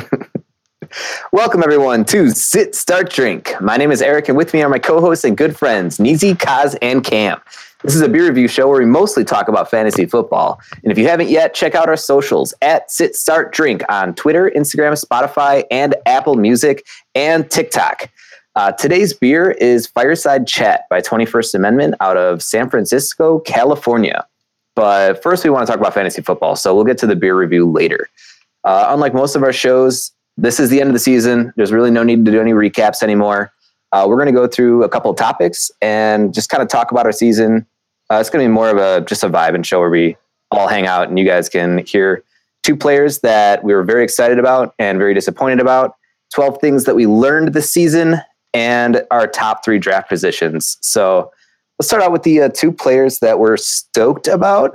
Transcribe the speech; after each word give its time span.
Welcome, 1.32 1.62
everyone, 1.62 2.04
to 2.06 2.30
Sit, 2.30 2.74
Start, 2.74 3.10
Drink. 3.10 3.54
My 3.60 3.76
name 3.76 3.90
is 3.90 4.02
Eric, 4.02 4.28
and 4.28 4.36
with 4.36 4.54
me 4.54 4.62
are 4.62 4.68
my 4.68 4.78
co 4.78 5.00
hosts 5.00 5.24
and 5.24 5.36
good 5.36 5.56
friends, 5.56 5.98
Neezy, 5.98 6.34
Kaz, 6.34 6.76
and 6.82 7.02
Cam. 7.04 7.40
This 7.82 7.94
is 7.94 8.00
a 8.00 8.08
beer 8.08 8.28
review 8.28 8.48
show 8.48 8.68
where 8.68 8.78
we 8.78 8.86
mostly 8.86 9.24
talk 9.24 9.48
about 9.48 9.70
fantasy 9.70 10.06
football. 10.06 10.60
And 10.82 10.92
if 10.92 10.98
you 10.98 11.08
haven't 11.08 11.28
yet, 11.30 11.54
check 11.54 11.74
out 11.74 11.88
our 11.88 11.96
socials 11.96 12.54
at 12.62 12.90
Sit, 12.90 13.16
Start, 13.16 13.52
Drink 13.52 13.82
on 13.88 14.14
Twitter, 14.14 14.52
Instagram, 14.54 14.92
Spotify, 15.02 15.64
and 15.70 15.94
Apple 16.06 16.36
Music 16.36 16.86
and 17.14 17.50
TikTok. 17.50 18.08
Uh, 18.54 18.70
today's 18.72 19.12
beer 19.12 19.50
is 19.52 19.86
Fireside 19.86 20.46
Chat 20.46 20.82
by 20.90 21.00
21st 21.00 21.54
Amendment 21.54 21.94
out 22.00 22.16
of 22.16 22.42
San 22.42 22.70
Francisco, 22.70 23.40
California. 23.40 24.26
But 24.74 25.22
first, 25.22 25.44
we 25.44 25.50
want 25.50 25.66
to 25.66 25.70
talk 25.70 25.80
about 25.80 25.94
fantasy 25.94 26.22
football. 26.22 26.56
So 26.56 26.74
we'll 26.74 26.84
get 26.84 26.98
to 26.98 27.06
the 27.06 27.16
beer 27.16 27.36
review 27.36 27.70
later. 27.70 28.08
Uh, 28.64 28.86
unlike 28.88 29.14
most 29.14 29.36
of 29.36 29.42
our 29.42 29.52
shows, 29.52 30.12
this 30.36 30.58
is 30.58 30.70
the 30.70 30.80
end 30.80 30.88
of 30.88 30.94
the 30.94 31.00
season. 31.00 31.52
There's 31.56 31.72
really 31.72 31.90
no 31.90 32.02
need 32.02 32.24
to 32.24 32.30
do 32.30 32.40
any 32.40 32.52
recaps 32.52 33.02
anymore. 33.02 33.52
Uh, 33.92 34.06
we're 34.08 34.16
going 34.16 34.26
to 34.26 34.32
go 34.32 34.46
through 34.46 34.84
a 34.84 34.88
couple 34.88 35.10
of 35.10 35.16
topics 35.16 35.70
and 35.82 36.32
just 36.32 36.48
kind 36.48 36.62
of 36.62 36.68
talk 36.68 36.90
about 36.90 37.04
our 37.04 37.12
season. 37.12 37.66
Uh, 38.10 38.16
it's 38.16 38.30
going 38.30 38.42
to 38.42 38.48
be 38.48 38.52
more 38.52 38.70
of 38.70 38.78
a 38.78 39.04
just 39.04 39.22
a 39.22 39.28
vibe 39.28 39.54
and 39.54 39.66
show 39.66 39.80
where 39.80 39.90
we 39.90 40.16
all 40.50 40.68
hang 40.68 40.86
out 40.86 41.08
and 41.08 41.18
you 41.18 41.24
guys 41.24 41.48
can 41.48 41.78
hear 41.78 42.24
two 42.62 42.76
players 42.76 43.20
that 43.20 43.62
we 43.64 43.74
were 43.74 43.82
very 43.82 44.04
excited 44.04 44.38
about 44.38 44.74
and 44.78 44.98
very 44.98 45.14
disappointed 45.14 45.60
about. 45.60 45.96
12 46.34 46.60
things 46.60 46.84
that 46.84 46.94
we 46.94 47.06
learned 47.06 47.52
this 47.52 47.70
season 47.70 48.16
and 48.54 49.02
our 49.10 49.26
top 49.26 49.64
three 49.64 49.78
draft 49.78 50.08
positions. 50.08 50.78
So 50.80 51.30
let's 51.78 51.88
start 51.88 52.02
out 52.02 52.12
with 52.12 52.22
the 52.22 52.42
uh, 52.42 52.48
two 52.48 52.72
players 52.72 53.18
that 53.18 53.38
we're 53.38 53.56
stoked 53.56 54.28
about 54.28 54.74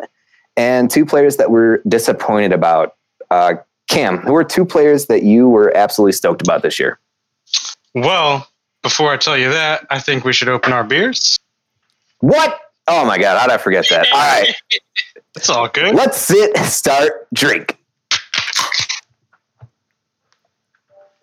and 0.56 0.90
two 0.90 1.06
players 1.06 1.38
that 1.38 1.50
we're 1.50 1.80
disappointed 1.88 2.52
about. 2.52 2.96
Uh, 3.32 3.56
Cam, 3.88 4.18
who 4.20 4.36
are 4.36 4.44
two 4.44 4.66
players 4.66 5.06
that 5.08 5.24
you 5.24 5.48
were 5.50 5.76
absolutely 5.76 6.12
stoked 6.12 6.42
about 6.42 6.62
this 6.62 6.78
year? 6.80 7.00
Well, 7.96 8.48
before 8.84 9.12
I 9.12 9.18
tell 9.18 9.38
you 9.38 9.50
that, 9.50 9.86
I 9.90 10.00
think 10.00 10.24
we 10.24 10.34
should 10.34 10.50
open 10.50 10.74
our 10.74 10.84
beers. 10.84 11.38
What? 12.20 12.60
Oh 12.88 13.06
my 13.06 13.18
God, 13.18 13.38
how 13.40 13.48
did 13.48 13.54
I 13.54 13.58
forget 13.58 13.86
that? 13.90 14.08
All 14.12 14.18
right. 14.20 14.54
It's 15.36 15.52
all 15.52 15.68
good. 15.70 15.94
Let's 15.94 16.18
sit, 16.18 16.58
start, 16.58 17.28
drink. 17.32 17.78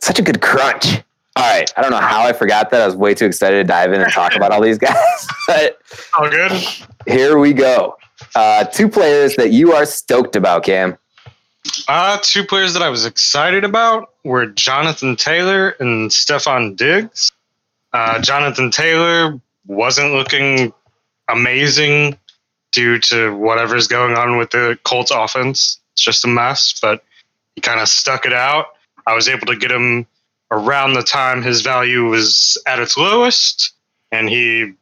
Such 0.01 0.21
a 0.21 0.23
good 0.23 0.41
crunch. 0.41 1.03
All 1.35 1.51
right. 1.51 1.69
I 1.77 1.83
don't 1.83 1.91
know 1.91 1.97
how 1.97 2.23
I 2.23 2.33
forgot 2.33 2.71
that. 2.71 2.81
I 2.81 2.87
was 2.87 2.95
way 2.95 3.13
too 3.15 3.27
excited 3.27 3.57
to 3.57 3.65
dive 3.65 3.93
in 3.93 4.01
and 4.01 4.13
talk 4.13 4.37
about 4.37 4.53
all 4.53 4.61
these 4.61 4.79
guys. 4.79 4.97
but 5.49 5.79
All 6.17 6.31
good. 6.31 6.53
here 7.09 7.39
we 7.39 7.53
go. 7.53 7.97
Uh, 8.37 8.63
two 8.63 8.89
players 8.89 9.35
that 9.35 9.51
you 9.51 9.73
are 9.73 9.85
stoked 9.85 10.37
about, 10.37 10.63
Cam. 10.63 10.97
Uh, 11.89 12.19
two 12.23 12.45
players 12.45 12.75
that 12.75 12.83
I 12.83 12.89
was 12.89 13.05
excited 13.05 13.65
about 13.65 14.13
were 14.25 14.47
Jonathan 14.47 15.17
Taylor 15.17 15.71
and 15.81 16.11
Stefon 16.11 16.77
Diggs. 16.77 17.33
Uh, 17.93 18.21
Jonathan 18.21 18.71
Taylor 18.71 19.41
wasn't 19.67 20.13
looking 20.13 20.73
amazing 21.29 22.19
due 22.73 22.99
to 22.99 23.35
whatever's 23.37 23.87
going 23.87 24.15
on 24.15 24.37
with 24.37 24.51
the 24.51 24.79
Colts 24.85 25.11
offense. 25.11 25.79
It's 25.93 26.03
just 26.03 26.25
a 26.25 26.29
mess, 26.29 26.79
but 26.81 27.05
he 27.55 27.61
kind 27.61 27.81
of 27.81 27.89
stuck 27.89 28.27
it 28.27 28.33
out. 28.33 28.67
I 29.07 29.15
was 29.15 29.29
able 29.29 29.47
to 29.47 29.57
get 29.57 29.71
him 29.71 30.07
around 30.51 30.95
the 30.95 31.03
time 31.03 31.43
his 31.43 31.61
value 31.63 32.09
was 32.09 32.59
at 32.67 32.81
its 32.81 32.97
lowest, 32.97 33.73
and 34.11 34.29
he 34.29 34.73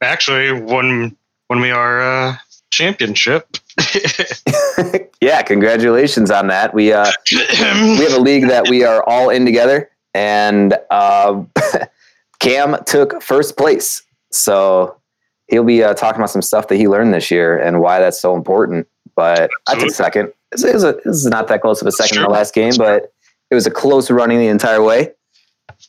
actually 0.00 0.60
won 0.60 1.16
won 1.48 1.60
me 1.60 1.70
our 1.70 2.00
uh, 2.02 2.36
championship. 2.70 3.56
yeah, 5.20 5.42
congratulations 5.42 6.30
on 6.30 6.48
that. 6.48 6.74
We 6.74 6.92
uh, 6.92 7.10
we 7.32 8.04
have 8.04 8.14
a 8.14 8.20
league 8.20 8.48
that 8.48 8.68
we 8.68 8.84
are 8.84 9.02
all 9.08 9.30
in 9.30 9.44
together, 9.44 9.90
and 10.14 10.76
uh, 10.90 11.42
Cam 12.40 12.76
took 12.84 13.22
first 13.22 13.56
place. 13.56 14.02
So 14.30 14.96
he'll 15.48 15.64
be 15.64 15.82
uh, 15.82 15.94
talking 15.94 16.20
about 16.20 16.30
some 16.30 16.42
stuff 16.42 16.68
that 16.68 16.76
he 16.76 16.88
learned 16.88 17.14
this 17.14 17.30
year 17.30 17.58
and 17.58 17.80
why 17.80 17.98
that's 17.98 18.20
so 18.20 18.34
important. 18.34 18.86
But 19.14 19.50
I 19.68 19.78
took 19.78 19.90
second. 19.90 20.32
This 20.52 20.62
is, 20.62 20.84
a, 20.84 20.92
this 21.04 21.16
is 21.16 21.26
not 21.26 21.48
that 21.48 21.60
close 21.60 21.80
of 21.80 21.86
a 21.86 21.92
second 21.92 22.18
in 22.18 22.22
the 22.22 22.30
last 22.30 22.54
game, 22.54 22.72
but 22.76 23.12
it 23.50 23.54
was 23.54 23.66
a 23.66 23.70
close 23.70 24.10
running 24.10 24.38
the 24.38 24.48
entire 24.48 24.82
way. 24.82 25.12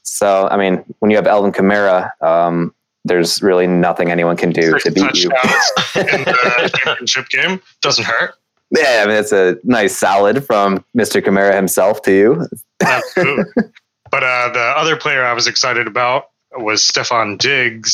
So 0.03 0.47
I 0.49 0.57
mean, 0.57 0.83
when 0.99 1.11
you 1.11 1.17
have 1.17 1.27
Alvin 1.27 1.51
Kamara, 1.51 2.09
um, 2.21 2.73
there's 3.07 3.41
really 3.41 3.67
nothing 3.67 4.11
anyone 4.11 4.37
can 4.37 4.51
do 4.51 4.77
to 4.79 4.91
beat 4.91 5.23
you. 5.23 5.29
in 5.95 6.23
the 6.23 6.71
championship 6.83 7.29
game 7.29 7.61
doesn't 7.81 8.05
hurt. 8.05 8.35
Yeah, 8.71 9.01
I 9.03 9.07
mean, 9.07 9.15
it's 9.15 9.31
a 9.31 9.57
nice 9.63 9.95
solid 9.95 10.45
from 10.45 10.83
Mr. 10.95 11.21
Kamara 11.21 11.55
himself 11.55 12.01
to 12.03 12.11
you. 12.11 12.47
Absolutely. 12.81 13.45
but 14.11 14.23
uh, 14.23 14.49
the 14.51 14.73
other 14.75 14.97
player 14.97 15.23
I 15.23 15.33
was 15.33 15.47
excited 15.47 15.87
about 15.87 16.29
was 16.57 16.81
Stefon 16.81 17.37
Diggs, 17.37 17.93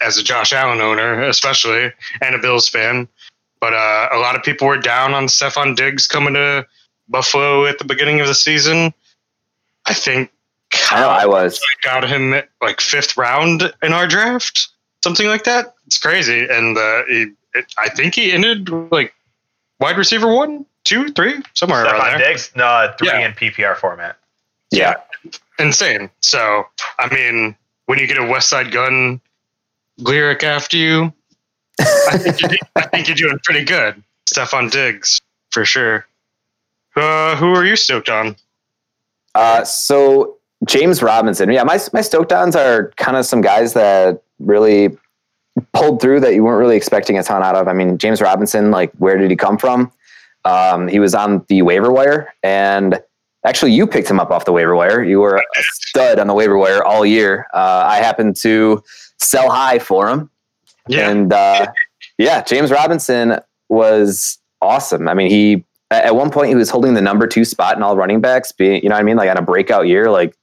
as 0.00 0.18
a 0.18 0.22
Josh 0.22 0.52
Allen 0.52 0.80
owner, 0.80 1.22
especially, 1.24 1.92
and 2.22 2.34
a 2.34 2.38
Bills 2.38 2.68
fan. 2.68 3.06
But 3.60 3.74
uh, 3.74 4.08
a 4.12 4.18
lot 4.18 4.34
of 4.36 4.42
people 4.42 4.66
were 4.66 4.78
down 4.78 5.14
on 5.14 5.26
Stefon 5.26 5.76
Diggs 5.76 6.06
coming 6.06 6.34
to 6.34 6.66
Buffalo 7.08 7.66
at 7.66 7.78
the 7.78 7.84
beginning 7.84 8.20
of 8.20 8.26
the 8.26 8.34
season. 8.34 8.94
I 9.86 9.94
think 9.94 10.30
I 10.90 11.00
know 11.00 11.08
I 11.08 11.26
was. 11.26 11.60
got 11.82 12.08
him 12.08 12.34
like 12.60 12.80
fifth 12.80 13.16
round 13.16 13.72
in 13.82 13.92
our 13.92 14.06
draft, 14.06 14.68
something 15.02 15.26
like 15.26 15.44
that. 15.44 15.74
It's 15.86 15.98
crazy, 15.98 16.46
and 16.50 16.76
uh, 16.76 17.02
he, 17.08 17.32
it, 17.54 17.72
I 17.78 17.88
think 17.88 18.14
he 18.14 18.32
ended 18.32 18.68
like 18.90 19.14
wide 19.80 19.96
receiver 19.96 20.32
one, 20.32 20.66
two, 20.84 21.08
three, 21.12 21.42
somewhere 21.54 21.84
around 21.84 22.00
Stefon 22.00 22.18
there. 22.18 22.28
Diggs, 22.28 22.50
no, 22.56 22.94
three 22.98 23.08
Yeah. 23.08 23.26
in 23.26 23.32
PPR 23.32 23.76
format. 23.76 24.16
Yeah. 24.70 24.96
insane. 25.58 26.10
So, 26.20 26.66
I 26.98 27.12
mean, 27.14 27.56
when 27.86 27.98
you 27.98 28.06
get 28.06 28.18
a 28.18 28.22
Westside 28.22 28.70
Gunn 28.72 29.20
lyric 29.98 30.44
after 30.44 30.76
you, 30.76 31.12
I 31.80 32.18
think 32.18 32.40
you're, 32.40 32.50
I 32.76 32.86
think 32.88 33.08
you're 33.08 33.16
doing 33.16 33.38
pretty 33.44 33.64
good. 33.64 34.02
Stefon 34.28 34.70
Diggs, 34.70 35.20
for 35.50 35.64
sure. 35.64 36.06
Uh, 36.96 37.36
who 37.36 37.54
are 37.54 37.64
you 37.64 37.76
stoked 37.76 38.08
on? 38.08 38.36
Uh, 39.34 39.62
so 39.64 40.37
James 40.66 41.02
Robinson, 41.02 41.50
yeah, 41.50 41.62
my 41.62 41.78
my 41.92 42.00
stoked 42.00 42.32
ons 42.32 42.56
are 42.56 42.92
kind 42.96 43.16
of 43.16 43.24
some 43.24 43.40
guys 43.40 43.74
that 43.74 44.22
really 44.38 44.96
pulled 45.72 46.00
through 46.00 46.20
that 46.20 46.34
you 46.34 46.44
weren't 46.44 46.58
really 46.58 46.76
expecting 46.76 47.18
a 47.18 47.22
ton 47.22 47.42
out 47.42 47.54
of. 47.54 47.68
I 47.68 47.72
mean, 47.72 47.98
James 47.98 48.20
Robinson, 48.20 48.70
like 48.70 48.92
where 48.98 49.16
did 49.16 49.30
he 49.30 49.36
come 49.36 49.58
from? 49.58 49.92
Um, 50.44 50.88
he 50.88 50.98
was 50.98 51.14
on 51.14 51.44
the 51.48 51.62
waiver 51.62 51.92
wire, 51.92 52.32
and 52.42 53.00
actually, 53.44 53.72
you 53.72 53.86
picked 53.86 54.10
him 54.10 54.18
up 54.18 54.30
off 54.30 54.44
the 54.44 54.52
waiver 54.52 54.74
wire. 54.74 55.02
You 55.02 55.20
were 55.20 55.36
a 55.36 55.62
stud 55.62 56.18
on 56.18 56.26
the 56.26 56.34
waiver 56.34 56.56
wire 56.56 56.82
all 56.82 57.04
year. 57.06 57.46
Uh, 57.54 57.84
I 57.86 57.98
happened 57.98 58.36
to 58.36 58.82
sell 59.18 59.50
high 59.50 59.78
for 59.78 60.08
him, 60.08 60.30
Yeah, 60.88 61.10
and 61.10 61.32
uh, 61.32 61.66
yeah, 62.18 62.42
James 62.42 62.70
Robinson 62.70 63.38
was 63.68 64.38
awesome. 64.60 65.08
I 65.08 65.14
mean, 65.14 65.30
he 65.30 65.64
at 65.90 66.06
at 66.06 66.16
one 66.16 66.30
point 66.30 66.48
he 66.48 66.54
was 66.54 66.70
holding 66.70 66.94
the 66.94 67.02
number 67.02 67.26
two 67.26 67.44
spot 67.44 67.76
in 67.76 67.82
all 67.82 67.96
running 67.96 68.20
backs. 68.20 68.52
Being, 68.52 68.82
you 68.82 68.88
know, 68.88 68.94
what 68.94 69.00
I 69.00 69.04
mean, 69.04 69.16
like 69.16 69.30
on 69.30 69.36
a 69.36 69.42
breakout 69.42 69.86
year, 69.86 70.10
like 70.10 70.34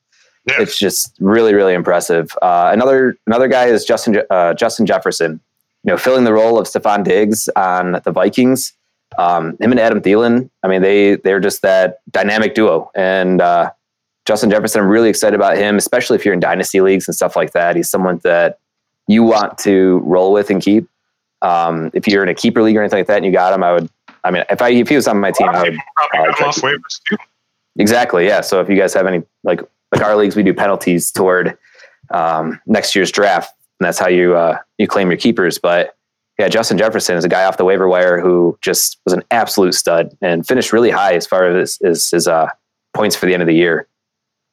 Yeah. 0.48 0.62
it's 0.62 0.78
just 0.78 1.16
really, 1.20 1.54
really 1.54 1.74
impressive. 1.74 2.32
Uh, 2.42 2.70
another 2.72 3.18
another 3.28 3.48
guy 3.48 3.66
is 3.66 3.84
Justin 3.86 4.22
uh, 4.30 4.54
Justin 4.54 4.86
Jefferson. 4.86 5.40
You 5.84 5.92
know, 5.92 5.98
filling 5.98 6.24
the 6.24 6.34
role 6.34 6.58
of 6.58 6.66
Stefon 6.68 7.04
Diggs 7.04 7.48
on 7.56 8.02
the 8.04 8.12
Vikings. 8.12 8.74
Um, 9.18 9.56
him 9.60 9.72
and 9.72 9.80
Adam 9.80 10.02
Thielen. 10.02 10.50
I 10.64 10.68
mean, 10.68 10.82
they 10.82 11.16
they're 11.16 11.40
just 11.40 11.62
that 11.62 12.00
dynamic 12.12 12.56
duo. 12.56 12.92
And 12.96 13.42
uh, 13.42 13.72
Justin 14.26 14.50
Jefferson, 14.50 14.82
I'm 14.82 14.88
really 14.88 15.10
excited 15.10 15.36
about 15.36 15.58
him, 15.58 15.78
especially 15.78 16.16
if 16.16 16.26
you're 16.26 16.34
in 16.34 16.40
dynasty 16.40 16.82
leagues 16.82 17.08
and 17.08 17.16
stuff 17.16 17.36
like 17.36 17.52
that. 17.54 17.76
He's 17.76 17.90
someone 17.90 18.20
that 18.24 18.60
you 19.08 19.24
want 19.24 19.58
to 19.60 20.02
roll 20.06 20.34
with 20.34 20.50
and 20.50 20.62
keep. 20.62 20.88
Um, 21.42 21.92
if 21.94 22.08
you're 22.08 22.24
in 22.24 22.30
a 22.30 22.34
keeper 22.34 22.64
league 22.64 22.76
or 22.76 22.82
anything 22.82 23.00
like 23.00 23.08
that, 23.08 23.18
and 23.18 23.26
you 23.26 23.32
got 23.32 23.54
him, 23.54 23.64
I 23.64 23.74
would. 23.74 23.90
I 24.24 24.32
mean, 24.32 24.44
if 24.50 24.62
I 24.62 24.70
if 24.70 24.90
he 24.90 24.96
was 24.96 25.08
on 25.08 25.20
my 25.20 25.32
team, 25.32 25.50
I 25.50 25.64
would 25.64 25.78
probably 25.96 26.30
uh, 26.30 26.34
come 26.36 26.50
off 26.50 26.58
waivers 26.58 27.02
too. 27.08 27.18
Exactly. 27.78 28.26
Yeah. 28.26 28.42
So 28.42 28.62
if 28.62 28.70
you 28.70 28.76
guys 28.76 28.94
have 28.94 29.06
any 29.06 29.22
like 29.44 29.62
like 29.96 30.04
our 30.04 30.16
leagues, 30.16 30.36
we 30.36 30.44
do 30.44 30.54
penalties 30.54 31.12
toward 31.12 31.58
um, 32.12 32.60
next 32.68 32.96
year's 32.96 33.12
draft, 33.12 33.52
and 33.80 33.88
that's 33.88 33.98
how 34.00 34.08
you 34.08 34.36
uh, 34.36 34.58
you 34.78 34.88
claim 34.88 35.10
your 35.10 35.18
keepers. 35.18 35.58
But 35.58 35.96
yeah, 36.38 36.50
Justin 36.50 36.78
Jefferson 36.78 37.16
is 37.18 37.24
a 37.24 37.30
guy 37.30 37.46
off 37.46 37.58
the 37.58 37.66
waiver 37.66 37.88
wire 37.88 38.20
who 38.20 38.58
just 38.62 38.98
was 39.06 39.14
an 39.14 39.24
absolute 39.32 39.74
stud 39.74 40.16
and 40.22 40.46
finished 40.46 40.74
really 40.74 40.92
high 40.92 41.14
as 41.14 41.26
far 41.26 41.50
as 41.50 41.80
his, 41.82 42.10
his 42.10 42.28
uh, 42.28 42.48
points 42.94 43.16
for 43.16 43.26
the 43.26 43.34
end 43.34 43.42
of 43.42 43.48
the 43.48 43.56
year. 43.56 43.88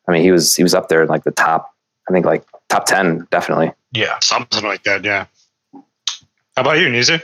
I 0.09 0.13
mean, 0.13 0.23
he 0.23 0.31
was 0.31 0.55
he 0.55 0.63
was 0.63 0.75
up 0.75 0.89
there 0.89 1.03
in 1.03 1.09
like 1.09 1.25
the 1.25 1.31
top. 1.33 1.75
I 2.09 2.13
think 2.13 2.25
like 2.27 2.45
top 2.69 2.87
ten, 2.87 3.27
definitely. 3.31 3.73
Yeah. 3.93 4.19
Something 4.21 4.65
like 4.65 4.85
that, 4.85 5.05
yeah. 5.05 5.27
How 5.73 5.83
about 6.63 6.79
you, 6.79 6.87
Neezy? 6.89 7.21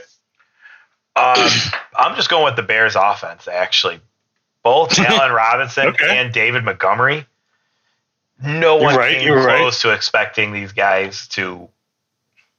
Um, 1.15 1.49
I'm 1.97 2.15
just 2.15 2.29
going 2.29 2.45
with 2.45 2.55
the 2.55 2.63
Bears 2.63 2.95
offense, 2.95 3.47
actually. 3.47 3.99
Both 4.63 4.97
Allen 4.99 5.31
Robinson 5.33 5.87
Okay. 5.87 6.17
and 6.17 6.33
David 6.33 6.63
Montgomery. 6.63 7.25
No 8.43 8.75
You're 8.77 8.83
one 8.85 8.95
right, 8.95 9.17
came 9.17 9.27
you're 9.27 9.45
right. 9.45 9.57
close 9.59 9.81
to 9.81 9.91
expecting 9.91 10.51
these 10.53 10.71
guys 10.71 11.27
to 11.29 11.67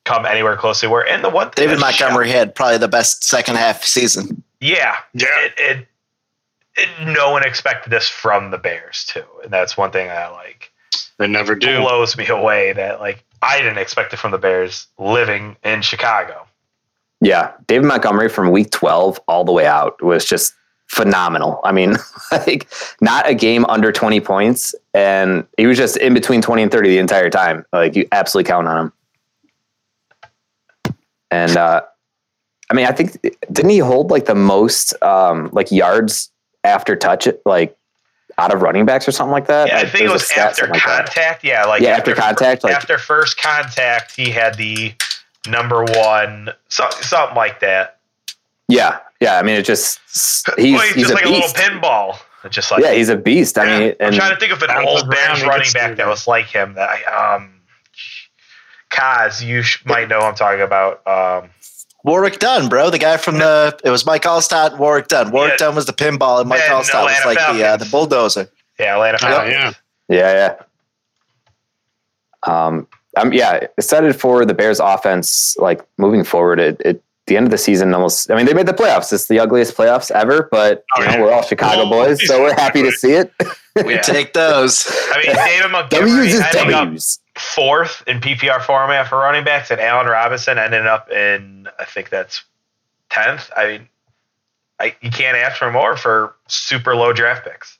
come 0.04 0.26
anywhere 0.26 0.56
close 0.56 0.80
they 0.80 0.86
were. 0.88 1.06
And 1.06 1.22
the 1.24 1.30
one 1.30 1.50
thing 1.50 1.66
David 1.66 1.78
that 1.78 1.98
Montgomery 2.00 2.30
had 2.30 2.54
probably 2.54 2.78
the 2.78 2.88
best 2.88 3.24
second 3.24 3.56
half 3.56 3.84
season. 3.84 4.42
Yeah. 4.60 4.96
Yeah. 5.14 5.26
It, 5.58 5.88
it 6.76 6.88
no 7.06 7.30
one 7.30 7.44
expected 7.44 7.90
this 7.90 8.08
from 8.08 8.50
the 8.50 8.58
Bears 8.58 9.04
too, 9.08 9.24
and 9.42 9.52
that's 9.52 9.76
one 9.76 9.90
thing 9.90 10.08
I 10.08 10.28
like 10.28 10.70
They 11.18 11.26
never 11.26 11.54
do. 11.54 11.80
blows 11.80 12.16
me 12.16 12.26
away. 12.28 12.72
That 12.72 13.00
like 13.00 13.24
I 13.42 13.58
didn't 13.58 13.78
expect 13.78 14.12
it 14.12 14.18
from 14.18 14.30
the 14.30 14.38
Bears 14.38 14.86
living 14.98 15.56
in 15.64 15.82
Chicago. 15.82 16.46
Yeah, 17.20 17.52
David 17.66 17.86
Montgomery 17.86 18.28
from 18.30 18.50
week 18.50 18.70
12 18.70 19.20
all 19.28 19.44
the 19.44 19.52
way 19.52 19.66
out 19.66 20.00
was 20.02 20.24
just 20.24 20.54
phenomenal. 20.90 21.60
I 21.62 21.70
mean, 21.70 21.94
like 22.32 22.68
not 23.00 23.28
a 23.28 23.32
game 23.34 23.64
under 23.66 23.92
20 23.92 24.20
points 24.20 24.74
and 24.92 25.46
he 25.56 25.66
was 25.66 25.78
just 25.78 25.96
in 25.98 26.14
between 26.14 26.42
20 26.42 26.64
and 26.64 26.72
30 26.72 26.88
the 26.90 26.98
entire 26.98 27.30
time. 27.30 27.64
Like 27.72 27.94
you 27.94 28.08
absolutely 28.10 28.48
count 28.48 28.66
on 28.66 28.86
him. 28.86 28.92
And 31.30 31.56
uh 31.56 31.82
I 32.70 32.74
mean, 32.74 32.86
I 32.86 32.92
think 32.92 33.20
didn't 33.52 33.70
he 33.70 33.78
hold 33.78 34.10
like 34.10 34.24
the 34.24 34.34
most 34.34 35.00
um 35.02 35.48
like 35.52 35.70
yards 35.70 36.30
after 36.64 36.96
touch 36.96 37.28
it 37.28 37.40
like 37.46 37.76
out 38.36 38.52
of 38.52 38.60
running 38.62 38.84
backs 38.84 39.06
or 39.06 39.12
something 39.12 39.32
like 39.32 39.46
that? 39.46 39.68
Yeah, 39.68 39.78
I 39.78 39.80
think 39.82 39.94
it 40.06 40.08
there's 40.08 40.10
a 40.10 40.12
was 40.14 40.30
after 40.32 40.54
something 40.62 40.72
like 40.74 40.86
that. 40.86 41.06
contact. 41.06 41.44
Yeah, 41.44 41.64
like 41.66 41.82
Yeah, 41.82 41.90
after 41.90 42.14
contact, 42.16 42.64
like- 42.64 42.74
after 42.74 42.98
first 42.98 43.40
contact, 43.40 44.16
he 44.16 44.30
had 44.30 44.56
the 44.56 44.92
number 45.46 45.84
one, 45.84 46.50
so, 46.68 46.88
something 47.00 47.36
like 47.36 47.60
that. 47.60 47.98
Yeah. 48.68 48.98
Yeah, 49.20 49.38
I 49.38 49.42
mean 49.42 49.56
it 49.56 49.64
just 49.64 50.00
he's, 50.14 50.44
Well, 50.48 50.56
he's, 50.82 50.94
he's 50.94 51.08
just 51.08 51.10
a 51.10 51.14
like 51.14 51.24
beast. 51.24 51.56
a 51.56 51.60
little 51.62 51.80
pinball. 51.80 52.18
Just 52.48 52.70
like 52.70 52.82
yeah, 52.82 52.92
he's 52.92 53.10
a 53.10 53.16
beast. 53.16 53.58
I 53.58 53.64
Yeah, 53.64 53.78
mean, 53.80 53.94
I'm 54.00 54.12
trying 54.14 54.30
to 54.32 54.40
think 54.40 54.50
of 54.52 54.62
an 54.62 54.68
Down 54.68 54.82
to 54.82 54.88
old 54.88 55.00
the 55.00 55.10
Bears 55.10 55.42
running 55.42 55.70
back 55.74 55.96
that 55.96 56.06
was 56.06 56.26
like 56.26 56.46
him. 56.46 56.72
That 56.74 56.88
I, 56.88 57.34
um, 57.36 57.60
Kaz, 58.90 59.44
you 59.46 59.60
sh- 59.62 59.84
might 59.84 60.08
know 60.08 60.20
who 60.20 60.26
I'm 60.26 60.34
talking 60.34 60.62
about. 60.62 61.06
Um, 61.06 61.50
Warrick 62.02 62.38
Dunn, 62.38 62.70
bro. 62.70 62.88
The 62.88 62.98
guy 62.98 63.18
from 63.18 63.36
the 63.36 63.78
it 63.84 63.90
was 63.90 64.06
Mike 64.06 64.22
Alstott, 64.22 64.78
Warrick 64.78 65.08
Dunn. 65.08 65.30
Warrick 65.32 65.52
Yeah. 65.60 65.66
Dunn 65.66 65.74
was 65.74 65.84
the 65.84 65.92
pinball, 65.92 66.40
and 66.40 66.48
Mike 66.48 66.62
And 66.62 66.72
Alstott 66.72 67.04
was 67.04 67.12
Atlanta 67.12 67.26
like 67.26 67.56
the 67.58 67.66
uh, 67.66 67.76
the 67.76 67.84
bulldozer. 67.84 68.48
yeah, 68.78 68.94
Atlanta 68.94 69.18
Falcons. 69.18 69.52
yeah. 69.52 69.72
Yeah, 70.08 70.54
yeah. 72.46 72.66
Um, 72.66 72.88
I'm 73.18 73.32
yeah 73.34 73.66
excited 73.76 74.18
for 74.18 74.46
the 74.46 74.54
Bears 74.54 74.80
offense. 74.80 75.56
Like 75.58 75.82
moving 75.98 76.24
forward, 76.24 76.58
it, 76.58 76.80
it 76.84 77.02
the 77.30 77.36
end 77.38 77.46
of 77.46 77.50
the 77.52 77.56
season 77.58 77.94
almost. 77.94 78.30
I 78.30 78.34
mean, 78.36 78.44
they 78.44 78.52
made 78.52 78.66
the 78.66 78.74
playoffs. 78.74 79.12
It's 79.12 79.28
the 79.28 79.38
ugliest 79.38 79.76
playoffs 79.76 80.10
ever, 80.10 80.48
but 80.50 80.84
you 80.98 81.04
Oh, 81.04 81.06
know 81.06 81.12
yeah. 81.12 81.20
we're 81.22 81.32
all 81.32 81.42
Chicago 81.42 81.88
Well, 81.88 82.06
boys, 82.06 82.26
so 82.26 82.42
we're 82.42 82.54
happy 82.54 82.82
to 82.82 82.90
see 82.92 83.12
it. 83.12 83.32
We 83.86 83.94
Yeah. 83.94 84.00
take 84.02 84.32
those. 84.34 84.84
I 85.12 85.22
mean, 85.24 85.34
David 85.36 85.70
Montgomery 85.70 86.10
W's 86.16 86.34
is 86.34 86.40
ending 86.54 86.74
up 86.74 86.88
fourth 87.38 88.02
in 88.08 88.20
PPR 88.20 88.60
format 88.62 89.08
for 89.08 89.18
running 89.18 89.44
backs, 89.44 89.70
and 89.70 89.80
Allen 89.80 90.06
Robinson 90.08 90.58
ended 90.58 90.86
up 90.86 91.10
in 91.10 91.68
I 91.78 91.84
think 91.84 92.10
that's 92.10 92.42
tenth. 93.10 93.48
I 93.56 93.66
mean, 93.68 93.88
I 94.80 94.96
you 95.00 95.10
can't 95.10 95.36
ask 95.36 95.56
for 95.56 95.70
more 95.70 95.96
for 95.96 96.34
super 96.48 96.96
low 96.96 97.12
draft 97.12 97.44
picks. 97.44 97.78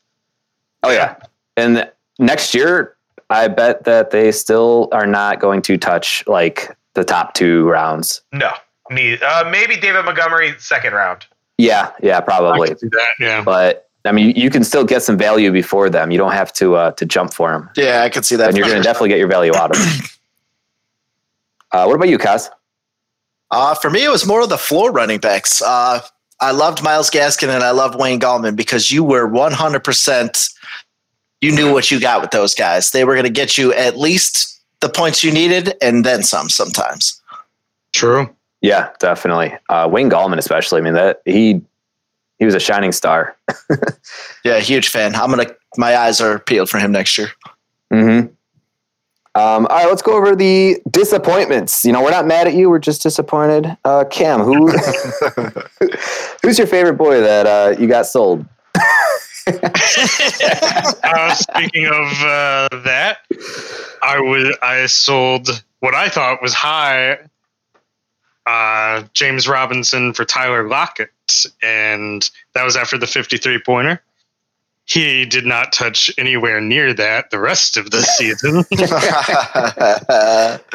Oh 0.85 0.91
yeah, 0.93 1.17
and 1.57 1.91
next 2.21 2.55
year 2.55 2.97
I 3.29 3.49
bet 3.49 3.83
that 3.85 4.13
they 4.13 4.31
still 4.31 4.89
are 4.93 5.07
not 5.07 5.41
going 5.41 5.61
to 5.63 5.77
touch 5.77 6.23
like 6.29 6.75
the 6.95 7.05
top 7.05 7.35
two 7.35 7.69
rounds. 7.69 8.23
No, 8.33 8.53
need 8.91 9.23
uh, 9.23 9.49
maybe 9.51 9.77
David 9.77 10.05
Montgomery 10.05 10.55
second 10.59 10.93
round. 10.93 11.27
Yeah, 11.59 11.91
yeah, 12.03 12.19
I 12.19 12.21
probably. 12.21 12.69
can 12.69 12.79
see 12.79 12.89
that, 12.89 13.09
yeah. 13.19 13.43
But 13.43 13.89
I 14.05 14.13
mean, 14.13 14.29
you, 14.29 14.45
you 14.45 14.51
can 14.51 14.65
still 14.65 14.85
get 14.85 15.03
some 15.03 15.19
value 15.19 15.53
before 15.53 15.91
them. 15.91 16.11
You 16.11 16.19
don't 16.19 16.33
have 16.33 16.53
to 16.55 16.75
uh, 16.77 16.91
to 16.93 17.05
jump 17.05 17.35
for 17.35 17.51
them, 17.53 17.69
Yeah, 17.77 18.03
I 18.03 18.09
can 18.09 18.23
see 18.23 18.37
that. 18.37 18.49
and 18.49 18.57
you're 18.57 18.67
going 18.67 18.79
to 18.79 18.83
definitely 18.83 19.11
get 19.11 19.19
your 19.19 19.29
value 19.29 19.55
out 19.55 19.71
of 19.71 19.77
them. 19.83 20.07
Uh, 21.73 21.85
what 21.85 21.95
about 21.95 22.09
you, 22.09 22.19
Kaz? 22.19 22.49
Uh, 23.53 23.77
for 23.77 23.91
me, 23.91 24.05
it 24.05 24.09
was 24.09 24.27
more 24.27 24.41
of 24.43 24.49
the 24.49 24.59
floor 24.59 24.91
running 24.91 25.21
backs. 25.21 25.63
Uh, 25.63 26.01
I 26.41 26.51
loved 26.51 26.83
Myles 26.83 27.11
Gaskin 27.11 27.49
and 27.49 27.63
I 27.63 27.71
loved 27.71 27.95
Wayne 27.97 28.19
Gallman 28.19 28.57
because 28.57 28.91
you 28.91 29.05
were 29.05 29.29
100%, 29.29 30.51
you 31.41 31.53
knew 31.53 31.73
what 31.73 31.89
you 31.91 32.01
got 32.01 32.23
with 32.23 32.33
those 32.33 32.57
guys. 32.57 32.91
They 32.91 33.05
were 33.05 33.15
going 33.15 33.25
to 33.27 33.31
get 33.31 33.57
you 33.57 33.73
at 33.73 33.97
least 33.97 34.61
the 34.81 34.89
points 34.89 35.23
you 35.23 35.31
needed 35.31 35.75
and 35.81 36.05
then 36.05 36.25
some 36.25 36.49
sometimes. 36.49 37.21
True. 37.93 38.35
Yeah, 38.63 38.91
definitely. 38.99 39.55
Uh, 39.69 39.89
Wayne 39.91 40.11
Gallman, 40.11 40.39
especially. 40.39 40.81
I 40.81 40.85
mean, 40.85 40.95
that 40.95 41.23
he 41.25 41.63
he 42.39 42.45
was 42.45 42.55
a 42.55 42.61
shining 42.61 42.93
star. 42.93 43.37
Yeah, 44.45 44.59
huge 44.61 44.89
fan. 44.89 45.15
I'm 45.15 45.31
going 45.31 45.47
to, 45.47 45.55
my 45.77 45.95
eyes 45.97 46.19
are 46.23 46.39
peeled 46.39 46.71
for 46.71 46.79
him 46.79 46.93
next 46.93 47.19
year. 47.19 47.29
hmm 47.91 48.21
Um, 49.35 49.67
all 49.67 49.67
right, 49.67 49.87
let's 49.87 50.01
go 50.01 50.17
over 50.17 50.35
the 50.35 50.81
disappointments. 50.91 51.85
You 51.85 51.93
know, 51.93 52.03
we're 52.03 52.11
not 52.11 52.27
mad 52.27 52.47
at 52.49 52.55
you; 52.55 52.71
we're 52.71 52.79
just 52.79 53.03
disappointed. 53.03 53.77
Uh, 53.85 54.05
Cam, 54.11 54.41
who 54.41 54.69
who's 56.43 56.57
your 56.59 56.67
favorite 56.67 56.95
boy 56.95 57.21
that 57.21 57.47
uh, 57.47 57.79
you 57.79 57.87
got 57.87 58.07
sold? 58.07 58.47
uh, 59.47 61.35
speaking 61.35 61.87
of 61.87 62.23
uh, 62.23 62.69
that, 62.85 63.19
I 64.03 64.21
was 64.21 64.57
I 64.63 64.87
sold 64.87 65.63
what 65.81 65.95
I 65.95 66.09
thought 66.09 66.41
was 66.43 66.55
high. 66.55 67.19
Uh, 68.51 69.05
James 69.13 69.47
Robinson 69.47 70.13
for 70.13 70.25
Tyler 70.25 70.67
Lockett, 70.67 71.13
and 71.63 72.29
that 72.55 72.65
was 72.65 72.75
after 72.75 72.99
the 72.99 73.07
53 73.07 73.61
pointer. 73.65 74.03
He 74.87 75.25
did 75.25 75.47
not 75.47 75.73
touch 75.73 76.11
anywhere 76.19 76.61
near 76.61 76.93
that 76.95 77.31
the 77.31 77.39
rest 77.39 77.77
of 77.77 77.93
the 77.93 78.03
season. 78.03 78.65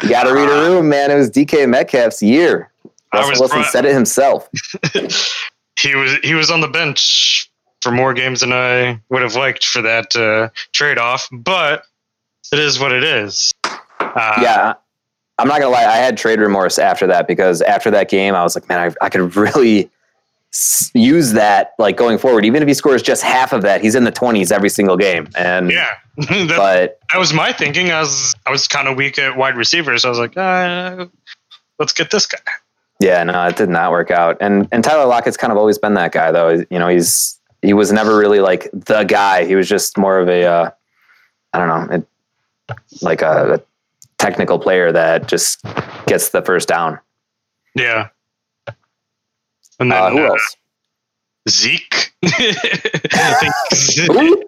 You 0.02 0.08
got 0.08 0.24
to 0.24 0.32
read 0.32 0.48
a 0.48 0.70
room, 0.70 0.88
man. 0.88 1.10
It 1.10 1.16
was 1.16 1.30
DK 1.30 1.68
Metcalf's 1.68 2.22
year. 2.22 2.70
I 3.12 3.18
Russell 3.18 3.30
was 3.30 3.40
Wilson 3.40 3.58
brought- 3.58 3.72
said 3.72 3.84
it 3.84 3.92
himself. 3.92 4.48
he 5.78 5.94
was 5.94 6.14
he 6.22 6.32
was 6.34 6.50
on 6.50 6.62
the 6.62 6.68
bench 6.68 7.50
for 7.82 7.92
more 7.92 8.14
games 8.14 8.40
than 8.40 8.52
I 8.54 8.98
would 9.10 9.20
have 9.20 9.34
liked 9.34 9.66
for 9.66 9.82
that 9.82 10.16
uh, 10.16 10.48
trade 10.72 10.96
off, 10.96 11.28
but 11.30 11.82
it 12.52 12.58
is 12.58 12.78
what 12.80 12.92
it 12.92 13.04
is. 13.04 13.52
Uh, 14.00 14.38
yeah, 14.40 14.74
I'm 15.38 15.48
not 15.48 15.60
gonna 15.60 15.70
lie. 15.72 15.84
I 15.84 15.96
had 15.96 16.16
trade 16.16 16.40
remorse 16.40 16.78
after 16.78 17.06
that 17.08 17.26
because 17.28 17.60
after 17.62 17.90
that 17.90 18.08
game, 18.08 18.34
I 18.34 18.42
was 18.42 18.54
like, 18.54 18.68
man, 18.68 18.78
I, 18.78 19.04
I 19.04 19.08
could 19.08 19.36
really 19.36 19.90
s- 20.52 20.90
use 20.94 21.32
that 21.32 21.74
like 21.78 21.96
going 21.96 22.18
forward. 22.18 22.44
Even 22.44 22.62
if 22.62 22.68
he 22.68 22.74
scores 22.74 23.02
just 23.02 23.22
half 23.22 23.52
of 23.52 23.62
that, 23.62 23.82
he's 23.82 23.94
in 23.94 24.04
the 24.04 24.12
20s 24.12 24.50
every 24.50 24.70
single 24.70 24.96
game. 24.96 25.28
And 25.36 25.70
yeah. 25.70 25.88
that, 26.16 26.54
but 26.56 27.00
that 27.12 27.18
was 27.18 27.34
my 27.34 27.52
thinking. 27.52 27.90
I 27.90 28.00
was 28.00 28.34
I 28.46 28.50
was 28.50 28.66
kind 28.66 28.88
of 28.88 28.96
weak 28.96 29.18
at 29.18 29.36
wide 29.36 29.56
receivers. 29.56 30.04
I 30.04 30.08
was 30.08 30.18
like, 30.18 30.36
uh, 30.36 31.06
let's 31.78 31.92
get 31.92 32.10
this 32.10 32.24
guy. 32.24 32.38
yeah, 33.00 33.22
no, 33.22 33.46
it 33.46 33.56
did 33.56 33.68
not 33.68 33.90
work 33.90 34.10
out. 34.10 34.38
And 34.40 34.66
and 34.72 34.82
Tyler 34.82 35.04
Lockett's 35.04 35.36
kind 35.36 35.52
of 35.52 35.58
always 35.58 35.76
been 35.76 35.92
that 35.94 36.12
guy, 36.12 36.32
though. 36.32 36.64
You 36.70 36.78
know, 36.78 36.88
he's 36.88 37.38
he 37.60 37.74
was 37.74 37.92
never 37.92 38.16
really 38.16 38.40
like 38.40 38.70
the 38.72 39.04
guy. 39.04 39.44
He 39.44 39.54
was 39.54 39.68
just 39.68 39.98
more 39.98 40.18
of 40.18 40.28
a 40.30 40.44
uh, 40.44 40.70
I 41.52 41.58
don't 41.58 41.68
know, 41.68 41.96
it, 41.96 42.06
like 43.02 43.20
a, 43.20 43.54
a 43.56 43.60
technical 44.18 44.58
player 44.58 44.92
that 44.92 45.28
just 45.28 45.60
gets 46.06 46.30
the 46.30 46.42
first 46.42 46.68
down. 46.68 46.98
Yeah. 47.74 48.08
And 49.78 49.92
then 49.92 50.02
Uh, 50.02 50.10
who 50.10 50.24
uh, 50.24 50.28
else? 50.30 50.56
Zeke. 51.48 52.12
I 52.24 53.52
think- 53.70 54.12
Who? 54.12 54.42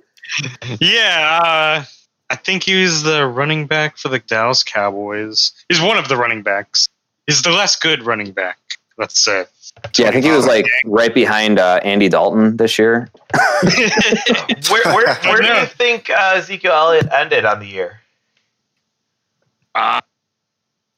yeah, 0.81 1.41
uh, 1.43 1.85
I 2.31 2.37
think 2.37 2.65
he 2.65 2.81
was 2.83 3.03
the 3.03 3.27
running 3.27 3.67
back 3.67 3.97
for 3.97 4.09
the 4.09 4.19
Dallas 4.21 4.63
Cowboys. 4.63 5.53
He's 5.69 5.81
one 5.81 5.97
of 5.97 6.09
the 6.09 6.17
running 6.17 6.43
backs. 6.43 6.89
He's 7.27 7.43
the 7.43 7.51
less 7.51 7.77
good 7.77 8.05
running 8.05 8.33
back. 8.33 8.59
Let's 8.99 9.19
say. 9.21 9.45
Yeah, 9.97 10.09
I 10.09 10.11
think 10.13 10.25
he 10.25 10.31
was 10.33 10.47
like 10.47 10.67
right 10.85 11.15
behind 11.15 11.59
uh, 11.61 11.81
Andy 11.85 12.09
Dalton 12.09 12.57
this 12.57 12.79
year. 12.79 13.09
Where 14.71 14.83
where, 14.95 15.15
where 15.15 15.41
do 15.41 15.47
you 15.47 15.67
think 15.67 16.11
uh, 16.11 16.33
Ezekiel 16.37 16.73
Elliott 16.73 17.09
ended 17.13 17.45
on 17.45 17.61
the 17.61 17.67
year? 17.67 18.01
Uh, 19.79 20.01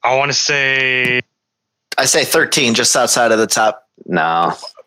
I 0.02 0.16
want 0.16 0.30
to 0.30 0.36
say 0.36 1.20
I 1.98 2.04
say 2.06 2.24
13, 2.24 2.72
just 2.74 2.96
outside 2.96 3.30
of 3.32 3.38
the 3.38 3.46
top. 3.46 3.86
No, 4.06 4.22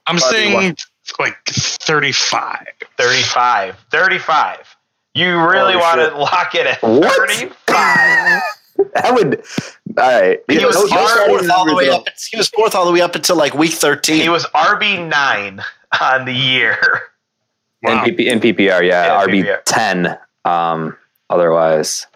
I'm 0.08 0.18
Probably 0.18 0.20
saying 0.32 0.54
one. 0.54 0.76
like 1.20 1.38
35. 1.46 2.66
35. 2.98 3.78
35. 3.92 4.76
You 5.14 5.38
really 5.40 5.74
Holy 5.74 5.76
want 5.76 6.00
shit. 6.00 6.10
to 6.12 6.18
lock 6.18 6.56
it 6.56 6.66
at 6.66 6.82
What? 6.82 7.30
35? 7.30 7.54
I 7.76 8.42
would. 9.12 9.44
All 9.98 10.22
right. 10.22 10.40
He 10.48 10.60
Yeah, 10.60 10.66
was, 10.66 10.76
no- 10.76 10.86
he 10.88 10.96
was 10.96 11.12
starting 11.12 11.36
fourth 11.38 11.50
all 11.52 11.66
the 11.68 11.76
way 11.76 11.90
up. 11.90 12.08
He 12.32 12.38
was 12.38 12.50
fourth 12.50 12.74
all 12.74 12.86
the 12.88 12.92
way 12.92 13.02
up 13.02 13.14
until 13.16 13.36
like 13.36 13.54
week 13.54 13.74
13. 13.74 14.20
He 14.20 14.30
was 14.30 14.46
RB9 14.48 15.62
on 16.02 16.26
the 16.26 16.34
year. 16.34 16.78
in, 17.84 17.90
Wow. 17.98 18.04
PP, 18.06 18.20
in 18.26 18.40
PPR. 18.40 18.82
Yeah, 18.84 19.06
Yeah, 19.22 19.26
RB 19.28 19.58
ten. 19.66 20.18
Um, 20.46 20.98
otherwise, 21.30 22.08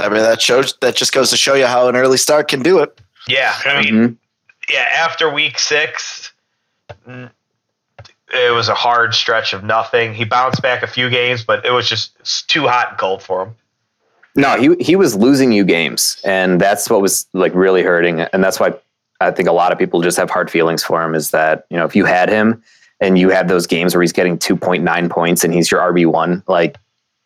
I 0.00 0.08
mean, 0.08 0.22
that 0.22 0.40
shows 0.40 0.76
that 0.80 0.96
just 0.96 1.12
goes 1.12 1.30
to 1.30 1.36
show 1.36 1.54
you 1.54 1.66
how 1.66 1.88
an 1.88 1.96
early 1.96 2.16
start 2.18 2.48
can 2.48 2.62
do 2.62 2.78
it. 2.80 2.98
Yeah, 3.28 3.54
I 3.64 3.82
mean, 3.82 3.94
Mhm. 3.94 4.16
yeah, 4.72 4.88
after 4.96 5.28
week 5.30 5.58
six, 5.58 6.32
it 7.06 8.54
was 8.54 8.68
a 8.68 8.74
hard 8.74 9.14
stretch 9.14 9.52
of 9.52 9.64
nothing. 9.64 10.14
He 10.14 10.24
bounced 10.24 10.62
back 10.62 10.82
a 10.82 10.86
few 10.86 11.10
games, 11.10 11.44
but 11.44 11.64
it 11.64 11.70
was 11.72 11.88
just 11.88 12.48
too 12.48 12.66
hot 12.68 12.90
and 12.90 12.98
cold 12.98 13.22
for 13.22 13.42
him. 13.44 13.54
no, 14.36 14.56
he 14.56 14.74
he 14.82 14.94
was 14.96 15.16
losing 15.16 15.50
you 15.52 15.64
games, 15.64 16.20
and 16.24 16.60
that's 16.60 16.88
what 16.88 17.00
was 17.02 17.26
like 17.32 17.52
really 17.54 17.82
hurting, 17.82 18.20
and 18.20 18.42
that's 18.44 18.60
why 18.60 18.72
I 19.20 19.30
think 19.32 19.48
a 19.48 19.52
lot 19.52 19.72
of 19.72 19.78
people 19.78 20.00
just 20.02 20.16
have 20.16 20.30
hard 20.30 20.50
feelings 20.50 20.82
for 20.84 21.02
him. 21.02 21.14
Is 21.16 21.30
that 21.32 21.66
you 21.68 21.76
know 21.76 21.84
if 21.84 21.96
you 21.96 22.04
had 22.04 22.28
him 22.28 22.62
and 23.00 23.18
you 23.18 23.30
have 23.30 23.48
those 23.48 23.66
games 23.66 23.94
where 23.94 24.02
he's 24.02 24.12
getting 24.12 24.38
2.9 24.38 25.08
points 25.10 25.42
and 25.42 25.52
he's 25.54 25.70
your 25.70 25.80
RB1, 25.80 26.42
like 26.46 26.76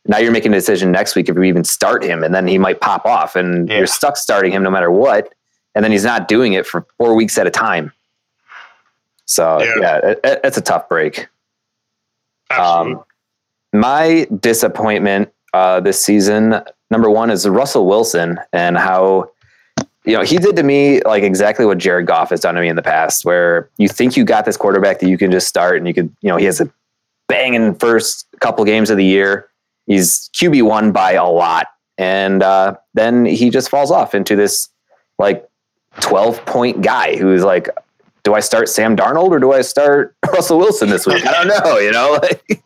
now 0.07 0.19
you're 0.19 0.33
making 0.33 0.53
a 0.53 0.57
decision 0.57 0.93
next 0.93 1.15
week 1.17 1.29
if 1.29 1.35
you 1.37 1.43
even 1.45 1.65
start 1.65 2.05
him 2.05 2.23
and 2.23 2.35
then 2.35 2.47
he 2.47 2.59
might 2.59 2.81
pop 2.81 3.07
off 3.07 3.37
and 3.37 3.69
Yeah. 3.69 3.79
you're 3.79 3.87
stuck 3.87 4.17
starting 4.17 4.53
him 4.53 4.63
no 4.63 4.71
matter 4.71 4.91
what. 4.91 5.33
And 5.75 5.83
then 5.85 5.91
he's 5.93 6.05
not 6.05 6.29
doing 6.29 6.53
it 6.53 6.67
for 6.67 6.87
four 6.99 7.15
weeks 7.15 7.37
at 7.39 7.47
a 7.47 7.51
time. 7.51 7.93
So 9.27 9.61
Yeah. 9.63 9.75
yeah, 9.81 9.97
it, 10.11 10.21
it- 10.25 10.41
it's 10.45 10.57
a 10.59 10.61
tough 10.61 10.89
break. 10.89 11.29
Absolutely. 12.51 12.95
Um, 12.97 13.05
my 13.73 14.27
disappointment 14.41 15.33
uh, 15.53 15.81
this 15.81 16.01
season, 16.03 16.61
number 16.91 17.09
one, 17.11 17.31
is 17.31 17.49
Russell 17.49 17.87
Wilson 17.87 18.39
and 18.53 18.77
how 18.77 19.31
you 20.05 20.15
know 20.17 20.23
he 20.23 20.37
did 20.37 20.55
to 20.57 20.63
me 20.63 21.01
like 21.03 21.23
exactly 21.23 21.65
what 21.65 21.79
Jared 21.79 22.07
Goff 22.07 22.31
has 22.31 22.41
done 22.41 22.55
to 22.57 22.61
me 22.61 22.69
in 22.69 22.77
the 22.77 22.83
past, 22.83 23.25
where 23.25 23.71
you 23.79 23.89
think 23.89 24.17
you 24.17 24.25
got 24.25 24.45
this 24.45 24.57
quarterback 24.57 24.99
that 25.01 25.09
you 25.09 25.17
can 25.17 25.31
just 25.31 25.49
start 25.49 25.79
and 25.79 25.89
you 25.89 25.95
could, 25.95 26.15
you 26.21 26.29
know, 26.29 26.37
he 26.37 26.45
has 26.45 26.61
a 26.61 26.71
banging 27.29 27.75
first 27.77 28.27
couple 28.41 28.65
games 28.65 28.91
of 28.91 28.97
the 28.99 29.05
year. 29.05 29.49
He's 29.87 30.31
QB 30.35 30.63
one 30.63 30.93
by 30.93 31.13
a 31.13 31.25
lot, 31.27 31.67
and 31.99 32.43
uh, 32.43 32.77
then 32.95 33.25
he 33.27 33.51
just 33.51 33.69
falls 33.69 33.91
off 33.91 34.15
into 34.15 34.37
this 34.37 34.69
like 35.19 35.47
twelve 36.01 36.45
point 36.47 36.83
guy 36.83 37.17
who's 37.17 37.43
like. 37.45 37.69
Do 38.23 38.33
I 38.33 38.41
start 38.41 38.71
Sam 38.71 38.97
Darnold 38.97 39.33
or 39.33 39.39
do 39.39 39.53
I 39.53 39.61
start 39.61 40.17
Russell 40.33 40.57
Wilson 40.57 40.89
this 40.89 41.07
week? 41.07 41.27
I 41.27 41.45
don't 41.45 41.49
know. 41.63 41.77
You 41.77 41.93
know, 41.93 42.13
like, 42.23 42.63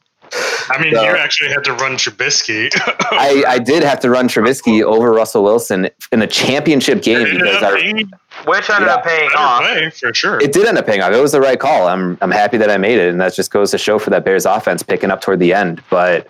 I 0.70 0.80
mean, 0.80 0.94
so- 0.94 1.02
you 1.02 1.16
actually 1.16 1.48
had 1.48 1.64
to 1.64 1.72
run 1.72 1.96
Trubisky. 1.96 2.70
I, 3.10 3.42
I 3.44 3.58
did 3.58 3.82
have 3.82 3.98
to 4.02 4.10
run 4.10 4.28
Trubisky 4.28 4.84
over 4.84 5.10
Russell 5.10 5.42
Wilson 5.42 5.90
in 6.12 6.22
a 6.22 6.28
championship 6.28 7.02
game 7.02 7.24
because 7.24 7.60
our, 7.60 7.74
being 7.74 8.08
Which 8.46 8.70
ended 8.70 8.86
Yeah. 8.86 8.94
up 8.94 9.04
paying 9.04 9.30
off. 9.36 9.62
play 9.62 9.90
for 9.90 10.14
sure. 10.14 10.40
it 10.40 10.52
did 10.52 10.64
end 10.64 10.78
up 10.78 10.86
paying 10.86 11.02
off. 11.02 11.12
It 11.12 11.20
was 11.20 11.32
the 11.32 11.40
right 11.40 11.58
call. 11.58 11.88
I'm 11.88 12.16
I'm 12.20 12.30
happy 12.30 12.56
that 12.58 12.70
I 12.70 12.76
made 12.76 12.98
it, 13.00 13.08
and 13.10 13.20
that 13.20 13.34
just 13.34 13.50
goes 13.50 13.72
to 13.72 13.78
show 13.78 13.98
for 13.98 14.10
that 14.10 14.24
Bears 14.24 14.46
offense 14.46 14.84
picking 14.84 15.10
up 15.10 15.22
toward 15.22 15.40
the 15.40 15.52
end. 15.54 15.82
But 15.90 16.28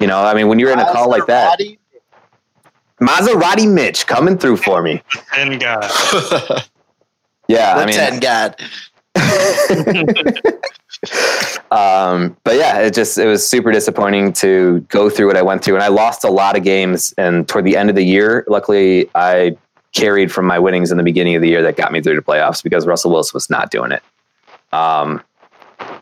you 0.00 0.06
know, 0.06 0.22
I 0.24 0.34
mean, 0.34 0.48
when 0.48 0.58
you're 0.58 0.72
in 0.72 0.78
a 0.78 0.92
call 0.92 1.08
like 1.08 1.26
that, 1.26 1.58
Maserati 3.00 3.72
Mitch 3.72 4.06
coming 4.06 4.36
through 4.38 4.56
for 4.58 4.82
me. 4.82 5.02
and 5.36 5.60
guy. 5.60 5.90
Yeah, 7.48 7.74
I 7.74 7.80
The 7.80 7.86
mean, 7.86 7.96
10 7.96 8.20
God. 8.20 8.54
um, 11.72 12.36
but 12.44 12.54
yeah, 12.54 12.78
it 12.78 12.94
just 12.94 13.18
it 13.18 13.26
was 13.26 13.44
super 13.44 13.72
disappointing 13.72 14.32
to 14.34 14.86
go 14.88 15.10
through 15.10 15.26
what 15.26 15.36
I 15.36 15.42
went 15.42 15.64
through, 15.64 15.74
and 15.74 15.82
I 15.82 15.88
lost 15.88 16.22
a 16.22 16.30
lot 16.30 16.56
of 16.56 16.62
games. 16.62 17.12
And 17.18 17.48
toward 17.48 17.64
the 17.64 17.76
end 17.76 17.90
of 17.90 17.96
the 17.96 18.04
year, 18.04 18.44
luckily, 18.46 19.10
I 19.16 19.56
carried 19.92 20.30
from 20.30 20.46
my 20.46 20.60
winnings 20.60 20.92
in 20.92 20.96
the 20.96 21.02
beginning 21.02 21.34
of 21.34 21.42
the 21.42 21.48
year 21.48 21.60
that 21.62 21.76
got 21.76 21.90
me 21.90 22.00
through 22.00 22.14
the 22.14 22.22
playoffs 22.22 22.62
because 22.62 22.86
Russell 22.86 23.10
Wilson 23.10 23.32
was 23.34 23.50
not 23.50 23.72
doing 23.72 23.90
it. 23.90 24.04
Um, 24.72 25.20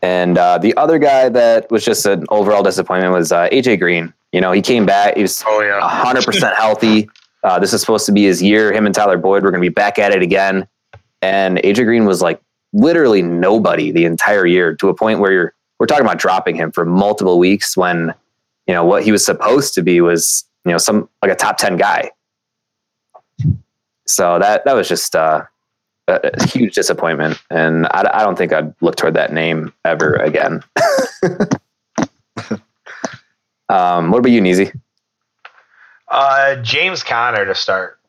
and 0.01 0.37
uh, 0.37 0.57
the 0.57 0.75
other 0.77 0.99
guy 0.99 1.29
that 1.29 1.69
was 1.71 1.83
just 1.83 2.05
an 2.05 2.25
overall 2.29 2.63
disappointment 2.63 3.13
was 3.13 3.31
uh, 3.31 3.49
AJ 3.49 3.79
Green. 3.79 4.13
You 4.31 4.41
know, 4.41 4.51
he 4.51 4.61
came 4.61 4.85
back; 4.85 5.15
he 5.15 5.21
was 5.21 5.43
Oh 5.45 5.61
yeah. 5.61 5.79
hundred 5.81 6.25
percent 6.25 6.55
healthy. 6.55 7.09
Uh, 7.43 7.57
this 7.59 7.73
is 7.73 7.81
supposed 7.81 8.05
to 8.05 8.11
be 8.11 8.23
his 8.25 8.41
year. 8.41 8.73
Him 8.73 8.85
and 8.85 8.93
Tyler 8.93 9.17
Boyd 9.17 9.43
were 9.43 9.51
going 9.51 9.61
to 9.63 9.69
be 9.69 9.73
back 9.73 9.97
at 9.97 10.11
it 10.11 10.21
again, 10.21 10.67
and 11.21 11.57
AJ 11.59 11.85
Green 11.85 12.05
was 12.05 12.21
like 12.21 12.41
literally 12.73 13.21
nobody 13.21 13.91
the 13.91 14.05
entire 14.05 14.45
year 14.45 14.75
to 14.75 14.89
a 14.89 14.93
point 14.93 15.19
where 15.19 15.31
you're 15.31 15.53
we're 15.79 15.85
talking 15.87 16.05
about 16.05 16.19
dropping 16.19 16.55
him 16.55 16.71
for 16.71 16.85
multiple 16.85 17.39
weeks 17.39 17.75
when 17.75 18.13
you 18.67 18.73
know 18.73 18.85
what 18.85 19.03
he 19.03 19.11
was 19.11 19.25
supposed 19.25 19.73
to 19.73 19.81
be 19.81 20.01
was 20.01 20.45
you 20.65 20.71
know 20.71 20.77
some 20.77 21.09
like 21.23 21.31
a 21.31 21.35
top 21.35 21.57
10 21.57 21.77
guy 21.77 22.11
so 24.05 24.37
that 24.39 24.65
that 24.65 24.75
was 24.75 24.87
just 24.87 25.15
uh, 25.15 25.43
a, 26.09 26.31
a 26.33 26.47
huge 26.47 26.73
disappointment 26.75 27.41
and 27.49 27.85
I, 27.87 28.09
I 28.13 28.23
don't 28.23 28.37
think 28.37 28.51
i'd 28.53 28.73
look 28.81 28.95
toward 28.95 29.13
that 29.15 29.31
name 29.33 29.73
ever 29.85 30.13
again 30.15 30.63
um, 33.69 34.11
what 34.11 34.19
about 34.19 34.31
you 34.31 34.41
Neezy? 34.41 34.77
Uh, 36.07 36.55
James 36.57 37.03
Conner 37.03 37.45
to 37.45 37.53
start. 37.53 37.99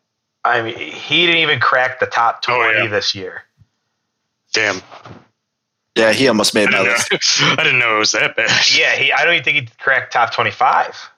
I 0.45 0.62
mean, 0.62 0.76
he 0.76 1.26
didn't 1.26 1.42
even 1.42 1.61
crack 1.61 2.00
the 2.00 2.07
top 2.07 2.42
Oh, 2.49 2.57
20 2.73 2.78
yeah. 2.78 2.87
this 2.88 3.14
year. 3.14 3.42
Damn. 4.52 4.80
Yeah, 5.97 6.12
he 6.12 6.26
almost 6.28 6.57
I 6.57 6.61
made 6.61 6.71
my 6.71 6.78
didn't, 6.85 7.12
list. 7.12 7.42
I 7.42 7.57
didn't 7.57 7.78
know 7.78 7.97
it 7.97 7.99
was 7.99 8.12
that 8.12 8.37
bad. 8.37 8.50
Yeah, 8.75 8.95
he. 8.97 9.12
I 9.12 9.23
don't 9.25 9.35
even 9.35 9.45
think 9.45 9.57
he 9.59 9.69
cracked 9.78 10.12
top 10.14 10.33
25. 10.33 11.11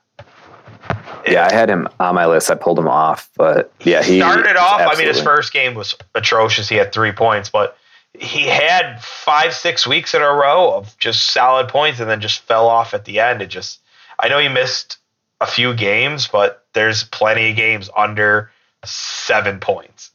Yeah 1.26 1.48
i 1.50 1.52
had 1.52 1.68
him 1.68 1.88
on 2.00 2.14
my 2.14 2.26
list 2.26 2.50
i 2.50 2.54
pulled 2.54 2.78
him 2.78 2.88
off 2.88 3.30
but 3.36 3.72
yeah 3.80 4.02
he 4.02 4.18
started 4.18 4.56
off. 4.56 4.80
I 4.80 4.96
mean, 4.98 5.08
his 5.08 5.20
first 5.20 5.52
game 5.52 5.74
was 5.74 5.94
atrocious. 6.14 6.68
He 6.68 6.76
had 6.76 6.92
three 6.92 7.12
points, 7.12 7.48
but 7.50 7.76
he 8.18 8.42
had 8.42 9.02
five, 9.02 9.54
six 9.54 9.86
weeks 9.86 10.14
in 10.14 10.20
a 10.22 10.32
row 10.32 10.72
of 10.74 10.96
just 10.98 11.28
solid 11.32 11.68
points, 11.68 11.98
and 12.00 12.08
then 12.10 12.20
just 12.20 12.40
fell 12.40 12.68
off 12.68 12.92
at 12.94 13.04
the 13.06 13.20
end. 13.20 13.40
It 13.40 13.46
just, 13.46 13.80
I 14.18 14.28
know 14.28 14.38
he 14.38 14.48
missed 14.48 14.98
a 15.40 15.46
few 15.46 15.72
games, 15.74 16.28
but 16.28 16.66
there's 16.74 17.04
plenty 17.04 17.50
of 17.50 17.56
games 17.56 17.88
under 17.96 18.50
seven 18.84 19.60
points. 19.60 20.10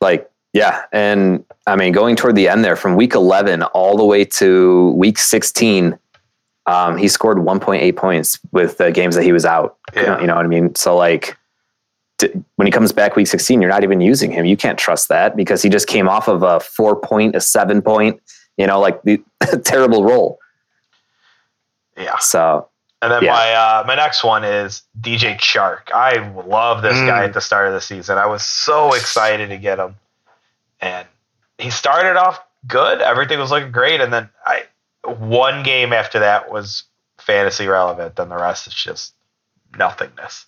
like 0.00 0.30
yeah 0.52 0.82
and 0.92 1.44
i 1.66 1.76
mean 1.76 1.92
going 1.92 2.16
toward 2.16 2.36
the 2.36 2.48
end 2.48 2.64
there 2.64 2.76
from 2.76 2.94
week 2.96 3.14
11 3.14 3.62
all 3.64 3.96
the 3.96 4.04
way 4.04 4.24
to 4.24 4.92
week 4.92 5.18
16 5.18 5.98
um, 6.68 6.96
he 6.98 7.08
scored 7.08 7.38
1.8 7.38 7.96
points 7.96 8.38
with 8.52 8.76
the 8.78 8.90
games 8.92 9.14
that 9.16 9.24
he 9.24 9.32
was 9.32 9.44
out 9.44 9.76
Yeah. 9.94 10.20
you 10.20 10.26
know 10.26 10.36
what 10.36 10.44
i 10.44 10.48
mean 10.48 10.74
so 10.74 10.94
like 10.96 11.36
t- 12.18 12.30
when 12.56 12.66
he 12.66 12.72
comes 12.72 12.92
back 12.92 13.16
week 13.16 13.26
16 13.26 13.60
you're 13.62 13.70
not 13.70 13.82
even 13.84 14.00
using 14.00 14.30
him 14.30 14.44
you 14.44 14.56
can't 14.56 14.78
trust 14.78 15.08
that 15.08 15.34
because 15.36 15.62
he 15.62 15.68
just 15.68 15.86
came 15.88 16.08
off 16.08 16.28
of 16.28 16.42
a 16.42 16.60
four 16.60 16.94
point 16.94 17.34
a 17.36 17.40
seven 17.40 17.80
point 17.82 18.20
you 18.56 18.66
know 18.66 18.78
like 18.80 19.00
the 19.02 19.22
terrible 19.64 20.04
role. 20.04 20.38
Yeah. 21.96 22.18
so 22.18 22.68
And 23.02 23.10
then 23.12 23.22
Yeah. 23.24 23.32
my 23.32 23.52
uh, 23.52 23.84
my 23.86 23.94
next 23.94 24.22
one 24.24 24.44
is 24.44 24.82
DJ 25.00 25.36
Chark. 25.38 25.90
I 25.94 26.18
love 26.46 26.82
this 26.82 26.94
guy 26.98 27.22
Mm. 27.22 27.28
at 27.28 27.32
the 27.34 27.40
start 27.40 27.68
of 27.68 27.72
the 27.74 27.80
season. 27.80 28.18
I 28.18 28.26
was 28.26 28.42
so 28.44 28.92
excited 28.94 29.48
to 29.50 29.56
get 29.58 29.78
him, 29.78 29.94
and 30.80 31.06
he 31.58 31.70
started 31.70 32.16
off 32.16 32.40
good. 32.66 33.00
Everything 33.00 33.38
was 33.38 33.50
looking 33.50 33.70
great, 33.72 34.00
and 34.00 34.12
then 34.12 34.28
I 34.44 34.64
one 35.14 35.62
game 35.62 35.92
after 35.92 36.18
that 36.20 36.50
was 36.50 36.84
fantasy 37.18 37.66
relevant. 37.66 38.16
Then 38.16 38.28
the 38.28 38.36
rest 38.36 38.66
is 38.66 38.74
just 38.74 39.14
nothingness. 39.76 40.46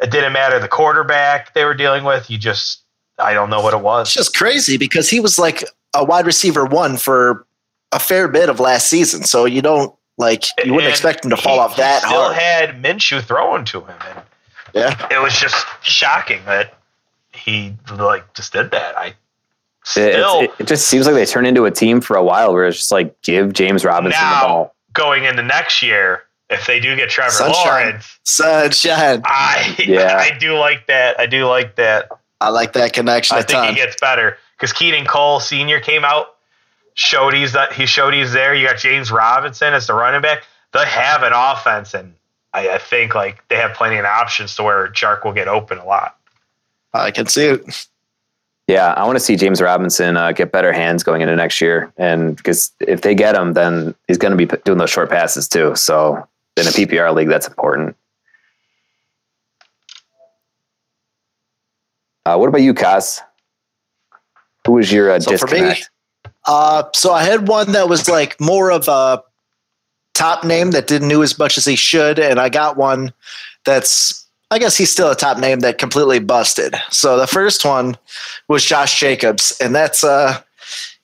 It 0.00 0.10
didn't 0.10 0.32
matter 0.32 0.58
the 0.58 0.68
quarterback 0.68 1.54
they 1.54 1.64
were 1.64 1.74
dealing 1.74 2.04
with. 2.04 2.30
You 2.30 2.38
just 2.38 2.82
I 3.18 3.32
don't 3.32 3.48
know 3.50 3.60
what 3.62 3.72
it 3.74 3.80
was. 3.80 4.08
It's 4.08 4.14
just 4.14 4.36
crazy 4.36 4.76
because 4.76 5.08
he 5.08 5.20
was 5.20 5.38
like 5.38 5.64
a 5.94 6.04
wide 6.04 6.26
receiver 6.26 6.66
one 6.66 6.96
for 6.98 7.46
a 7.92 7.98
fair 7.98 8.28
bit 8.28 8.48
of 8.50 8.60
last 8.60 8.88
season. 8.88 9.22
So 9.24 9.46
you 9.46 9.62
don't 9.62 9.94
like 10.18 10.44
you 10.64 10.72
wouldn't 10.74 10.84
And 10.88 10.90
expect 10.92 11.24
him 11.24 11.30
to 11.30 11.36
fall 11.36 11.54
he- 11.54 11.60
off 11.60 11.76
that 11.78 12.02
he 12.02 12.08
still 12.08 12.22
hard. 12.24 12.36
had 12.36 12.82
Minshew 12.82 13.22
throwing 13.22 13.64
to 13.66 13.80
him, 13.80 13.96
and 14.06 14.22
yeah. 14.74 15.08
it 15.10 15.22
was 15.22 15.38
just 15.38 15.64
shocking 15.82 16.44
that 16.44 16.74
he 17.32 17.74
like 17.96 18.34
just 18.34 18.52
did 18.52 18.70
that. 18.72 18.98
I 18.98 19.14
still 19.86 20.40
it, 20.40 20.50
it 20.58 20.66
just 20.66 20.88
seems 20.88 21.06
like 21.06 21.14
they 21.14 21.24
turned 21.26 21.46
into 21.46 21.64
a 21.64 21.70
team 21.70 22.00
for 22.00 22.16
a 22.16 22.22
while 22.24 22.52
where 22.52 22.66
it's 22.66 22.76
just 22.78 22.92
like 22.92 23.20
give 23.22 23.52
james 23.52 23.84
robinson 23.84 24.20
Now- 24.20 24.40
the 24.40 24.46
ball 24.46 24.76
going 24.96 25.24
into 25.24 25.42
next 25.42 25.82
year, 25.82 26.22
if 26.48 26.66
they 26.66 26.80
do 26.80 26.96
get 26.96 27.10
Trevor 27.10 27.30
Sunshine. 27.30 27.66
Lawrence, 27.66 28.18
Sunshine. 28.24 29.20
I 29.26 29.76
Yeah. 29.78 30.16
I 30.32 30.36
do 30.38 30.56
like 30.56 30.86
that. 30.86 31.20
I 31.20 31.26
do 31.26 31.44
like 31.46 31.76
that. 31.76 32.08
I 32.40 32.48
like 32.48 32.72
that 32.72 32.92
connection 32.94 33.36
I 33.36 33.40
a 33.40 33.42
think 33.42 33.58
ton. 33.58 33.68
he 33.68 33.74
gets 33.74 34.00
better 34.00 34.38
because 34.56 34.72
Keelan 34.72 35.06
Cole 35.06 35.38
Senior 35.40 35.80
came 35.80 36.02
out, 36.04 36.36
showed 36.94 37.34
he's 37.34 37.52
that 37.52 37.72
he 37.74 37.84
showed 37.84 38.14
he's 38.14 38.32
there. 38.32 38.54
You 38.54 38.66
got 38.66 38.78
James 38.78 39.12
Robinson 39.12 39.74
as 39.74 39.86
the 39.86 39.92
running 39.94 40.22
back. 40.22 40.44
They 40.72 40.84
have 40.86 41.22
an 41.22 41.32
offense, 41.34 41.92
and 41.92 42.14
I, 42.54 42.70
I 42.70 42.78
think 42.78 43.14
like 43.14 43.46
they 43.48 43.56
have 43.56 43.74
plenty 43.74 43.96
of 43.98 44.06
options 44.06 44.56
to 44.56 44.62
where 44.62 44.88
Chark 44.88 45.24
will 45.24 45.32
get 45.34 45.46
open 45.48 45.76
a 45.78 45.84
lot. 45.84 46.16
I 46.94 47.10
can 47.10 47.26
see 47.26 47.46
it. 47.46 47.86
Yeah, 48.66 48.94
I 48.94 49.04
want 49.04 49.16
to 49.16 49.20
see 49.20 49.36
James 49.36 49.62
Robinson 49.62 50.16
uh, 50.16 50.32
get 50.32 50.50
better 50.50 50.72
hands 50.72 51.04
going 51.04 51.22
into 51.22 51.36
next 51.36 51.60
year, 51.60 51.92
and 51.96 52.36
because 52.36 52.72
if 52.80 53.02
they 53.02 53.14
get 53.14 53.36
him, 53.36 53.52
then 53.52 53.94
he's 54.08 54.18
going 54.18 54.36
to 54.36 54.36
be 54.36 54.46
doing 54.64 54.78
those 54.78 54.90
short 54.90 55.08
passes 55.08 55.46
too. 55.46 55.76
So 55.76 56.26
in 56.56 56.66
a 56.66 56.70
PPR 56.70 57.14
league, 57.14 57.28
that's 57.28 57.46
important. 57.46 57.96
Uh, 62.24 62.36
what 62.36 62.48
about 62.48 62.62
you, 62.62 62.74
Kaz? 62.74 63.20
Who 64.66 64.72
was 64.72 64.90
your 64.90 65.12
uh, 65.12 65.20
So 65.20 65.38
for 65.38 65.46
me, 65.46 65.60
disconnect? 65.60 65.90
Uh, 66.44 66.82
so 66.92 67.12
I 67.12 67.22
had 67.22 67.46
one 67.46 67.70
that 67.70 67.88
was 67.88 68.08
like 68.08 68.40
more 68.40 68.72
of 68.72 68.88
a 68.88 69.22
top 70.14 70.42
name 70.42 70.72
that 70.72 70.88
didn't 70.88 71.08
do 71.08 71.22
as 71.22 71.38
much 71.38 71.56
as 71.56 71.64
he 71.64 71.76
should, 71.76 72.18
and 72.18 72.40
I 72.40 72.48
got 72.48 72.76
one 72.76 73.12
that's 73.64 74.25
I 74.50 74.58
guess 74.58 74.76
he's 74.76 74.92
still 74.92 75.10
a 75.10 75.16
top 75.16 75.38
name 75.38 75.60
that 75.60 75.78
completely 75.78 76.20
busted. 76.20 76.76
So 76.90 77.18
the 77.18 77.26
first 77.26 77.64
one 77.64 77.96
was 78.48 78.64
Josh 78.64 78.98
Jacobs, 78.98 79.56
and 79.60 79.74
that's 79.74 80.04
uh 80.04 80.40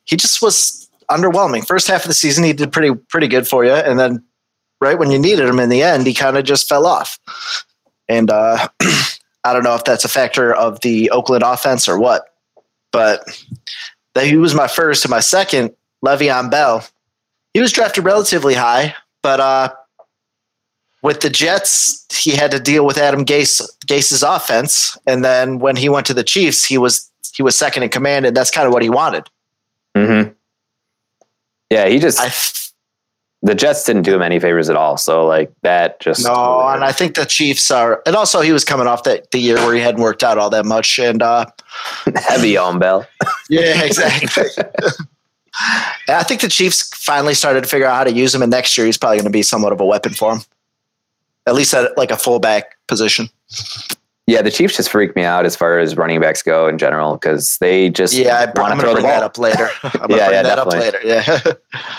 he 0.04 0.16
just 0.16 0.42
was 0.42 0.88
underwhelming. 1.11 1.66
First 1.66 1.88
half 1.88 2.04
of 2.04 2.08
the 2.08 2.14
season 2.14 2.44
he 2.44 2.52
did 2.52 2.72
pretty 2.72 2.94
pretty 3.08 3.28
good 3.28 3.49
for 3.49 3.64
you, 3.64 3.72
and 3.72 3.99
then 3.99 4.22
right 4.80 4.99
when 4.99 5.11
you 5.11 5.18
needed 5.18 5.49
him 5.49 5.58
in 5.58 5.68
the 5.70 5.82
end, 5.82 6.06
he 6.06 6.14
kind 6.14 6.37
of 6.37 6.44
just 6.44 6.68
fell 6.68 6.87
off. 6.87 7.18
And 8.08 8.30
uh 8.30 8.68
I 9.44 9.52
don't 9.52 9.64
know 9.64 9.75
if 9.75 9.84
that's 9.84 10.04
a 10.04 10.08
factor 10.08 10.54
of 10.54 10.80
the 10.82 11.11
Oakland 11.11 11.42
offense 11.42 11.88
or 11.88 11.99
what, 11.99 12.22
but 12.92 13.25
that 14.14 14.26
he 14.26 14.37
was 14.37 14.54
my 14.54 14.68
first 14.68 15.04
and 15.04 15.11
my 15.11 15.20
second 15.20 15.72
Le'Veon 16.04 16.50
Bell. 16.50 16.87
He 17.54 17.61
was 17.61 17.72
drafted 17.72 18.04
relatively 18.04 18.54
high, 18.54 18.94
but 19.22 19.40
uh, 19.40 19.72
with 21.02 21.21
the 21.21 21.30
Jets, 21.30 22.06
he 22.11 22.32
had 22.32 22.50
to 22.52 22.61
deal 22.61 22.87
with 22.87 22.97
Adam 22.97 23.25
Gase 23.25 23.61
Gase's 23.87 24.23
offense, 24.23 24.97
and 25.06 25.25
then 25.25 25.59
when 25.59 25.76
he 25.76 25.88
went 25.88 26.06
to 26.06 26.14
the 26.14 26.25
Chiefs, 26.25 26.64
he 26.64 26.78
was 26.78 27.11
he 27.35 27.42
was 27.42 27.56
second 27.56 27.82
in 27.82 27.88
command, 27.88 28.26
and 28.26 28.37
that's 28.37 28.50
kind 28.50 28.66
of 28.66 28.73
what 28.73 28.82
he 28.82 28.90
wanted. 28.90 29.28
Mm-hmm. 29.97 30.32
Yeah, 31.71 31.88
he 31.88 31.99
just 31.99 32.21
I 32.21 32.30
the 33.44 33.54
Jets 33.56 33.85
didn't 33.85 34.02
do 34.02 34.14
him 34.14 34.23
any 34.23 34.38
favors 34.38 34.71
at 34.71 34.76
all. 34.76 34.97
So 34.97 35.26
like 35.26 35.52
that 35.62 35.99
just 36.00 36.25
no, 36.25 36.68
and 36.68 36.85
I 36.85 36.92
think 36.92 37.16
the 37.16 37.25
Chiefs 37.25 37.71
are, 37.71 38.00
and 38.06 38.14
also 38.14 38.40
he 38.40 38.52
was 38.52 38.64
coming 38.64 38.87
off 38.87 39.02
that 39.02 39.30
the 39.32 39.38
year 39.38 39.56
where 39.56 39.75
he 39.75 39.80
hadn't 39.80 40.00
worked 40.00 40.23
out 40.23 40.38
all 40.38 40.50
that 40.50 40.64
much, 40.64 40.99
and 40.99 41.23
uh, 41.23 41.47
heavy 42.16 42.56
on 42.56 42.78
Bell. 42.78 43.06
yeah, 43.50 43.82
exactly. 43.82 44.28
I 46.09 46.23
think 46.23 46.40
the 46.40 46.49
Chiefs 46.49 46.88
finally 46.97 47.35
started 47.35 47.64
to 47.64 47.68
figure 47.68 47.87
out 47.87 47.94
how 47.94 48.04
to 48.04 48.12
use 48.12 48.35
him, 48.35 48.42
and 48.42 48.50
next 48.50 48.78
year 48.78 48.87
he's 48.87 48.97
probably 48.97 49.18
going 49.18 49.25
to 49.25 49.30
be 49.30 49.42
somewhat 49.42 49.73
of 49.73 49.80
a 49.80 49.85
weapon 49.85 50.12
for 50.12 50.35
him, 50.35 50.42
at 51.46 51.54
least 51.54 51.75
at 51.75 51.96
like 51.96 52.11
a 52.11 52.16
fullback 52.16 52.76
position. 52.88 53.28
Yeah, 54.26 54.40
the 54.42 54.50
Chiefs 54.50 54.76
just 54.76 54.88
freak 54.90 55.16
me 55.16 55.25
out 55.25 55.44
as 55.44 55.56
far 55.56 55.78
as 55.80 55.96
running 55.96 56.20
backs 56.20 56.42
go 56.42 56.68
in 56.68 56.78
general 56.78 57.14
because 57.14 57.58
they 57.58 57.90
just 57.90 58.14
Yeah, 58.14 58.37
I, 58.38 58.44
want 58.61 58.72
I'm 58.72 58.78
to 58.78 58.84
going 58.84 58.84
throw 58.84 58.88
to 58.90 58.94
the 58.94 59.00
bring 59.00 59.02
that 59.02 59.22
up 59.22 59.37
later. 59.38 59.68
I'm 59.82 60.11
Yeah, 60.11 60.26
bring 60.26 60.30
yeah, 60.32 60.42
that 60.42 60.58
up 60.58 60.70
definitely. 60.70 61.00
later. 61.00 61.00
Yeah. 61.04 61.52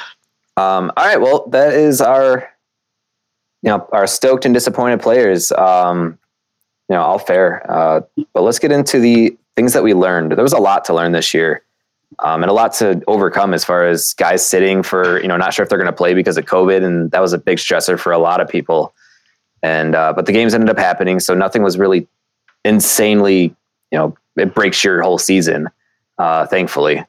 Um, 0.55 0.91
all 0.95 1.05
right, 1.07 1.19
well, 1.19 1.47
that 1.47 1.73
is 1.73 2.00
our, 2.00 2.47
you 3.63 3.69
know, 3.69 3.88
our 3.91 4.05
stoked 4.05 4.45
and 4.45 4.53
disappointed 4.53 5.01
players. 5.01 5.51
Um, 5.53 6.19
you 6.89 6.95
know, 6.95 7.01
all 7.01 7.17
fair. 7.17 7.65
Uh, 7.71 8.01
but 8.35 8.43
let's 8.43 8.59
get 8.59 8.71
into 8.71 9.00
the 9.00 9.35
things 9.55 9.73
that 9.73 9.81
we 9.83 9.95
learned. 9.95 10.33
There 10.33 10.43
was 10.43 10.53
a 10.53 10.59
lot 10.59 10.85
to 10.85 10.93
learn 10.93 11.12
this 11.12 11.33
year, 11.33 11.63
um, 12.19 12.43
and 12.43 12.51
a 12.51 12.53
lot 12.53 12.71
to 12.75 13.01
overcome 13.07 13.55
as 13.55 13.65
far 13.65 13.83
as 13.88 14.13
guys 14.13 14.45
sitting 14.45 14.83
for, 14.83 15.19
you 15.23 15.27
know, 15.27 15.38
not 15.38 15.55
sure 15.55 15.63
if 15.63 15.69
they're 15.69 15.79
going 15.79 15.88
to 15.91 15.97
play 15.97 16.13
because 16.13 16.38
of 16.38 16.45
COVID, 16.45 16.83
and 16.83 17.09
that 17.09 17.21
was 17.21 17.33
a 17.33 17.39
big 17.39 17.57
stressor 17.57 17.97
for 18.00 18.12
a 18.12 18.19
lot 18.19 18.39
of 18.39 18.47
people. 18.47 18.93
And 19.63 19.96
uh, 19.96 20.13
but 20.13 20.25
the 20.25 20.34
games 20.34 20.53
ended 20.53 20.70
up 20.70 20.77
happening, 20.77 21.20
so 21.20 21.34
nothing 21.34 21.63
was 21.63 21.77
really 21.77 22.05
insanely, 22.65 23.55
you 23.91 23.98
know, 23.98 24.15
it 24.36 24.53
breaks 24.53 24.84
your 24.84 25.01
whole 25.01 25.17
season, 25.17 25.70
uh, 26.17 26.46
thankfully. 26.48 27.03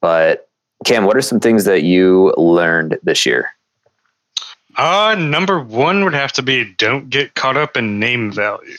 But 0.00 0.48
Cam, 0.84 1.04
what 1.04 1.16
are 1.16 1.22
some 1.22 1.40
things 1.40 1.64
that 1.64 1.82
you 1.82 2.32
learned 2.36 2.98
this 3.02 3.26
year? 3.26 3.50
Uh, 4.76 5.16
number 5.18 5.58
one 5.58 6.04
would 6.04 6.14
have 6.14 6.32
to 6.34 6.42
be 6.42 6.72
don't 6.76 7.10
get 7.10 7.34
caught 7.34 7.56
up 7.56 7.76
in 7.76 7.98
name 7.98 8.30
value. 8.30 8.76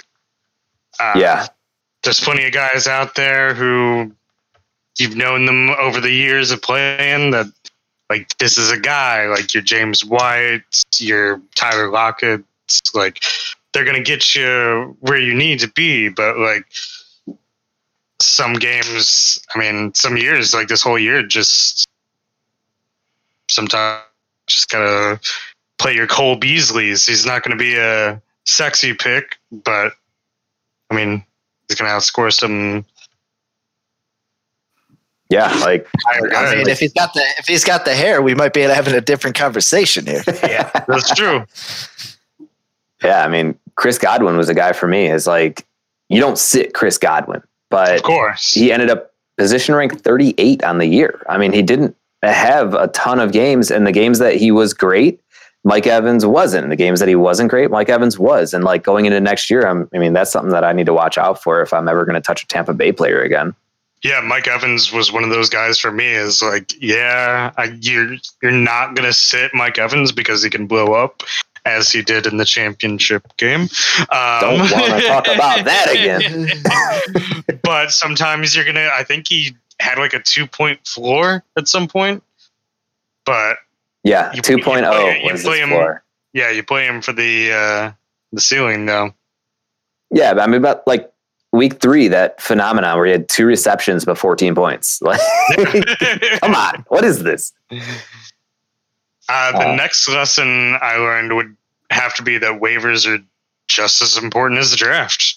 Uh, 1.00 1.14
Yeah. 1.18 1.48
There's 2.04 2.20
plenty 2.20 2.46
of 2.46 2.54
guys 2.54 2.88
out 2.88 3.16
there 3.16 3.54
who 3.54 4.14
you've 4.98 5.16
known 5.18 5.46
them 5.46 5.72
over 5.72 6.00
the 6.00 6.12
years 6.12 6.52
of 6.52 6.62
playing 6.62 7.32
that, 7.32 7.48
like, 8.10 8.38
this 8.38 8.58
is 8.58 8.72
a 8.72 8.80
guy, 8.80 9.26
like 9.26 9.54
your 9.54 9.64
James 9.64 10.06
White, 10.06 10.62
your 11.00 11.42
Tyler 11.56 11.90
Lockett, 11.90 12.44
like, 12.94 13.24
they're 13.74 13.86
going 13.86 13.98
to 13.98 14.04
get 14.04 14.36
you 14.36 14.96
where 15.00 15.20
you 15.20 15.34
need 15.34 15.60
to 15.60 15.70
be. 15.70 16.10
But, 16.10 16.38
like, 16.38 16.66
some 18.20 18.54
games, 18.54 19.40
I 19.56 19.60
mean, 19.60 19.94
some 19.94 20.18
years, 20.18 20.54
like 20.54 20.68
this 20.68 20.82
whole 20.82 20.98
year, 20.98 21.24
just 21.24 21.88
sometimes 23.50 24.04
just 24.48 24.70
gotta 24.70 25.20
play 25.78 25.94
your 25.94 26.08
Cole 26.08 26.36
Beasley's. 26.36 27.06
He's 27.06 27.26
not 27.26 27.44
going 27.44 27.58
to 27.58 27.62
be 27.62 27.78
a 27.78 28.22
sexy 28.46 28.94
pick, 28.94 29.38
but 29.52 29.94
I 30.90 30.96
mean, 30.96 31.24
he's 31.68 31.78
going 31.78 31.90
to 31.90 31.96
outscore 31.96 32.32
some. 32.32 32.86
Yeah, 35.30 35.54
like 35.56 35.86
I 36.08 36.56
mean, 36.56 36.70
if 36.70 36.80
he's 36.80 36.94
got 36.94 37.14
the 37.14 37.24
if 37.38 37.48
he's 37.48 37.66
got 37.66 37.84
the 37.84 37.94
hair, 37.94 38.22
we 38.22 38.34
might 38.34 38.54
be 38.54 38.62
having 38.62 38.96
a 38.96 39.02
different 39.02 39.36
conversation 39.36 40.06
here. 40.08 40.24
Yeah. 40.42 40.72
That's 40.88 41.14
true. 41.14 41.46
yeah, 43.04 43.24
I 43.24 43.28
mean, 43.28 43.58
Chris 43.76 43.98
Godwin 43.98 44.38
was 44.38 44.50
a 44.50 44.54
guy 44.54 44.74
for 44.74 44.88
me. 44.88 45.08
Is 45.08 45.28
like 45.28 45.66
you 46.10 46.20
don't 46.20 46.38
sit 46.38 46.74
Chris 46.74 46.98
Godwin, 46.98 47.42
but 47.70 47.96
Of 47.98 48.04
course. 48.04 48.54
he 48.54 48.72
ended 48.72 48.90
up 48.90 49.12
position 49.38 49.76
ranked 49.76 50.02
38 50.02 50.64
on 50.64 50.78
the 50.80 50.88
year. 50.88 51.24
I 51.30 51.38
mean, 51.38 51.52
he 51.54 51.62
didn't 51.62 51.96
have 52.24 52.74
a 52.74 52.88
ton 52.88 53.20
of 53.20 53.32
games, 53.32 53.70
and 53.72 53.86
the 53.86 53.92
games 53.92 54.20
that 54.20 54.36
he 54.36 54.52
was 54.52 54.74
great, 54.74 55.20
Mike 55.64 55.86
Evans 55.86 56.26
wasn't. 56.26 56.64
And 56.64 56.72
the 56.72 56.78
games 56.78 57.00
that 57.00 57.10
he 57.10 57.16
wasn't 57.16 57.50
great, 57.50 57.70
Mike 57.70 57.90
Evans 57.90 58.18
was. 58.18 58.54
And 58.54 58.64
like 58.64 58.84
going 58.84 59.06
into 59.06 59.20
next 59.20 59.50
year, 59.50 59.68
I'm, 59.68 59.88
I 59.94 59.98
mean, 60.00 60.14
that's 60.14 60.32
something 60.32 60.52
that 60.52 60.64
I 60.64 60.72
need 60.74 60.86
to 60.88 60.94
watch 60.94 61.18
out 61.18 61.44
for 61.44 61.62
if 61.62 61.74
I'm 61.74 61.88
ever 61.88 62.06
going 62.06 62.16
to 62.16 62.22
touch 62.22 62.44
a 62.44 62.48
Tampa 62.48 62.74
Bay 62.74 62.92
player 62.92 63.22
again. 63.22 63.54
Yeah, 64.04 64.22
Mike 64.22 64.48
Evans 64.48 64.94
was 64.94 65.12
one 65.12 65.24
of 65.24 65.32
those 65.32 65.50
guys 65.50 65.80
for 65.80 65.92
me. 65.92 66.06
Is 66.14 66.42
like, 66.42 66.72
yeah, 66.80 67.52
I, 67.58 67.76
you're 67.82 68.16
you're 68.44 68.52
not 68.52 68.96
gonna 68.96 69.12
sit 69.12 69.50
Mike 69.56 69.80
Evans 69.80 70.12
because 70.12 70.44
he 70.44 70.52
can 70.52 70.68
blow 70.68 70.94
up 70.94 71.24
as 71.68 71.92
he 71.92 72.02
did 72.02 72.26
in 72.26 72.38
the 72.38 72.46
championship 72.46 73.24
game. 73.38 73.62
Um, 74.10 74.40
Don't 74.42 74.58
want 74.60 74.72
to 74.72 75.02
talk 75.08 75.28
about 75.28 75.66
that 75.66 75.88
again. 75.92 76.50
but 77.64 77.92
sometimes 77.92 78.56
you're 78.56 78.66
gonna. 78.66 78.90
I 78.94 79.04
think 79.04 79.28
he 79.28 79.56
had 79.80 79.98
like 80.00 80.14
a 80.14 80.20
two 80.22 80.48
point 80.48 80.86
floor 80.88 81.44
at 81.58 81.68
some 81.68 81.88
point, 81.88 82.24
but 83.26 83.58
Yeah, 84.04 84.32
You- 84.34 84.42
2.0 84.42 84.58
you 84.58 84.64
play- 84.64 85.22
you 85.24 85.38
play 85.44 85.60
him- 85.60 85.70
floor. 85.70 86.04
yeah, 86.34 86.50
you 86.52 86.64
play 86.64 86.86
him 86.86 87.02
for 87.02 87.14
the 87.14 87.52
uh, 87.52 87.92
the 88.32 88.42
ceiling 88.42 88.86
though. 88.86 89.14
Yeah, 90.12 90.34
but 90.34 90.42
I 90.44 90.48
mean, 90.48 90.56
about 90.56 90.88
like 90.88 91.12
week 91.52 91.80
three, 91.80 92.08
that 92.08 92.40
phenomenon 92.42 92.98
where 92.98 93.06
he 93.06 93.12
had 93.12 93.28
two 93.30 93.46
receptions 93.46 94.06
but 94.06 94.18
14 94.18 94.56
points. 94.56 95.02
Like, 95.08 95.20
come 96.42 96.56
on, 96.56 96.86
what 96.88 97.04
is 97.04 97.24
this? 97.24 97.52
Uh, 99.30 99.52
the 99.52 99.70
Uh, 99.70 99.76
next 99.76 100.08
lesson 100.08 100.76
I 100.82 100.96
learned 100.98 101.36
would 101.36 101.56
have 101.90 102.14
to 102.16 102.24
be 102.24 102.38
that 102.38 102.60
waivers 102.62 103.06
are 103.08 103.24
just 103.68 104.02
as 104.02 104.18
important 104.18 104.60
as 104.60 104.72
the 104.72 104.78
draft. 104.78 105.36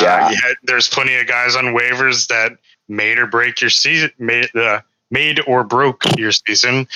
Yeah. 0.00 0.26
Uh, 0.26 0.28
had- 0.28 0.56
there's 0.62 0.88
plenty 0.88 1.16
of 1.16 1.26
guys 1.26 1.56
on 1.56 1.66
waivers 1.74 2.28
that 2.28 2.52
made 2.88 3.18
or 3.18 3.26
break 3.26 3.60
your 3.60 3.70
season, 3.70 4.12
made, 4.18 4.54
uh, 4.54 4.80
made 5.10 5.40
or 5.46 5.64
broke 5.64 6.02
your 6.18 6.32
season. 6.32 6.86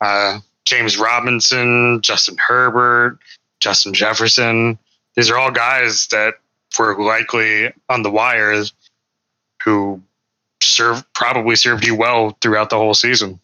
Uh, 0.00 0.40
James 0.64 0.96
Robinson, 0.96 2.00
Justin 2.02 2.36
Herbert, 2.38 3.18
Justin 3.60 3.92
Jefferson. 3.92 4.78
These 5.16 5.30
are 5.30 5.36
all 5.36 5.50
guys 5.50 6.06
that 6.08 6.34
were 6.78 7.00
likely 7.02 7.72
on 7.88 8.02
the 8.02 8.10
wires 8.10 8.72
who 9.62 10.02
serve 10.62 11.04
probably 11.12 11.56
served 11.56 11.84
you 11.84 11.94
well 11.94 12.36
throughout 12.40 12.70
the 12.70 12.76
whole 12.76 12.94
season. 12.94 13.40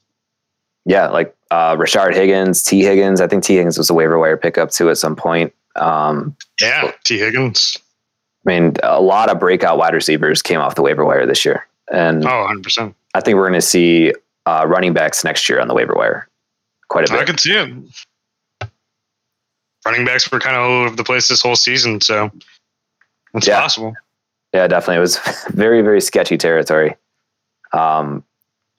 Yeah, 0.85 1.09
like 1.09 1.35
uh, 1.51 1.77
Rashard 1.77 2.15
Higgins, 2.15 2.63
Tee 2.63 2.83
Higgins. 2.83 3.21
I 3.21 3.27
think 3.29 3.45
Tee 3.45 3.57
Higgins 3.57 3.79
was 3.79 3.89
a 3.91 3.95
waiver 3.95 4.19
wire 4.19 4.37
pickup 4.37 4.71
too 4.71 4.91
at 4.91 4.99
some 4.99 5.15
point. 5.17 5.53
Um, 5.77 6.37
Yeah, 6.61 6.93
Tee 7.05 7.19
Higgins. 7.19 7.77
I 8.47 8.51
mean, 8.51 8.75
a 8.83 9.01
lot 9.01 9.29
of 9.29 9.39
breakout 9.41 9.77
wide 9.79 9.95
receivers 9.95 10.41
came 10.43 10.61
off 10.61 10.75
the 10.77 10.83
waiver 10.83 11.05
wire 11.05 11.27
this 11.27 11.45
year, 11.45 11.67
and 11.93 12.25
Oh, 12.25 12.29
100%. 12.49 12.95
I 13.15 13.21
think 13.21 13.37
we're 13.37 13.49
going 13.49 13.55
to 13.55 13.61
see 13.61 14.13
uh, 14.47 14.65
running 14.69 14.93
backs 14.93 15.25
next 15.25 15.49
year 15.49 15.61
on 15.61 15.67
the 15.69 15.75
waiver 15.75 15.95
wire 15.95 16.29
quite 16.89 17.09
a 17.09 17.13
bit. 17.13 17.21
I 17.21 17.25
could 17.25 17.41
see 17.41 17.53
it. 17.53 18.69
Running 19.85 20.05
backs 20.05 20.31
were 20.31 20.41
kind 20.41 20.57
of 20.57 20.63
all 20.63 20.83
over 20.87 20.97
the 20.97 21.05
place 21.05 21.29
this 21.29 21.43
whole 21.43 21.57
season, 21.57 22.01
so 22.01 22.31
it's 23.35 23.47
Yeah. 23.47 23.61
possible. 23.61 23.95
Yeah, 24.53 24.67
definitely. 24.69 24.97
It 24.97 25.01
was 25.01 25.19
very, 25.49 25.83
very 25.83 26.01
sketchy 26.01 26.37
territory. 26.39 26.97
Um, 27.73 28.25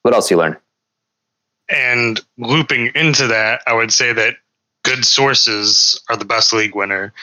what 0.04 0.14
else 0.14 0.30
you 0.32 0.38
learn? 0.38 0.58
And 1.70 2.20
looping 2.38 2.92
into 2.96 3.28
that, 3.28 3.62
I 3.68 3.74
would 3.74 3.92
say 3.92 4.14
that 4.14 4.36
good 4.84 5.04
sources 5.06 6.00
are 6.10 6.16
the 6.16 6.26
best 6.26 6.54
league 6.54 6.76
winner. 6.76 7.14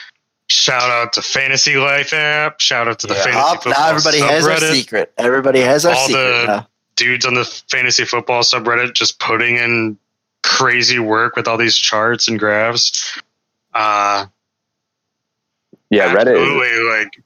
Shout 0.47 0.83
out 0.91 1.13
to 1.13 1.21
Fantasy 1.23 1.75
Life 1.77 2.13
app. 2.13 2.59
Shout 2.61 2.87
out 2.87 2.99
to 2.99 3.07
the 3.07 3.15
Yeah. 3.15 3.23
Fantasy 3.23 3.39
Oh, 3.43 3.53
Football 3.55 3.71
now 3.73 3.87
everybody 3.89 4.19
has 4.19 4.47
our 4.47 4.57
secret. 4.59 5.13
Everybody 5.17 5.61
has 5.61 5.85
our 5.85 5.95
All 5.95 6.07
secret. 6.07 6.21
the- 6.21 6.45
now. 6.47 6.67
Dudes 6.95 7.25
on 7.25 7.33
the 7.33 7.43
Fantasy 7.69 8.05
Football 8.05 8.43
subreddit 8.43 8.93
just 8.93 9.19
putting 9.19 9.57
in 9.57 9.97
crazy 10.43 10.99
work 10.99 11.35
with 11.35 11.47
all 11.47 11.57
these 11.57 11.75
charts 11.75 12.27
and 12.27 12.37
graphs. 12.39 13.19
Uh, 13.73 14.27
Yeah, 15.89 16.13
Reddit. 16.13 16.33
Is, 16.35 16.39
absolutely, 16.39 16.79
like. 16.89 17.21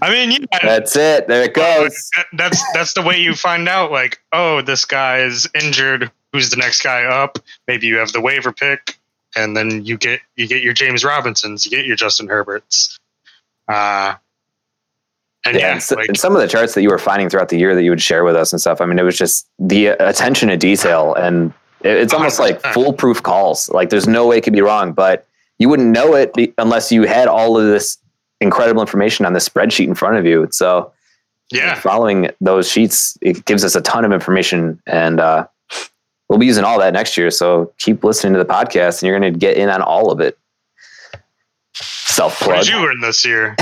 I 0.00 0.10
mean, 0.10 0.30
yeah, 0.30 0.58
that's 0.62 0.96
it. 0.96 1.28
There 1.28 1.42
it 1.42 1.54
goes. 1.54 2.10
that's 2.32 2.62
that's 2.72 2.94
the 2.94 3.02
way 3.02 3.20
you 3.20 3.34
find 3.34 3.68
out. 3.68 3.90
Like, 3.90 4.20
oh, 4.32 4.62
this 4.62 4.84
guy 4.84 5.18
is 5.18 5.48
injured. 5.54 6.10
Who's 6.32 6.48
the 6.48 6.56
next 6.56 6.82
guy 6.82 7.04
up? 7.04 7.38
Maybe 7.68 7.86
you 7.86 7.96
have 7.98 8.12
the 8.12 8.20
waiver 8.20 8.52
pick, 8.52 8.98
and 9.36 9.56
then 9.56 9.84
you 9.84 9.98
get 9.98 10.20
you 10.36 10.48
get 10.48 10.62
your 10.62 10.72
James 10.72 11.04
Robinsons, 11.04 11.66
you 11.66 11.70
get 11.70 11.84
your 11.84 11.96
Justin 11.96 12.28
Herberts. 12.28 12.98
Uh, 13.68 14.14
and 15.44 15.56
Yeah, 15.56 15.74
yeah, 15.74 15.78
so, 15.78 15.96
like, 15.96 16.08
and 16.08 16.16
some 16.16 16.34
of 16.34 16.40
the 16.40 16.48
charts 16.48 16.74
that 16.74 16.82
you 16.82 16.88
were 16.88 16.98
finding 16.98 17.28
throughout 17.28 17.48
the 17.48 17.58
year 17.58 17.74
that 17.74 17.82
you 17.82 17.90
would 17.90 18.02
share 18.02 18.24
with 18.24 18.36
us 18.36 18.52
and 18.52 18.60
stuff. 18.60 18.80
I 18.80 18.86
mean, 18.86 18.98
it 18.98 19.02
was 19.02 19.18
just 19.18 19.48
the 19.58 19.88
attention 19.88 20.48
to 20.48 20.56
detail, 20.56 21.14
and 21.14 21.52
it, 21.80 21.96
it's 21.96 22.14
almost 22.14 22.38
like 22.38 22.62
100%. 22.62 22.72
foolproof 22.74 23.22
calls. 23.22 23.68
Like, 23.70 23.90
there's 23.90 24.06
no 24.06 24.26
way 24.26 24.38
it 24.38 24.42
could 24.42 24.52
be 24.52 24.62
wrong, 24.62 24.92
but 24.92 25.26
you 25.58 25.68
wouldn't 25.68 25.90
know 25.90 26.14
it 26.14 26.32
unless 26.58 26.92
you 26.92 27.02
had 27.02 27.28
all 27.28 27.58
of 27.58 27.66
this 27.66 27.98
incredible 28.42 28.82
information 28.82 29.24
on 29.24 29.32
the 29.32 29.38
spreadsheet 29.38 29.86
in 29.86 29.94
front 29.94 30.16
of 30.16 30.26
you. 30.26 30.48
So, 30.50 30.92
yeah, 31.50 31.74
following 31.76 32.28
those 32.40 32.68
sheets, 32.68 33.16
it 33.20 33.44
gives 33.44 33.64
us 33.64 33.74
a 33.74 33.80
ton 33.80 34.04
of 34.04 34.12
information, 34.12 34.80
and 34.86 35.20
uh, 35.20 35.46
we'll 36.32 36.38
be 36.38 36.46
using 36.46 36.64
all 36.64 36.78
that 36.78 36.94
next 36.94 37.18
year. 37.18 37.30
So 37.30 37.70
keep 37.76 38.02
listening 38.02 38.32
to 38.32 38.38
the 38.38 38.46
podcast 38.46 39.02
and 39.02 39.08
you're 39.08 39.18
going 39.18 39.34
to 39.34 39.38
get 39.38 39.58
in 39.58 39.68
on 39.68 39.82
all 39.82 40.10
of 40.10 40.18
it. 40.20 40.38
Self 41.74 42.40
What 42.40 42.46
plug. 42.46 42.64
did 42.64 42.72
you 42.72 42.80
learn 42.80 43.00
this 43.00 43.22
year? 43.22 43.54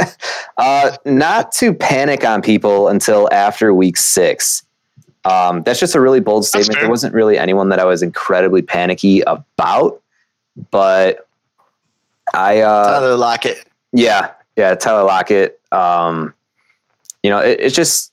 uh, 0.56 0.96
not 1.04 1.52
to 1.52 1.72
panic 1.72 2.24
on 2.24 2.42
people 2.42 2.88
until 2.88 3.28
after 3.32 3.72
week 3.72 3.96
six. 3.96 4.64
Um, 5.24 5.62
that's 5.62 5.78
just 5.78 5.94
a 5.94 6.00
really 6.00 6.18
bold 6.18 6.44
statement. 6.44 6.80
There 6.80 6.90
wasn't 6.90 7.14
really 7.14 7.38
anyone 7.38 7.68
that 7.68 7.78
I 7.78 7.84
was 7.84 8.02
incredibly 8.02 8.62
panicky 8.62 9.20
about, 9.20 10.02
but 10.72 11.28
I, 12.34 12.60
uh, 12.60 12.98
Tyler 12.98 13.16
Lockett. 13.16 13.64
Yeah, 13.92 14.32
yeah, 14.56 14.74
Tyler 14.74 15.04
Lockett. 15.04 15.60
Um, 15.72 16.34
you 17.22 17.30
know, 17.30 17.38
it, 17.38 17.60
it's 17.60 17.74
just 17.74 18.12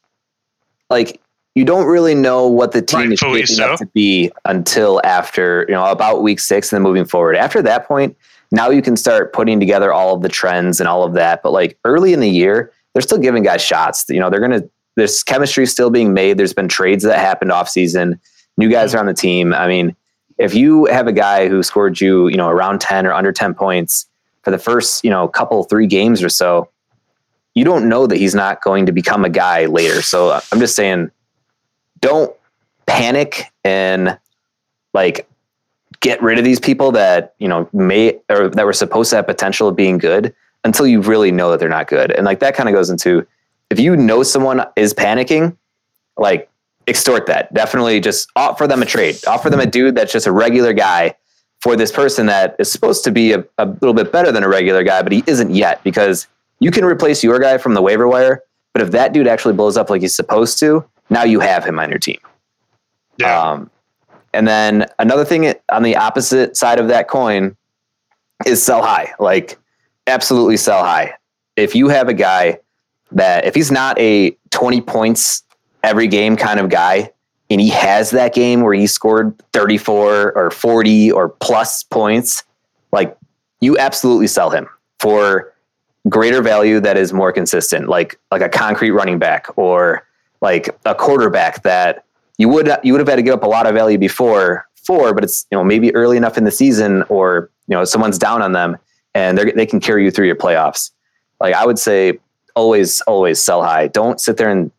like 0.90 1.20
you 1.56 1.66
don't 1.66 1.86
really 1.86 2.16
know 2.16 2.48
what 2.48 2.72
the 2.72 2.82
team 2.82 3.12
is 3.12 3.20
shaping 3.20 3.46
so. 3.46 3.72
up 3.72 3.80
to 3.80 3.86
be 3.88 4.32
until 4.46 5.02
after 5.04 5.66
you 5.68 5.74
know 5.74 5.86
about 5.86 6.22
week 6.22 6.40
six 6.40 6.72
and 6.72 6.78
then 6.78 6.84
moving 6.84 7.06
forward. 7.06 7.36
After 7.36 7.62
that 7.62 7.88
point, 7.88 8.16
now 8.52 8.70
you 8.70 8.82
can 8.82 8.98
start 8.98 9.34
putting 9.34 9.60
together 9.60 9.92
all 9.92 10.16
of 10.16 10.22
the 10.22 10.30
trends 10.30 10.80
and 10.80 10.88
all 10.88 11.04
of 11.04 11.14
that. 11.14 11.42
But 11.44 11.52
like 11.52 11.78
early 11.86 12.14
in 12.14 12.20
the 12.20 12.30
year, 12.30 12.72
they're 12.94 13.02
still 13.02 13.18
giving 13.18 13.44
guys 13.44 13.62
shots. 13.62 14.06
You 14.10 14.20
know, 14.20 14.30
they're 14.30 14.42
gonna 14.42 14.64
there's 14.96 15.24
chemistry 15.24 15.66
still 15.66 15.90
being 15.90 16.14
made. 16.14 16.38
There's 16.38 16.54
been 16.54 16.68
trades 16.68 17.04
that 17.04 17.20
happened 17.20 17.52
off 17.52 17.70
season. 17.70 18.20
New 18.58 18.70
guys 18.70 18.96
are 18.96 19.00
on 19.00 19.06
the 19.06 19.14
team. 19.14 19.54
I 19.54 19.68
mean, 19.68 19.96
if 20.38 20.54
you 20.54 20.86
have 20.86 21.08
a 21.08 21.12
guy 21.12 21.48
who 21.48 21.64
scored 21.64 22.00
you, 22.00 22.28
you 22.28 22.38
know, 22.38 22.50
around 22.50 22.80
10 22.80 23.06
or 23.06 23.14
under 23.14 23.32
10 23.32 23.54
points 23.54 24.08
for 24.46 24.52
the 24.52 24.60
first, 24.60 25.04
you 25.04 25.10
know, 25.10 25.28
couple, 25.28 25.64
three 25.64 25.88
games 25.88 26.24
or 26.24 26.30
so, 26.30 26.70
you 27.56 27.66
don't 27.66 27.90
know 27.90 28.06
that 28.06 28.18
he's 28.18 28.36
not 28.36 28.62
going 28.62 28.86
to 28.86 28.92
become 28.92 29.26
a 29.26 29.30
guy 29.30 29.66
later. 29.66 30.02
So 30.02 30.30
uh, 30.30 30.42
I'm 30.52 30.60
just 30.60 30.76
saying, 30.76 31.10
don't 32.00 32.34
panic 32.86 33.52
and 33.64 34.18
like 34.94 35.28
get 36.00 36.22
rid 36.22 36.38
of 36.38 36.46
these 36.46 36.60
people 36.60 36.92
that, 36.92 37.34
you 37.40 37.48
know, 37.48 37.68
may 37.74 38.20
or 38.30 38.50
that 38.50 38.66
were 38.66 38.74
supposed 38.74 39.10
to 39.10 39.16
have 39.16 39.26
potential 39.26 39.68
of 39.68 39.76
being 39.76 39.98
good 39.98 40.34
until 40.64 40.86
you 40.86 41.02
really 41.02 41.32
know 41.32 41.50
that 41.50 41.60
they're 41.60 41.68
not 41.68 41.88
good. 41.88 42.12
And 42.12 42.26
like 42.26 42.40
that 42.40 42.56
kind 42.56 42.70
of 42.70 42.76
goes 42.76 42.92
into 42.92 43.26
if 43.72 43.80
you 43.80 43.98
know 43.98 44.22
someone 44.22 44.64
is 44.76 44.94
panicking, 44.94 45.58
like 46.18 46.50
extort 46.86 47.26
that. 47.26 47.52
Definitely 47.52 48.00
just 48.00 48.30
offer 48.36 48.68
them 48.68 48.84
a 48.84 48.86
trade. 48.86 49.18
Offer 49.26 49.50
them 49.50 49.60
a 49.60 49.66
dude 49.66 49.96
that's 49.96 50.14
just 50.14 50.28
a 50.28 50.32
regular 50.32 50.74
guy 50.74 51.16
for 51.66 51.76
this 51.76 51.92
person 51.92 52.28
that 52.28 52.56
is 52.60 52.72
supposed 52.72 53.04
to 53.04 53.12
be 53.12 53.34
a, 53.34 53.44
a 53.58 53.66
little 53.66 53.96
bit 53.96 54.12
better 54.12 54.32
than 54.32 54.44
a 54.44 54.48
regular 54.48 54.84
guy, 54.84 55.02
but 55.02 55.12
he 55.12 55.24
isn't 55.26 55.50
yet 55.50 55.84
because 55.84 56.28
you 56.60 56.70
can 56.70 56.86
replace 56.86 57.24
your 57.24 57.40
guy 57.40 57.58
from 57.58 57.74
the 57.74 57.82
waiver 57.82 58.08
wire. 58.08 58.44
But 58.74 58.84
if 58.84 58.92
that 58.92 59.14
dude 59.14 59.26
actually 59.26 59.56
blows 59.56 59.76
up 59.76 59.90
like 59.90 60.02
he's 60.02 60.14
supposed 60.14 60.60
to, 60.60 60.86
now 61.10 61.24
you 61.24 61.40
have 61.40 61.66
him 61.66 61.80
on 61.80 61.90
your 61.90 61.98
team. 61.98 62.20
Yeah. 63.18 63.42
Um, 63.42 63.72
and 64.32 64.48
then 64.48 64.86
another 65.00 65.26
thing 65.26 65.56
on 65.72 65.82
the 65.82 65.96
opposite 65.96 66.56
side 66.56 66.78
of 66.78 66.88
that 66.90 67.08
coin 67.08 67.58
is 68.46 68.62
sell 68.62 68.84
high. 68.84 69.16
Like, 69.18 69.58
absolutely 70.06 70.58
sell 70.58 70.84
high. 70.84 71.16
If 71.56 71.74
you 71.74 71.88
have 71.88 72.10
a 72.10 72.14
guy 72.14 72.60
that, 73.14 73.46
if 73.46 73.56
he's 73.56 73.72
not 73.72 73.98
a 73.98 74.38
20 74.52 74.82
points 74.82 75.42
every 75.84 76.06
game 76.06 76.38
kind 76.38 76.60
of 76.60 76.70
guy, 76.70 77.12
and 77.50 77.62
he 77.62 77.70
has 77.70 78.12
that 78.12 78.34
game 78.34 78.62
where 78.62 78.74
he 78.74 78.88
scored 78.88 79.38
34 79.54 80.34
or 80.34 80.52
40 80.52 81.12
or 81.12 81.30
plus 81.30 81.84
points, 81.84 82.44
like, 82.92 83.16
you 83.62 83.78
absolutely 83.78 84.28
sell 84.28 84.50
him 84.50 84.68
for 85.00 85.54
greater 86.10 86.42
value 86.42 86.80
that 86.80 86.98
is 86.98 87.14
more 87.14 87.32
consistent, 87.32 87.88
like 87.88 88.20
like 88.32 88.42
a 88.42 88.50
concrete 88.50 88.92
running 88.92 89.18
back 89.18 89.48
or 89.58 90.06
like 90.42 90.70
a 90.86 90.94
quarterback 90.94 91.64
that 91.64 92.06
you 92.38 92.50
would 92.50 92.70
you 92.84 92.94
would 92.94 93.00
have 93.00 93.08
had 93.08 93.16
to 93.16 93.24
give 93.24 93.34
up 93.34 93.44
a 93.44 93.48
lot 93.48 93.66
of 93.66 93.74
value 93.74 93.98
before 93.98 94.68
for, 94.76 95.14
but 95.14 95.24
it's 95.24 95.48
you 95.52 95.58
know 95.58 95.64
maybe 95.64 95.94
early 95.96 96.18
enough 96.18 96.38
in 96.38 96.44
the 96.44 96.52
season 96.52 97.04
or 97.04 97.50
you 97.68 97.76
know 97.76 97.84
someone's 97.86 98.18
down 98.18 98.42
on 98.42 98.52
them 98.52 98.78
and 99.14 99.38
they 99.38 99.52
they 99.52 99.66
can 99.66 99.80
carry 99.80 100.04
you 100.04 100.12
through 100.12 100.28
your 100.28 100.36
playoffs. 100.36 100.92
Like 101.40 101.56
I 101.56 101.66
would 101.66 101.80
say, 101.80 102.20
always 102.56 103.02
always 103.02 103.42
sell 103.42 103.64
high. 103.64 103.88
Don't 103.88 104.20
sit 104.20 104.38
there 104.38 104.50
and 104.50 104.72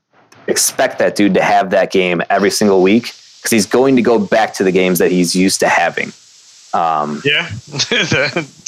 expect 0.48 0.98
that 0.98 1.16
dude 1.16 1.34
to 1.34 1.42
have 1.42 1.70
that 1.70 1.92
game 1.92 2.22
every 2.30 2.50
single 2.50 2.82
week 2.82 3.12
because 3.38 3.50
he's 3.50 3.66
going 3.66 3.96
to 3.96 4.02
go 4.02 4.18
back 4.18 4.54
to 4.54 4.64
the 4.64 4.72
games 4.72 4.98
that 4.98 5.10
he's 5.10 5.34
used 5.34 5.60
to 5.60 5.68
having. 5.68 6.12
Um, 6.74 7.22
yeah. 7.24 7.48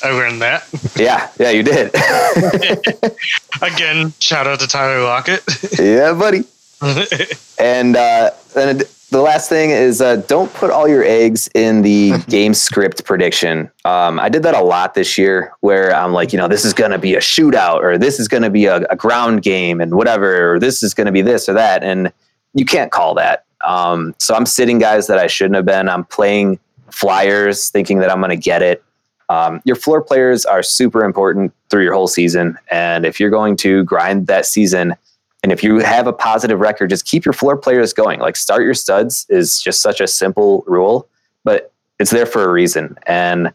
I 0.03 0.11
learned 0.11 0.41
that. 0.41 0.67
yeah, 0.97 1.31
yeah, 1.39 1.51
you 1.51 1.63
did. 1.63 1.89
Again, 3.63 4.15
shout 4.19 4.47
out 4.47 4.61
to 4.61 4.67
Tyler 4.67 5.03
Lockett. 5.03 5.43
yeah, 5.79 6.13
buddy. 6.13 6.45
And 7.61 7.97
uh, 7.97 8.31
then 8.55 8.83
the 9.11 9.23
last 9.23 9.49
thing 9.49 9.71
is 9.71 10.01
uh, 10.01 10.17
don't 10.17 10.53
put 10.55 10.71
all 10.71 10.87
your 10.87 11.03
eggs 11.03 11.49
in 11.55 11.83
the 11.83 12.19
game 12.29 12.55
script 12.55 13.05
prediction. 13.05 13.71
Um, 13.85 14.21
I 14.21 14.29
did 14.29 14.43
that 14.43 14.55
a 14.55 14.63
lot 14.63 14.95
this 14.95 15.17
year 15.17 15.53
where 15.61 15.95
I'm 15.95 16.13
like, 16.13 16.33
you 16.33 16.39
know, 16.39 16.49
this 16.49 16.65
is 16.65 16.75
going 16.75 16.91
to 16.91 16.99
be 16.99 17.15
a 17.15 17.21
shootout 17.21 17.83
or 17.83 17.97
this 17.97 18.21
is 18.21 18.29
going 18.29 18.43
to 18.43 18.51
be 18.51 18.67
a, 18.67 18.77
a 18.91 18.97
ground 18.97 19.43
game 19.43 19.81
and 19.81 19.95
whatever, 19.95 20.55
or 20.55 20.59
this 20.59 20.83
is 20.83 20.95
going 20.95 21.07
to 21.07 21.13
be 21.13 21.23
this 21.23 21.49
or 21.49 21.55
that. 21.55 21.83
And 21.83 22.13
you 22.55 22.65
can't 22.65 22.93
call 22.93 23.15
that. 23.15 23.45
Um, 23.67 24.15
so 24.19 24.35
I'm 24.35 24.47
sitting 24.47 24.79
guys 24.79 25.07
that 25.07 25.19
I 25.19 25.27
shouldn't 25.27 25.57
have 25.57 25.65
been. 25.65 25.89
I'm 25.89 26.05
playing 26.05 26.59
flyers 26.91 27.71
thinking 27.71 27.99
that 28.01 28.11
I'm 28.11 28.21
going 28.21 28.31
to 28.31 28.37
get 28.37 28.63
it. 28.63 28.83
Um, 29.31 29.61
your 29.65 29.77
floor 29.77 30.03
players 30.03 30.47
are 30.47 30.63
super 30.63 31.05
important 31.05 31.53
through 31.69 31.83
your 31.83 31.93
whole 31.93 32.09
season. 32.09 32.57
And 32.71 33.05
if 33.05 33.21
you're 33.21 33.31
going 33.31 33.57
to 33.59 33.85
grind 33.85 34.27
that 34.29 34.47
season, 34.47 34.95
and 35.43 35.53
if 35.53 35.63
you 35.63 35.79
have 35.79 36.07
a 36.07 36.13
positive 36.13 36.59
record, 36.59 36.91
just 36.91 37.07
keep 37.07 37.25
your 37.25 37.33
floor 37.33 37.57
players 37.57 37.93
going. 37.93 38.21
Like 38.21 38.37
start 38.37 38.63
your 38.63 38.75
studs 38.75 39.27
is 39.29 39.61
just 39.61 39.81
such 39.81 40.01
a 40.01 40.07
simple 40.07 40.65
rule, 40.67 41.09
but 41.45 41.73
it's 41.99 42.11
there 42.11 42.27
for 42.27 42.45
a 42.45 42.53
reason. 42.53 42.99
And 43.07 43.53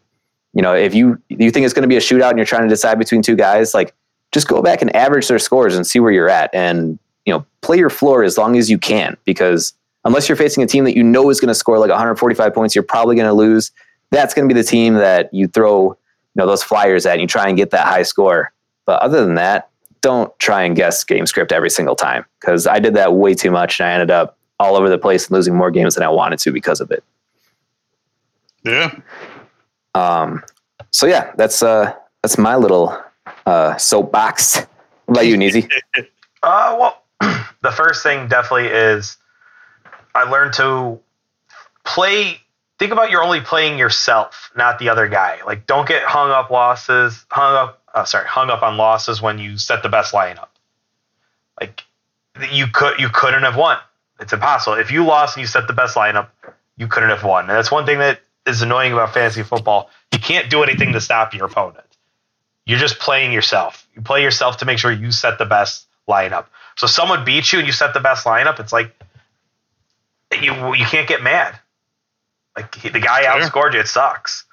you 0.54 0.62
know, 0.62 0.74
if 0.74 0.94
you 0.94 1.22
you 1.30 1.52
think 1.52 1.66
it's 1.66 1.74
going 1.74 1.84
to 1.84 1.88
be 1.88 1.98
a 1.98 2.02
shootout 2.02 2.30
and 2.30 2.38
you're 2.38 2.46
trying 2.46 2.64
to 2.64 2.70
decide 2.70 3.00
between 3.00 3.22
two 3.22 3.36
guys, 3.36 3.74
like 3.74 3.94
just 4.32 4.48
go 4.48 4.62
back 4.62 4.82
and 4.82 4.96
average 4.96 5.28
their 5.28 5.40
scores 5.40 5.76
and 5.76 5.86
see 5.86 6.00
where 6.00 6.12
you're 6.12 6.30
at, 6.30 6.54
and 6.54 7.00
you 7.26 7.34
know, 7.34 7.46
play 7.62 7.78
your 7.78 7.90
floor 7.90 8.24
as 8.24 8.38
long 8.38 8.56
as 8.58 8.70
you 8.70 8.78
can. 8.78 9.18
Because 9.26 9.74
unless 10.06 10.30
you're 10.30 10.36
facing 10.36 10.64
a 10.64 10.68
team 10.68 10.84
that 10.86 10.96
you 10.96 11.04
know 11.04 11.30
is 11.30 11.40
going 11.40 11.50
to 11.50 11.56
score 11.56 11.80
like 11.80 11.90
145 11.90 12.54
points, 12.54 12.76
you're 12.76 12.84
probably 12.84 13.16
going 13.16 13.28
to 13.28 13.34
lose. 13.34 13.72
That's 14.12 14.34
going 14.34 14.48
to 14.48 14.54
be 14.54 14.60
the 14.60 14.66
team 14.66 14.94
that 14.96 15.34
you 15.34 15.48
throw 15.48 15.88
you 15.90 15.98
know 16.36 16.48
those 16.48 16.64
flyers 16.64 17.06
at 17.06 17.14
and 17.14 17.22
you 17.22 17.28
try 17.28 17.48
and 17.48 17.58
get 17.58 17.72
that 17.72 17.88
high 17.88 18.04
score. 18.04 18.54
But 18.86 19.02
other 19.02 19.26
than 19.26 19.36
that, 19.36 19.70
don't 20.04 20.38
try 20.38 20.62
and 20.64 20.76
guess 20.76 21.04
game 21.04 21.26
script 21.26 21.52
every 21.52 21.72
single 21.72 21.96
time 21.96 22.26
because 22.40 22.68
I 22.68 22.78
did 22.78 22.94
that 22.94 23.16
way 23.16 23.34
too 23.34 23.50
much 23.50 23.80
and 23.80 23.88
I 23.88 23.94
ended 23.94 24.12
up 24.12 24.38
all 24.60 24.76
over 24.76 24.90
the 24.90 25.00
place 25.00 25.28
and 25.28 25.32
losing 25.36 25.56
more 25.56 25.72
games 25.72 25.96
than 25.96 26.04
I 26.04 26.10
wanted 26.10 26.38
to 26.40 26.52
because 26.52 26.80
of 26.80 26.92
it. 26.92 27.04
yeah. 28.64 28.94
Um, 29.96 30.44
so 30.92 31.08
yeah, 31.08 31.32
that's 31.36 31.64
uh 31.64 31.94
that's 32.22 32.38
my 32.38 32.56
little 32.56 32.96
uh 33.46 33.78
soapbox. 33.78 34.58
What 35.06 35.18
about 35.18 35.28
you, 35.28 35.38
Neezy? 35.38 35.70
Uh, 36.44 36.76
well, 36.78 37.04
the 37.62 37.72
first 37.72 38.04
thing 38.04 38.28
definitely 38.28 38.68
is 38.68 39.16
I 40.14 40.30
learned 40.30 40.54
to 40.56 41.00
play. 41.86 42.42
Think 42.80 42.92
about 42.92 43.12
you're 43.12 43.24
only 43.24 43.40
playing 43.40 43.80
yourself, 43.80 44.52
not 44.54 44.78
the 44.78 44.90
other 44.90 45.08
guy. 45.08 45.40
Like, 45.46 45.66
don't 45.66 45.88
get 45.88 46.04
hung 46.04 46.32
up 46.32 46.50
losses, 46.50 47.26
hung 47.32 47.56
up. 47.56 47.82
Uh, 47.94 48.06
sorry, 48.06 48.28
hung 48.28 48.50
up 48.50 48.64
on 48.64 48.78
losses 48.78 49.22
when 49.22 49.38
you 49.38 49.58
set 49.58 49.84
the 49.84 49.90
best 49.90 50.14
lineup. 50.14 50.48
Like, 51.60 51.84
you 52.52 52.68
could 52.68 53.00
you 53.00 53.10
couldn't 53.10 53.44
have 53.44 53.56
won. 53.56 53.78
It's 54.20 54.34
impossible. 54.34 54.78
If 54.78 54.92
you 54.92 55.06
lost 55.06 55.38
and 55.38 55.42
you 55.42 55.48
set 55.48 55.68
the 55.68 55.74
best 55.74 55.96
lineup, 55.96 56.30
you 56.78 56.88
couldn't 56.88 57.10
have 57.10 57.24
won. 57.24 57.42
And 57.42 57.52
that's 57.52 57.72
one 57.72 57.86
thing 57.86 58.00
that 58.00 58.22
is 58.48 58.62
annoying 58.62 58.94
about 58.94 59.14
fantasy 59.14 59.44
football. 59.44 59.90
You 60.12 60.20
can't 60.20 60.50
do 60.50 60.64
anything 60.64 60.94
to 60.94 61.02
stop 61.02 61.34
your 61.34 61.46
opponent. 61.46 61.86
You're 62.66 62.80
just 62.80 63.00
playing 63.00 63.34
yourself. 63.34 63.88
You 63.96 64.02
play 64.02 64.24
yourself 64.24 64.58
to 64.58 64.66
make 64.66 64.80
sure 64.80 64.92
you 64.92 65.12
set 65.12 65.38
the 65.38 65.46
best 65.46 65.86
lineup. 66.08 66.46
So 66.76 66.88
someone 66.88 67.26
beats 67.26 67.54
you 67.54 67.60
and 67.60 67.68
you 67.68 67.74
set 67.74 67.94
the 67.94 68.00
best 68.00 68.26
lineup, 68.26 68.60
it's 68.60 68.74
like 68.74 68.96
you 70.42 70.74
you 70.74 70.86
can't 70.86 71.08
get 71.08 71.22
mad. 71.22 71.60
Like 72.56 72.74
he, 72.76 72.90
the 72.90 73.00
guy 73.00 73.26
outscored 73.26 73.74
you, 73.74 73.80
it 73.80 73.88
sucks. 73.88 74.46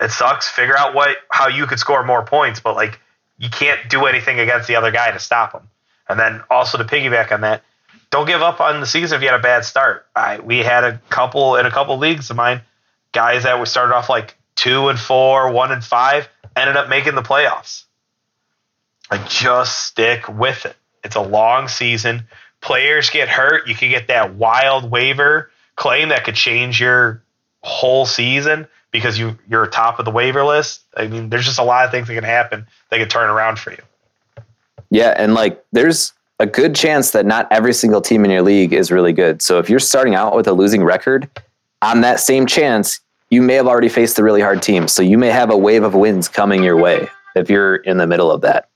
It 0.00 0.10
sucks. 0.10 0.48
Figure 0.48 0.76
out 0.76 0.94
what 0.94 1.16
how 1.30 1.48
you 1.48 1.66
could 1.66 1.78
score 1.78 2.04
more 2.04 2.24
points, 2.24 2.60
but 2.60 2.76
like 2.76 3.00
you 3.38 3.50
can't 3.50 3.88
do 3.88 4.06
anything 4.06 4.38
against 4.38 4.68
the 4.68 4.76
other 4.76 4.90
guy 4.90 5.10
to 5.10 5.18
stop 5.18 5.52
him. 5.52 5.68
And 6.08 6.18
then 6.18 6.42
also 6.50 6.78
to 6.78 6.84
piggyback 6.84 7.32
on 7.32 7.42
that, 7.42 7.62
don't 8.10 8.26
give 8.26 8.42
up 8.42 8.60
on 8.60 8.80
the 8.80 8.86
season 8.86 9.16
if 9.16 9.22
you 9.22 9.28
had 9.28 9.38
a 9.38 9.42
bad 9.42 9.64
start. 9.64 10.06
I 10.14 10.38
we 10.40 10.58
had 10.58 10.84
a 10.84 10.98
couple 11.10 11.56
in 11.56 11.66
a 11.66 11.70
couple 11.70 11.98
leagues 11.98 12.30
of 12.30 12.36
mine, 12.36 12.62
guys 13.12 13.42
that 13.42 13.58
were 13.58 13.66
started 13.66 13.94
off 13.94 14.08
like 14.08 14.36
two 14.54 14.88
and 14.88 14.98
four, 14.98 15.50
one 15.52 15.72
and 15.72 15.84
five, 15.84 16.28
ended 16.56 16.76
up 16.76 16.88
making 16.88 17.14
the 17.14 17.22
playoffs. 17.22 17.84
Like 19.10 19.28
just 19.28 19.84
stick 19.84 20.28
with 20.28 20.66
it. 20.66 20.76
It's 21.04 21.16
a 21.16 21.22
long 21.22 21.68
season. 21.68 22.24
Players 22.60 23.10
get 23.10 23.28
hurt. 23.28 23.68
You 23.68 23.74
can 23.74 23.90
get 23.90 24.08
that 24.08 24.34
wild 24.34 24.90
waiver 24.90 25.50
claim 25.76 26.08
that 26.08 26.24
could 26.24 26.34
change 26.34 26.80
your 26.80 27.22
whole 27.62 28.04
season 28.04 28.66
because 28.90 29.18
you 29.18 29.38
you're 29.48 29.66
top 29.66 29.98
of 29.98 30.04
the 30.04 30.10
waiver 30.10 30.44
list. 30.44 30.82
I 30.96 31.06
mean, 31.06 31.30
there's 31.30 31.44
just 31.44 31.58
a 31.58 31.64
lot 31.64 31.84
of 31.84 31.90
things 31.90 32.08
that 32.08 32.14
can 32.14 32.24
happen 32.24 32.66
that 32.90 32.98
can 32.98 33.08
turn 33.08 33.30
around 33.30 33.58
for 33.58 33.70
you. 33.70 33.82
Yeah, 34.90 35.14
and 35.16 35.34
like 35.34 35.62
there's 35.72 36.12
a 36.38 36.46
good 36.46 36.74
chance 36.74 37.10
that 37.10 37.26
not 37.26 37.48
every 37.50 37.72
single 37.72 38.00
team 38.00 38.24
in 38.24 38.30
your 38.30 38.42
league 38.42 38.72
is 38.72 38.90
really 38.90 39.12
good. 39.12 39.42
So 39.42 39.58
if 39.58 39.68
you're 39.68 39.80
starting 39.80 40.14
out 40.14 40.34
with 40.34 40.46
a 40.46 40.52
losing 40.52 40.84
record, 40.84 41.28
on 41.82 42.00
that 42.02 42.20
same 42.20 42.46
chance, 42.46 43.00
you 43.30 43.42
may 43.42 43.54
have 43.54 43.66
already 43.66 43.88
faced 43.88 44.16
the 44.16 44.24
really 44.24 44.40
hard 44.40 44.62
team. 44.62 44.88
So 44.88 45.02
you 45.02 45.18
may 45.18 45.28
have 45.28 45.50
a 45.50 45.56
wave 45.56 45.82
of 45.82 45.94
wins 45.94 46.28
coming 46.28 46.62
your 46.62 46.76
way 46.76 47.08
if 47.34 47.50
you're 47.50 47.76
in 47.76 47.98
the 47.98 48.06
middle 48.06 48.30
of 48.30 48.40
that. 48.42 48.68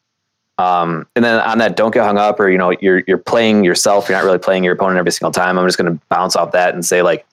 Um, 0.59 1.07
and 1.17 1.25
then 1.25 1.41
on 1.41 1.59
that, 1.59 1.77
don't 1.77 1.93
get 1.93 2.05
hung 2.05 2.19
up, 2.19 2.39
or 2.39 2.51
you 2.51 2.59
know, 2.59 2.71
you're 2.81 3.03
you're 3.07 3.19
playing 3.19 3.65
yourself. 3.65 4.09
You're 4.09 4.19
not 4.19 4.25
really 4.25 4.39
playing 4.39 4.65
your 4.65 4.75
opponent 4.75 4.99
every 4.99 5.13
single 5.13 5.33
time. 5.33 5.59
I'm 5.59 5.67
just 5.67 5.79
going 5.79 5.93
to 5.93 6.05
bounce 6.09 6.37
off 6.37 6.53
that 6.53 6.75
and 6.75 6.85
say 6.85 7.03
like, 7.03 7.27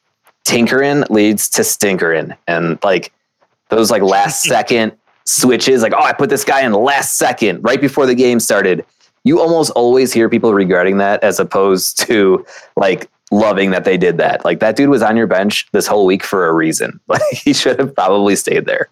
tinkering 0.50 1.04
leads 1.10 1.48
to 1.50 1.64
stinkering, 1.64 2.36
and 2.48 2.80
like 2.84 3.14
those 3.70 3.92
like 3.92 4.02
last 4.02 4.44
second 4.44 4.94
switches, 5.26 5.82
like 5.84 5.94
oh, 5.94 6.04
I 6.04 6.14
put 6.14 6.30
this 6.30 6.44
guy 6.44 6.62
in 6.62 6.74
last 6.74 7.18
second 7.18 7.62
right 7.64 7.80
before 7.80 8.06
the 8.06 8.16
game 8.16 8.40
started. 8.40 8.86
You 9.24 9.42
almost 9.42 9.72
always 9.72 10.12
hear 10.12 10.30
people 10.30 10.54
regretting 10.54 10.98
that 10.98 11.24
as 11.24 11.40
opposed 11.40 12.00
to 12.08 12.46
like 12.76 13.10
loving 13.32 13.70
that 13.72 13.84
they 13.84 13.98
did 13.98 14.18
that. 14.18 14.44
Like 14.44 14.60
that 14.60 14.76
dude 14.76 14.90
was 14.90 15.04
on 15.04 15.16
your 15.16 15.28
bench 15.28 15.68
this 15.72 15.86
whole 15.86 16.06
week 16.06 16.24
for 16.24 16.48
a 16.48 16.54
reason. 16.54 17.00
Like 17.08 17.22
he 17.32 17.54
should 17.54 17.80
have 17.80 17.94
probably 17.94 18.36
stayed 18.36 18.66
there. 18.66 18.90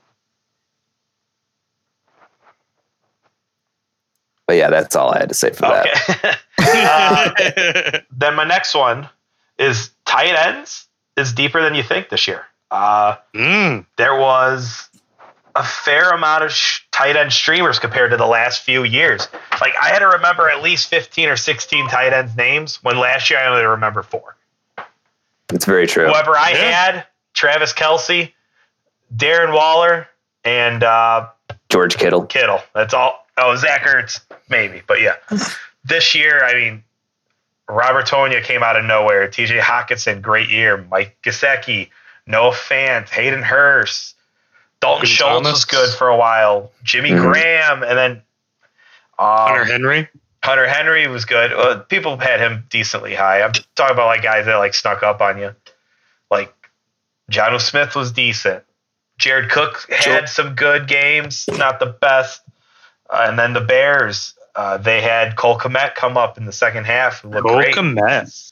But 4.46 4.58
yeah, 4.58 4.70
that's 4.70 4.96
all 4.96 5.12
I 5.12 5.20
had 5.20 5.30
to 5.30 5.36
say 5.36 5.52
for 5.52 5.62
that. 5.62 6.39
Uh, 6.60 7.32
then 8.12 8.36
my 8.36 8.43
next 8.43 8.76
one 8.76 9.08
is 9.58 9.91
tight 10.06 10.36
ends 10.36 10.87
is 11.17 11.34
deeper 11.34 11.62
than 11.62 11.73
you 11.75 11.84
think 11.84 12.10
this 12.10 12.27
year. 12.27 12.45
Uh, 12.71 13.15
Mm. 13.36 13.86
there 13.97 14.15
was 14.15 14.89
a 15.56 15.63
fair 15.63 16.12
amount 16.12 16.43
of 16.43 16.51
sh- 16.51 16.82
tight 16.91 17.15
end 17.15 17.34
streamers 17.34 17.80
compared 17.80 18.12
to 18.12 18.17
the 18.17 18.27
last 18.27 18.63
few 18.63 18.84
years. 18.84 19.27
Like 19.60 19.73
I 19.82 19.88
had 19.89 19.99
to 19.99 20.08
remember 20.08 20.49
at 20.49 20.62
least 20.62 20.89
15 20.89 21.30
or 21.30 21.36
16 21.38 21.88
tight 21.88 22.13
ends 22.13 22.36
names 22.36 22.77
when 22.84 22.97
last 22.99 23.30
year 23.32 23.39
I 23.39 23.47
only 23.47 23.65
remember 23.65 24.03
four. 24.03 24.36
It's 25.51 25.65
very 25.65 25.88
true. 25.88 26.08
Whoever 26.08 26.38
I 26.38 26.51
Yeah. 26.51 26.71
had, 26.71 27.06
Travis 27.34 27.73
Kelce, 27.73 28.34
Darren 29.15 29.53
Waller, 29.53 30.08
and 30.43 30.84
uh, 30.84 31.27
George 31.69 31.97
Kittle. 31.97 32.25
Kittle. 32.25 32.62
That's 32.73 32.93
all. 32.93 33.25
Oh, 33.38 33.56
Zach 33.56 33.84
Ertz, 33.84 34.19
maybe. 34.49 34.82
But 34.86 35.01
yeah, 35.01 35.15
this 35.86 36.13
year, 36.15 36.43
I 36.43 36.53
mean, 36.53 36.84
Robert 37.69 38.08
Tonyan 38.08 38.43
came 38.43 38.63
out 38.63 38.77
of 38.77 38.86
nowhere. 38.86 39.27
TJ 39.27 39.60
Hockenson, 39.60 40.21
great 40.21 40.49
year. 40.49 40.77
Mike 40.89 41.17
Gesicki, 41.23 41.89
Noah 42.25 42.51
Fant, 42.53 43.10
Hayden 43.10 43.43
Hurst. 43.43 44.15
Dalton 44.80 44.97
Logan 44.99 45.10
Schultz 45.10 45.34
Thomas. 45.43 45.51
was 45.53 45.65
good 45.65 45.97
for 45.97 46.08
a 46.08 46.15
while. 46.15 46.71
Jimmy 46.84 47.10
Mhm. 47.12 47.21
Graham, 47.21 47.84
and 47.84 47.97
then 47.97 48.12
um, 49.19 49.47
Hunter 49.47 49.65
Henry. 49.65 50.10
Hunter 50.43 50.67
Henry 50.67 51.08
was 51.08 51.25
good. 51.25 51.51
Uh, 51.51 51.80
people 51.80 52.17
had 52.17 52.39
him 52.39 52.65
decently 52.69 53.15
high. 53.15 53.41
I'm 53.41 53.51
talking 53.75 53.95
about 53.95 54.06
like 54.06 54.21
guys 54.21 54.45
that 54.45 54.56
like 54.58 54.75
snuck 54.75 55.01
up 55.03 55.19
on 55.19 55.39
you. 55.39 55.56
Like 56.30 56.53
Jonnu 57.32 57.60
Smith 57.60 57.95
was 57.95 58.12
decent. 58.12 58.63
Jared 59.17 59.49
Cook 59.49 59.88
had 59.89 60.03
Sure. 60.03 60.27
some 60.27 60.53
good 60.56 60.88
games, 60.88 61.45
not 61.51 61.80
the 61.80 61.88
best. 61.88 62.41
Uh, 63.10 63.25
and 63.30 63.39
then 63.39 63.53
the 63.53 63.62
Bears, 63.62 64.36
uh, 64.58 64.78
they 64.78 65.02
had 65.02 65.36
Cole 65.38 65.58
Kmet 65.58 65.93
come 65.96 66.17
up 66.17 66.38
in 66.38 66.46
the 66.46 66.52
second 66.52 66.86
half. 66.86 67.22
Cole 67.22 67.32
Look 67.32 67.43
great. 67.43 67.76
Kmet. 67.76 68.52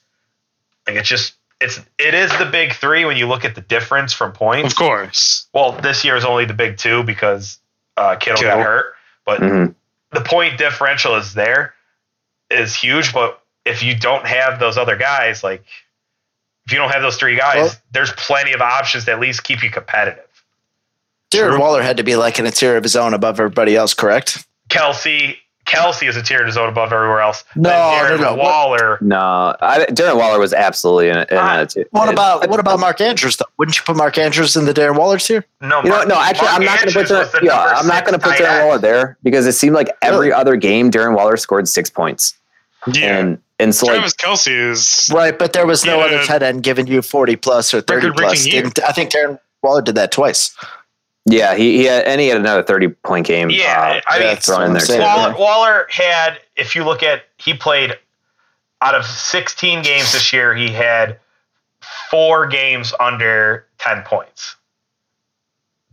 Like 0.88 0.96
it's 0.98 1.10
just 1.10 1.34
it's 1.60 1.80
it 1.98 2.14
is 2.14 2.30
the 2.38 2.46
big 2.46 2.74
three 2.74 3.04
when 3.06 3.18
you 3.18 3.28
look 3.28 3.44
at 3.44 3.56
the 3.56 3.62
difference 3.62 4.14
from 4.14 4.32
points. 4.32 4.74
Of 4.74 4.78
course. 4.78 5.48
Well, 5.54 5.72
this 5.74 6.06
year 6.06 6.16
is 6.16 6.24
only 6.24 6.46
the 6.46 6.54
big 6.54 6.78
two 6.78 7.04
because 7.04 7.58
uh, 7.98 8.16
Kittle, 8.18 8.38
Kittle. 8.42 8.58
got 8.58 8.64
hurt, 8.66 8.94
but 9.26 9.42
Mhm. 9.42 9.74
the 10.12 10.22
point 10.22 10.58
differential 10.58 11.16
is 11.16 11.34
there 11.34 11.74
is 12.52 12.76
huge. 12.76 13.12
But 13.14 13.42
if 13.66 13.82
you 13.82 13.98
don't 13.98 14.28
have 14.28 14.60
those 14.60 14.78
other 14.78 14.96
guys, 14.98 15.44
like 15.44 15.64
if 16.68 16.72
you 16.72 16.78
don't 16.78 16.92
have 16.92 17.02
those 17.02 17.18
three 17.18 17.36
guys, 17.36 17.56
Well- 17.56 17.74
there's 17.92 18.12
plenty 18.12 18.54
of 18.54 18.62
options 18.62 19.06
to 19.06 19.12
at 19.14 19.20
least 19.20 19.44
keep 19.44 19.64
you 19.64 19.72
competitive. 19.72 20.22
Darren 21.32 21.50
True. 21.52 21.60
Waller 21.60 21.82
had 21.82 21.98
to 21.98 22.04
be 22.04 22.16
like 22.16 22.38
in 22.38 22.46
a 22.46 22.52
tier 22.52 22.78
of 22.78 22.84
his 22.84 22.96
own 22.96 23.14
above 23.16 23.40
everybody 23.40 23.76
else, 23.76 23.94
correct? 23.96 24.46
Kelce, 24.70 25.38
Kelce 25.66 26.08
is 26.08 26.16
a 26.16 26.22
tier 26.22 26.40
in 26.42 26.46
his 26.46 26.58
own 26.58 26.70
above 26.70 26.94
everywhere 26.94 27.22
else. 27.22 27.44
No, 27.56 27.70
Darren 27.70 28.18
no, 28.20 28.24
no. 28.24 28.36
What- 28.36 28.44
Waller. 28.46 28.98
No, 29.02 29.56
I, 29.62 29.86
Darren 29.90 30.18
Waller 30.18 30.40
was 30.40 30.54
absolutely 30.54 31.10
in, 31.10 31.18
in 31.18 31.26
Ah, 31.32 31.62
a 31.62 31.66
t- 31.66 31.86
What 31.92 32.08
about 32.08 32.48
what 32.50 32.60
about 32.60 32.80
Mark 32.80 33.02
Andrews 33.02 33.38
though? 33.38 33.46
Wouldn't 33.58 33.76
you 33.78 33.84
put 33.84 33.96
Mark 33.96 34.18
Andrews 34.18 34.56
in 34.56 34.66
the 34.66 34.74
Darren 34.74 34.98
Waller 34.98 35.18
tier? 35.18 35.44
No, 35.62 35.82
You 35.84 35.90
know, 35.90 36.04
no, 36.04 36.22
actually, 36.22 36.48
Mark 36.48 36.60
I'm 36.60 36.66
not 36.66 36.80
going 36.80 36.92
to 36.94 37.00
put 37.00 37.08
Darren, 37.08 37.42
yeah, 37.44 37.74
I'm 37.78 37.88
not 37.88 38.06
going 38.06 38.20
to 38.20 38.24
put 38.26 38.38
Darren 38.38 38.60
end. 38.60 38.68
Waller 38.68 38.80
there 38.80 39.18
because 39.24 39.48
it 39.48 39.54
seemed 39.54 39.76
like 39.76 39.90
every 40.02 40.32
other 40.32 40.56
game 40.56 40.92
Darren 40.92 41.16
Waller 41.16 41.36
scored 41.38 41.68
six 41.68 41.90
points, 41.90 42.36
Yeah. 42.94 43.18
and 43.18 43.42
and 43.60 43.74
so 43.74 43.88
like 43.88 43.96
Travis 43.96 44.14
Kelce 44.14 44.70
is. 44.72 45.10
Right, 45.14 45.38
but 45.40 45.54
there 45.54 45.66
was 45.66 45.84
no 45.86 45.98
Yeah. 46.00 46.06
other 46.06 46.24
tight 46.26 46.44
end 46.44 46.62
giving 46.62 46.86
you 46.88 47.02
forty 47.02 47.36
plus 47.36 47.74
or 47.74 47.82
thirty 47.82 48.12
plus. 48.12 48.46
I 48.48 48.92
think 48.92 49.10
Darren 49.12 49.40
Waller 49.64 49.82
did 49.82 49.96
that 49.96 50.12
twice. 50.12 50.56
Yeah, 51.26 51.56
he, 51.56 51.78
he 51.78 51.84
had 51.86 52.06
and 52.06 52.22
he 52.22 52.28
had 52.28 52.38
another 52.38 52.62
thirty 52.64 52.88
point 52.88 53.26
game. 53.26 53.50
Yeah, 53.50 54.00
uh, 54.06 54.12
I 54.12 54.20
mean, 54.20 54.28
that's 54.28 54.46
thrown 54.46 54.64
in 54.68 54.74
there 54.74 54.82
saying. 54.82 55.02
too. 55.02 55.06
Waller, 55.06 55.36
Waller 55.38 55.88
had, 55.90 56.40
if 56.56 56.76
you 56.76 56.84
look 56.84 57.02
at, 57.02 57.24
he 57.38 57.56
played 57.56 57.98
out 58.82 58.94
of 58.94 59.06
16 59.06 59.82
games 59.82 60.14
this 60.14 60.32
year, 60.32 60.54
he 60.54 60.70
had 60.70 61.18
four 62.12 62.46
games 62.46 62.94
under 63.00 63.66
10 63.80 64.04
points. 64.04 64.56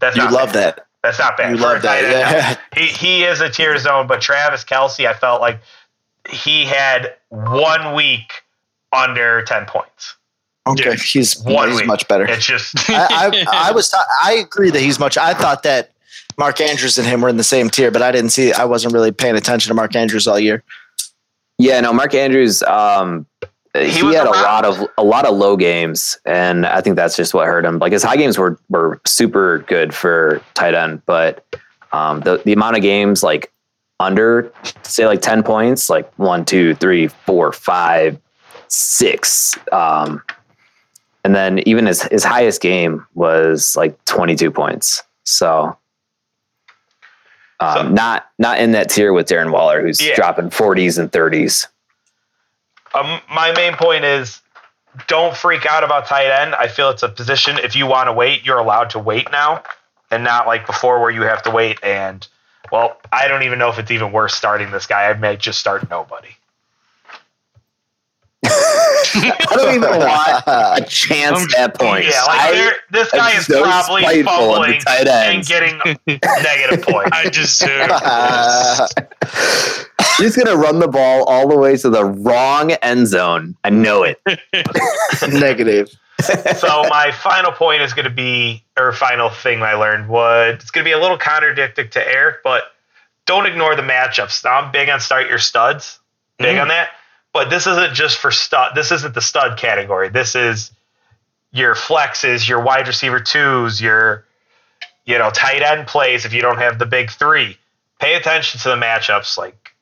That's 0.00 0.16
You 0.16 0.24
not 0.24 0.32
love 0.32 0.52
bad. 0.52 0.76
that. 0.76 0.86
That's 1.02 1.18
not 1.18 1.36
bad. 1.38 1.52
You 1.52 1.56
For 1.56 1.62
love 1.62 1.82
that. 1.82 2.02
Yeah. 2.02 2.56
He 2.78 2.86
he 2.86 3.24
is 3.24 3.40
a 3.40 3.48
tier 3.48 3.76
zone, 3.78 4.06
but 4.06 4.20
Travis 4.20 4.64
Kelce, 4.64 5.06
I 5.06 5.14
felt 5.14 5.40
like 5.40 5.60
he 6.28 6.64
had 6.64 7.14
one 7.30 7.94
week 7.94 8.42
under 8.92 9.42
10 9.42 9.66
points. 9.66 10.16
Okay, 10.66 10.90
Yeah. 10.90 10.94
he's 10.96 11.40
One 11.42 11.68
he's 11.70 11.78
week. 11.78 11.86
much 11.86 12.06
better. 12.08 12.24
It's 12.24 12.46
just 12.46 12.74
I, 12.90 13.44
I, 13.50 13.68
I 13.68 13.72
was 13.72 13.88
ta- 13.88 14.06
I 14.22 14.34
agree 14.34 14.70
that 14.70 14.80
he's 14.80 14.98
much. 14.98 15.16
I 15.18 15.34
thought 15.34 15.62
that 15.64 15.90
Mark 16.38 16.60
Andrews 16.60 16.98
and 16.98 17.06
him 17.06 17.20
were 17.20 17.28
in 17.28 17.36
the 17.36 17.44
same 17.44 17.68
tier, 17.68 17.90
but 17.90 18.00
I 18.02 18.12
didn't 18.12 18.30
see. 18.30 18.52
I 18.52 18.64
wasn't 18.64 18.94
really 18.94 19.12
paying 19.12 19.36
attention 19.36 19.70
to 19.70 19.74
Mark 19.74 19.94
Andrews 19.96 20.26
all 20.28 20.38
year. 20.38 20.62
yeah, 21.58 21.80
no, 21.80 21.92
Mark 21.92 22.14
Andrews, 22.14 22.62
um, 22.62 23.26
he, 23.74 24.02
was 24.02 24.14
had 24.14 24.26
a 24.26 24.30
lot 24.30 24.64
of 24.64 24.86
a 24.98 25.02
lot 25.04 25.24
of 25.26 25.34
low 25.36 25.56
games, 25.56 26.18
and 26.26 26.64
I 26.66 26.80
think 26.80 26.96
that's 26.96 27.16
just 27.16 27.32
what 27.34 27.46
hurt 27.46 27.64
him. 27.64 27.78
Like 27.78 27.92
his 27.92 28.02
high 28.02 28.16
games 28.16 28.38
were 28.38 28.58
were 28.68 29.00
super 29.06 29.60
good 29.66 29.94
for 29.94 30.42
tight 30.54 30.74
end, 30.74 31.02
but 31.06 31.44
um, 31.92 32.20
the 32.20 32.40
the 32.44 32.52
amount 32.52 32.76
of 32.76 32.82
games 32.82 33.22
like 33.22 33.50
under 33.98 34.52
say 34.82 35.06
like 35.06 35.22
ten 35.22 35.42
points, 35.42 35.88
like 35.90 36.10
one, 36.18 36.44
two, 36.44 36.74
three, 36.76 37.08
four, 37.08 37.50
five, 37.52 38.18
six. 38.68 39.56
Um, 39.72 40.22
and 41.24 41.34
then 41.34 41.60
even 41.68 41.86
his 41.86 42.02
his 42.04 42.24
highest 42.24 42.60
game 42.60 43.06
was 43.14 43.76
like 43.76 44.02
22 44.06 44.50
points. 44.50 45.02
So, 45.24 45.76
um, 47.60 47.74
So- 47.76 47.88
not 47.88 48.26
not 48.38 48.58
in 48.58 48.72
that 48.72 48.90
tier 48.90 49.12
with 49.12 49.28
Darren 49.28 49.50
Waller, 49.52 49.80
who's 49.82 50.00
Yeah. 50.00 50.14
dropping 50.16 50.50
40s 50.50 50.98
and 50.98 51.10
30s. 51.12 51.68
Um, 52.94 53.20
my 53.30 53.52
main 53.52 53.74
point 53.74 54.04
is 54.04 54.40
don't 55.06 55.34
freak 55.34 55.64
out 55.64 55.82
about 55.84 56.06
tight 56.06 56.26
end. 56.30 56.54
I 56.54 56.68
feel 56.68 56.90
it's 56.90 57.02
a 57.02 57.08
position. 57.08 57.58
If 57.58 57.74
you 57.74 57.86
want 57.86 58.08
to 58.08 58.12
wait, 58.12 58.44
you're 58.44 58.58
allowed 58.58 58.90
to 58.90 58.98
wait 58.98 59.30
now, 59.32 59.62
and 60.10 60.22
not 60.22 60.46
like 60.46 60.66
before 60.66 61.00
where 61.00 61.10
you 61.10 61.22
have 61.22 61.42
to 61.44 61.50
wait. 61.50 61.82
And 61.82 62.26
well, 62.70 62.98
I 63.10 63.28
don't 63.28 63.42
even 63.44 63.58
know 63.58 63.68
if 63.70 63.78
it's 63.78 63.90
even 63.90 64.12
worth 64.12 64.32
starting 64.32 64.70
this 64.70 64.86
guy. 64.86 65.08
I 65.08 65.14
may 65.14 65.36
just 65.36 65.58
start 65.58 65.88
nobody. 65.88 66.36
I 69.14 69.56
don't 69.56 69.74
even 69.74 69.90
want 69.98 70.44
a 70.46 70.84
chance 70.88 71.54
at 71.58 71.78
points. 71.78 72.08
Yeah, 72.10 72.22
like 72.24 72.40
I- 72.40 72.52
there- 72.52 72.74
this 72.90 73.08
I'm 73.12 73.18
guy 73.20 73.32
is 73.38 73.46
so 73.46 73.62
probably 73.62 74.02
spiteful 74.02 74.32
fumbling 74.32 74.80
tight 74.80 75.08
and 75.08 75.44
getting 75.46 75.78
negative 76.42 76.82
points. 76.82 77.10
I 77.12 77.28
deserve 77.30 77.90
Uh, 77.90 78.86
this. 79.22 79.86
He's 80.18 80.36
gonna 80.36 80.56
run 80.56 80.78
the 80.78 80.88
ball 80.88 81.24
all 81.24 81.48
the 81.48 81.56
way 81.56 81.76
to 81.78 81.90
the 81.90 82.04
wrong 82.04 82.72
end 82.72 83.06
zone. 83.08 83.56
I 83.64 83.70
know 83.70 84.02
it. 84.04 84.20
negative. 85.32 85.88
so 86.56 86.84
my 86.88 87.10
final 87.12 87.50
point 87.50 87.82
is 87.82 87.92
going 87.94 88.04
to 88.04 88.10
be, 88.10 88.62
or 88.78 88.92
final 88.92 89.28
thing 89.28 89.60
I 89.62 89.74
learned 89.74 90.08
was 90.08 90.54
it's 90.54 90.70
going 90.70 90.84
to 90.84 90.88
be 90.88 90.92
a 90.92 90.98
little 91.00 91.18
contradictory 91.18 91.88
to 91.88 92.06
Eric, 92.08 92.36
but 92.44 92.64
don't 93.26 93.44
ignore 93.46 93.74
the 93.74 93.82
matchups. 93.82 94.44
Now 94.44 94.60
I'm 94.60 94.70
big 94.70 94.88
on 94.88 95.00
start 95.00 95.28
your 95.28 95.38
studs, 95.38 95.98
big 96.38 96.56
Mhm. 96.56 96.62
on 96.62 96.68
that, 96.68 96.90
but 97.32 97.50
this 97.50 97.66
isn't 97.66 97.94
just 97.94 98.18
for 98.18 98.30
stud. 98.30 98.74
This 98.74 98.92
isn't 98.92 99.14
the 99.14 99.20
stud 99.20 99.58
category. 99.58 100.08
This 100.08 100.34
is 100.34 100.70
your 101.50 101.74
flexes, 101.74 102.48
your 102.48 102.62
wide 102.62 102.86
receiver 102.88 103.20
twos, 103.20 103.80
your 103.80 104.24
you 105.04 105.18
know 105.18 105.30
tight 105.30 105.62
end 105.62 105.86
plays. 105.86 106.24
If 106.24 106.32
you 106.32 106.42
don't 106.42 106.58
have 106.58 106.78
the 106.78 106.86
big 106.86 107.10
three, 107.10 107.56
pay 107.98 108.14
attention 108.14 108.60
to 108.60 108.68
the 108.68 108.76
matchups. 108.76 109.38
Like 109.38 109.74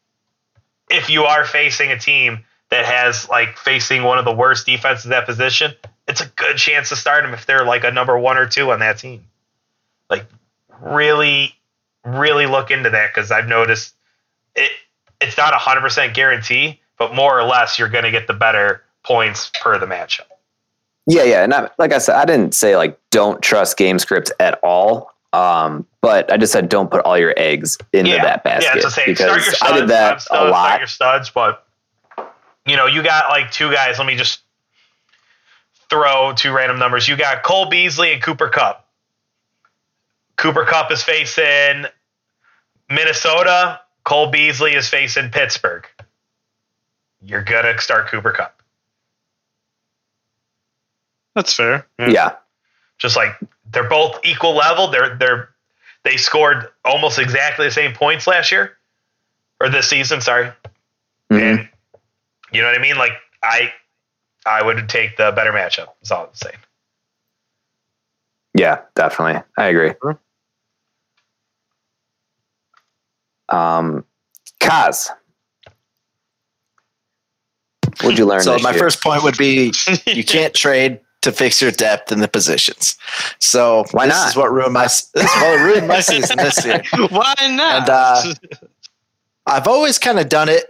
if 0.90 1.10
you 1.10 1.24
are 1.24 1.44
facing 1.44 1.90
a 1.90 1.98
team 1.98 2.44
that 2.70 2.84
has 2.84 3.28
like 3.28 3.56
facing 3.56 4.02
one 4.02 4.18
of 4.18 4.24
the 4.24 4.32
worst 4.32 4.66
defenses 4.66 5.06
at 5.06 5.10
that 5.10 5.26
position, 5.26 5.72
it's 6.06 6.20
a 6.20 6.26
good 6.26 6.56
chance 6.56 6.88
to 6.90 6.96
start 6.96 7.24
them 7.24 7.34
if 7.34 7.46
they're 7.46 7.64
like 7.64 7.84
a 7.84 7.90
number 7.90 8.18
one 8.18 8.36
or 8.36 8.46
two 8.46 8.70
on 8.72 8.80
that 8.80 8.98
team. 8.98 9.24
Like 10.08 10.26
really, 10.80 11.54
really 12.04 12.46
look 12.46 12.70
into 12.70 12.90
that 12.90 13.14
because 13.14 13.30
I've 13.30 13.48
noticed 13.48 13.94
it. 14.54 14.70
It's 15.20 15.36
not 15.36 15.52
a 15.52 15.58
hundred 15.58 15.82
percent 15.82 16.14
guarantee, 16.14 16.79
but 17.00 17.14
more 17.14 17.40
or 17.40 17.44
less 17.44 17.78
you're 17.78 17.88
going 17.88 18.04
to 18.04 18.10
get 18.10 18.26
the 18.26 18.34
better 18.34 18.84
points 19.02 19.50
per 19.60 19.78
the 19.78 19.86
matchup. 19.86 20.26
Yeah, 21.06 21.24
yeah. 21.24 21.42
And 21.42 21.52
I, 21.52 21.70
like 21.78 21.94
I 21.94 21.98
said, 21.98 22.14
I 22.14 22.26
didn't 22.26 22.54
say 22.54 22.76
like 22.76 23.00
don't 23.10 23.42
trust 23.42 23.78
game 23.78 23.98
scripts 23.98 24.30
at 24.38 24.60
all. 24.62 25.10
Um, 25.32 25.86
but 26.02 26.30
I 26.30 26.36
just 26.36 26.52
said 26.52 26.68
don't 26.68 26.90
put 26.90 27.04
all 27.04 27.16
your 27.16 27.32
eggs 27.36 27.78
into 27.92 28.10
yeah, 28.10 28.22
that 28.22 28.44
basket 28.44 28.64
yeah, 28.64 28.74
it's 28.76 28.84
the 28.84 28.90
same. 28.90 29.04
because 29.06 29.26
Start 29.26 29.44
your 29.44 29.54
studs, 29.54 29.72
I 29.72 29.80
did 29.80 29.88
that 29.88 30.20
studs, 30.20 30.40
a 30.40 30.50
lot. 30.50 30.66
Start 30.66 30.80
your 30.80 30.86
studs, 30.88 31.30
but 31.30 31.66
you 32.66 32.76
know, 32.76 32.86
you 32.86 33.02
got 33.02 33.30
like 33.30 33.50
two 33.50 33.72
guys. 33.72 33.98
Let 33.98 34.06
me 34.06 34.16
just 34.16 34.40
throw 35.88 36.34
two 36.36 36.52
random 36.52 36.78
numbers. 36.78 37.08
You 37.08 37.16
got 37.16 37.42
Cole 37.42 37.70
Beasley 37.70 38.12
and 38.12 38.22
Cooper 38.22 38.48
Kupp. 38.48 38.86
Cooper 40.36 40.64
Kupp 40.64 40.92
is 40.92 41.02
facing 41.02 41.86
Minnesota. 42.90 43.80
Cole 44.04 44.30
Beasley 44.30 44.74
is 44.74 44.88
facing 44.88 45.30
Pittsburgh. 45.30 45.86
You're 47.22 47.42
gonna 47.44 47.78
start 47.80 48.08
Cooper 48.08 48.32
Kupp. 48.32 48.62
That's 51.34 51.54
fair. 51.54 51.86
yeah, 51.98 52.36
Just 52.98 53.16
like 53.16 53.38
they're 53.72 53.88
both 53.88 54.18
equal 54.24 54.54
level. 54.56 54.88
They're 54.88 55.16
they're 55.16 55.48
they 56.02 56.16
scored 56.16 56.68
almost 56.84 57.18
exactly 57.18 57.66
the 57.66 57.70
same 57.70 57.92
points 57.94 58.26
last 58.26 58.50
year 58.50 58.76
or 59.60 59.68
this 59.68 59.88
season. 59.88 60.20
Sorry, 60.20 60.50
Mhm. 61.30 61.40
and 61.40 61.68
you 62.52 62.62
know 62.62 62.68
what 62.68 62.76
I 62.78 62.82
mean. 62.82 62.96
Like 62.96 63.12
I 63.42 63.72
I 64.46 64.62
would 64.62 64.88
take 64.88 65.16
the 65.18 65.30
better 65.32 65.52
matchup. 65.52 65.88
Is 66.02 66.10
all 66.10 66.24
I'm 66.26 66.34
saying. 66.34 66.56
yeah, 68.54 68.80
definitely. 68.96 69.42
I 69.56 69.66
agree. 69.66 69.92
Sure. 70.02 70.18
Um, 73.48 74.04
Kaz, 74.60 75.10
what'd 78.02 78.18
you 78.18 78.26
learn? 78.26 78.42
So 78.42 78.54
this 78.54 78.62
my 78.62 78.70
year? 78.70 78.78
first 78.78 79.02
point 79.02 79.22
would 79.22 79.36
be 79.36 79.72
you 80.06 80.24
can't 80.24 80.54
trade 80.54 81.00
to 81.22 81.32
fix 81.32 81.60
your 81.60 81.70
depth 81.70 82.10
in 82.12 82.20
the 82.20 82.28
positions. 82.28 82.96
So 83.38 83.84
Why 83.92 84.06
this 84.06 84.16
not? 84.16 84.28
is 84.30 84.36
what 84.36 84.52
ruined 84.52 84.72
my 84.72 84.84
this 84.84 85.14
is 85.14 85.24
what 85.24 85.60
ruined 85.60 85.88
my 85.88 86.00
season 86.00 86.36
this 86.38 86.64
year. 86.64 86.82
Why 87.10 87.34
not? 87.40 87.80
And, 87.80 87.90
uh, 87.90 88.34
I've 89.46 89.66
always 89.66 89.98
kind 89.98 90.18
of 90.18 90.28
done 90.28 90.48
it 90.48 90.64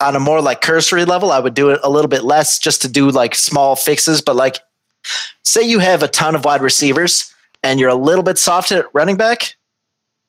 on 0.00 0.14
a 0.14 0.20
more 0.20 0.40
like 0.40 0.60
cursory 0.60 1.04
level. 1.04 1.32
I 1.32 1.40
would 1.40 1.54
do 1.54 1.70
it 1.70 1.80
a 1.82 1.90
little 1.90 2.08
bit 2.08 2.22
less 2.22 2.58
just 2.58 2.82
to 2.82 2.88
do 2.88 3.10
like 3.10 3.34
small 3.34 3.74
fixes. 3.76 4.20
But 4.20 4.36
like, 4.36 4.58
say 5.42 5.62
you 5.62 5.78
have 5.80 6.02
a 6.02 6.08
ton 6.08 6.34
of 6.34 6.44
wide 6.44 6.60
receivers 6.60 7.32
and 7.62 7.80
you're 7.80 7.88
a 7.88 7.94
little 7.94 8.22
bit 8.22 8.38
soft 8.38 8.70
at 8.70 8.84
running 8.92 9.16
back, 9.16 9.56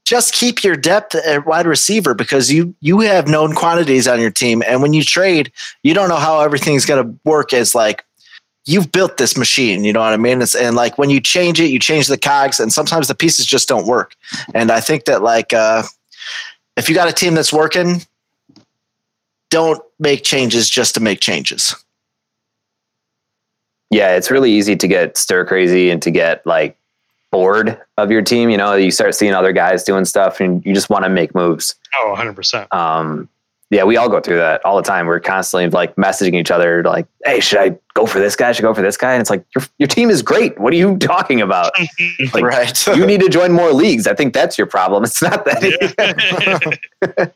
just 0.09 0.33
keep 0.33 0.63
your 0.63 0.75
depth 0.75 1.13
at 1.15 1.45
wide 1.45 1.67
receiver 1.67 2.13
because 2.15 2.51
you 2.51 2.73
you 2.81 3.01
have 3.01 3.27
known 3.27 3.53
quantities 3.53 4.07
on 4.07 4.19
your 4.19 4.31
team. 4.31 4.63
And 4.67 4.81
when 4.81 4.93
you 4.93 5.03
trade, 5.03 5.51
you 5.83 5.93
don't 5.93 6.09
know 6.09 6.15
how 6.15 6.41
everything's 6.41 6.85
going 6.85 7.03
to 7.03 7.19
work. 7.25 7.53
As 7.53 7.75
like 7.75 8.03
you've 8.65 8.91
built 8.91 9.17
this 9.17 9.37
machine, 9.37 9.83
you 9.83 9.93
know 9.93 9.99
what 9.99 10.13
I 10.13 10.17
mean? 10.17 10.41
It's, 10.41 10.55
and 10.55 10.75
like 10.75 10.97
when 10.97 11.09
you 11.09 11.21
change 11.21 11.59
it, 11.59 11.69
you 11.69 11.79
change 11.79 12.07
the 12.07 12.17
cogs, 12.17 12.59
and 12.59 12.73
sometimes 12.73 13.07
the 13.07 13.15
pieces 13.15 13.45
just 13.45 13.67
don't 13.67 13.87
work. 13.87 14.15
And 14.53 14.71
I 14.71 14.81
think 14.81 15.05
that 15.05 15.21
like. 15.21 15.53
uh 15.53 15.83
if 16.77 16.87
you 16.87 16.95
got 16.95 17.09
a 17.09 17.11
team 17.11 17.33
that's 17.35 17.51
working, 17.51 18.03
don't 19.49 19.81
make 19.99 20.23
changes 20.23 20.69
just 20.69 20.93
to 20.95 21.01
make 21.01 21.19
changes. 21.19 21.75
yeah, 23.91 24.15
it's 24.15 24.31
really 24.31 24.51
easy 24.51 24.75
to 24.75 24.87
get 24.87 25.17
stir 25.17 25.45
crazy 25.45 25.89
and 25.89 26.01
to 26.03 26.11
get 26.11 26.45
like 26.45 26.77
bored 27.31 27.79
of 27.97 28.11
your 28.11 28.21
team. 28.21 28.49
You 28.49 28.57
know, 28.57 28.75
you 28.75 28.91
start 28.91 29.15
seeing 29.15 29.33
other 29.33 29.51
guys 29.51 29.83
doing 29.83 30.05
stuff 30.05 30.39
and 30.39 30.65
you 30.65 30.73
just 30.73 30.89
want 30.89 31.03
to 31.03 31.09
make 31.09 31.33
moves. 31.35 31.75
oh, 31.95 32.15
100%. 32.17 32.73
Um, 32.73 33.29
yeah, 33.71 33.83
we 33.83 33.97
all 33.97 34.09
go 34.09 34.19
through 34.19 34.37
that 34.37 34.65
all 34.65 34.77
the 34.77 34.81
time. 34.83 35.05
We're 35.05 35.19
constantly 35.19 35.69
like 35.69 35.95
messaging 35.95 36.33
each 36.33 36.49
other, 36.49 36.81
like, 36.83 37.05
"Hey, 37.23 37.39
should 37.39 37.59
I 37.59 37.77
go 37.93 38.07
for 38.07 38.17
this 38.19 38.35
guy? 38.35 38.51
Should 38.51 38.65
I 38.65 38.69
go 38.69 38.73
for 38.73 38.81
this 38.81 38.97
guy?" 38.97 39.13
And 39.13 39.21
it's 39.21 39.29
like, 39.29 39.45
your 39.55 39.63
your 39.77 39.85
team 39.85 40.09
is 40.09 40.23
great. 40.23 40.57
What 40.59 40.73
are 40.73 40.75
you 40.75 40.97
talking 40.97 41.39
about? 41.39 41.71
Like, 42.33 42.43
right. 42.43 42.87
you 42.87 43.05
need 43.05 43.21
to 43.21 43.29
join 43.39 43.51
more 43.51 43.71
leagues. 43.71 44.07
I 44.07 44.15
think 44.15 44.33
that's 44.33 44.57
your 44.57 44.65
problem. 44.65 45.03
It's 45.03 45.21
not 45.21 45.45
that. 45.45 47.31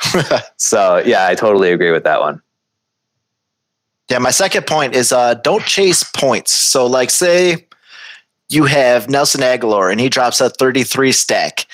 so 0.56 0.98
yeah, 1.06 1.28
I 1.28 1.36
totally 1.36 1.70
agree 1.70 1.92
with 1.92 2.02
that 2.04 2.20
one. 2.20 2.42
yeah, 4.10 4.18
my 4.18 4.30
second 4.32 4.66
point 4.66 4.96
is 4.96 5.12
uh, 5.12 5.34
don't 5.34 5.64
chase 5.64 6.02
points. 6.02 6.52
So, 6.52 6.86
like, 6.86 7.10
say 7.10 7.66
you 8.48 8.64
have 8.64 9.08
Nelson 9.08 9.40
Agholor 9.40 9.90
and 9.90 10.00
he 10.00 10.08
drops 10.08 10.40
a 10.40 10.50
33 10.50 11.12
stack. 11.12 11.66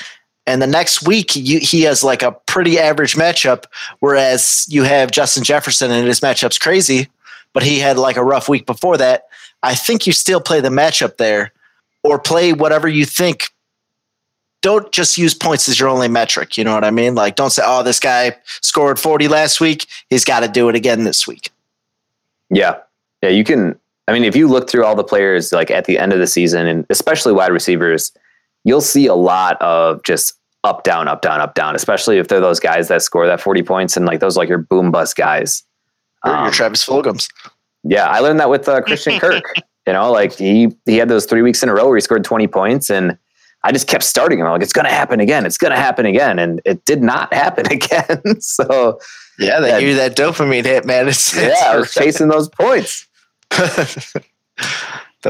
And 0.46 0.60
the 0.60 0.66
next 0.66 1.06
week, 1.06 1.36
you, 1.36 1.60
he 1.60 1.82
has 1.82 2.02
like 2.02 2.22
a 2.22 2.32
pretty 2.46 2.78
average 2.78 3.14
matchup, 3.14 3.64
whereas 4.00 4.66
you 4.68 4.82
have 4.82 5.10
Justin 5.10 5.44
Jefferson 5.44 5.90
and 5.90 6.06
his 6.06 6.20
matchup's 6.20 6.58
crazy, 6.58 7.08
but 7.52 7.62
he 7.62 7.78
had 7.78 7.98
like 7.98 8.16
a 8.16 8.24
rough 8.24 8.48
week 8.48 8.66
before 8.66 8.96
that. 8.96 9.24
I 9.62 9.74
think 9.74 10.06
you 10.06 10.12
still 10.12 10.40
play 10.40 10.60
the 10.60 10.68
matchup 10.68 11.18
there 11.18 11.52
or 12.02 12.18
play 12.18 12.52
whatever 12.52 12.88
you 12.88 13.04
think. 13.04 13.44
Don't 14.62 14.90
just 14.92 15.16
use 15.16 15.34
points 15.34 15.68
as 15.68 15.78
your 15.78 15.88
only 15.88 16.08
metric. 16.08 16.56
You 16.58 16.64
know 16.64 16.74
what 16.74 16.84
I 16.84 16.90
mean? 16.90 17.14
Like, 17.14 17.36
don't 17.36 17.50
say, 17.50 17.62
oh, 17.64 17.82
this 17.82 18.00
guy 18.00 18.36
scored 18.60 18.98
40 18.98 19.28
last 19.28 19.60
week. 19.60 19.86
He's 20.08 20.24
got 20.24 20.40
to 20.40 20.48
do 20.48 20.68
it 20.68 20.74
again 20.74 21.04
this 21.04 21.26
week. 21.26 21.50
Yeah. 22.50 22.78
Yeah. 23.22 23.30
You 23.30 23.44
can, 23.44 23.78
I 24.10 24.12
mean, 24.12 24.24
if 24.24 24.34
you 24.34 24.48
look 24.48 24.68
through 24.68 24.84
all 24.84 24.96
the 24.96 25.04
players 25.04 25.52
like 25.52 25.70
at 25.70 25.84
the 25.84 25.96
end 25.98 26.12
of 26.12 26.18
the 26.18 26.26
season 26.26 26.66
and 26.66 26.84
especially 26.90 27.32
wide 27.32 27.52
receivers, 27.52 28.10
you'll 28.64 28.80
see 28.80 29.06
a 29.06 29.14
lot 29.14 29.60
of 29.62 30.02
just 30.02 30.34
up, 30.64 30.82
down, 30.82 31.06
up, 31.06 31.22
down, 31.22 31.40
up, 31.40 31.54
down, 31.54 31.76
especially 31.76 32.18
if 32.18 32.26
they're 32.26 32.40
those 32.40 32.58
guys 32.60 32.88
that 32.88 33.02
score 33.02 33.26
that 33.26 33.40
40 33.40 33.62
points 33.62 33.96
and 33.96 34.06
like 34.06 34.18
those 34.20 34.36
like 34.36 34.48
your 34.48 34.58
boom 34.58 34.90
bust 34.90 35.14
guys. 35.16 35.62
Or 36.24 36.32
Um, 36.34 36.44
your 36.46 36.52
Travis 36.52 36.84
Fulghams. 36.84 37.28
yeah. 37.84 38.08
I 38.08 38.18
learned 38.18 38.40
that 38.40 38.50
with 38.50 38.68
uh, 38.68 38.82
Christian 38.82 39.18
Kirk, 39.20 39.44
you 39.86 39.92
know, 39.92 40.10
like 40.10 40.32
he, 40.34 40.68
he 40.86 40.96
had 40.98 41.08
those 41.08 41.24
three 41.24 41.42
weeks 41.42 41.62
in 41.62 41.68
a 41.68 41.74
row 41.74 41.86
where 41.86 41.96
he 41.96 42.00
scored 42.00 42.24
20 42.24 42.48
points 42.48 42.90
and 42.90 43.16
I 43.62 43.72
just 43.72 43.86
kept 43.86 44.02
starting 44.04 44.38
him. 44.40 44.46
I'm 44.46 44.52
like, 44.52 44.62
it's 44.62 44.72
going 44.72 44.86
to 44.86 44.90
happen 44.92 45.20
again. 45.20 45.46
It's 45.46 45.58
going 45.58 45.70
to 45.72 45.78
happen 45.78 46.04
again. 46.04 46.38
And 46.38 46.60
it 46.64 46.84
did 46.84 47.02
not 47.02 47.32
happen 47.42 47.66
again. 47.70 48.40
so 48.40 48.98
Yeah, 49.38 49.60
they 49.60 49.68
Yeah. 49.68 49.80
give 49.80 49.88
you 49.90 49.94
that 49.96 50.16
dopamine 50.16 50.64
hit, 50.64 50.84
man. 50.84 51.08
It's, 51.08 51.34
yeah, 51.36 51.54
I 51.66 51.76
was 51.76 51.94
chasing 51.94 52.28
those 52.28 52.48
points. 52.48 53.06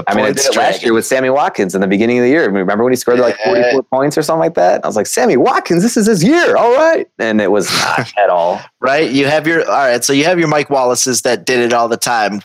I 0.07 0.15
mean, 0.15 0.25
I 0.25 0.33
did 0.33 0.45
it 0.47 0.57
last 0.57 0.83
year 0.85 0.93
with 0.93 1.05
Sammy 1.05 1.31
Watkins 1.31 1.75
in 1.75 1.81
the 1.81 1.89
beginning 1.89 2.19
of 2.19 2.23
the 2.25 2.31
year. 2.31 2.49
Remember 2.49 2.85
when 2.85 2.93
he 2.93 2.97
scored 2.97 3.19
like 3.19 3.37
44 3.45 3.83
points 3.85 4.17
or 4.17 4.23
something 4.23 4.39
like 4.41 4.55
that? 4.55 4.85
I 4.85 4.87
was 4.87 4.95
like, 4.95 5.07
Sammy 5.07 5.37
Watkins, 5.37 5.83
this 5.83 5.97
is 5.97 6.07
his 6.07 6.23
year. 6.23 6.57
All 6.57 6.75
right. 6.77 7.09
And 7.19 7.41
it 7.41 7.51
was 7.51 7.69
not 7.73 8.13
at 8.19 8.31
all. 8.31 8.61
right? 8.79 9.11
You 9.11 9.27
have 9.27 9.49
your 9.49 9.69
all 9.69 9.79
right. 9.79 10.05
So 10.05 10.13
you 10.13 10.25
have 10.25 10.39
your 10.39 10.47
Mike 10.49 10.71
Wallaces 10.71 11.23
that 11.23 11.45
did 11.45 11.59
it 11.59 11.73
all 11.73 11.89
the 11.89 11.97
time. 11.97 12.41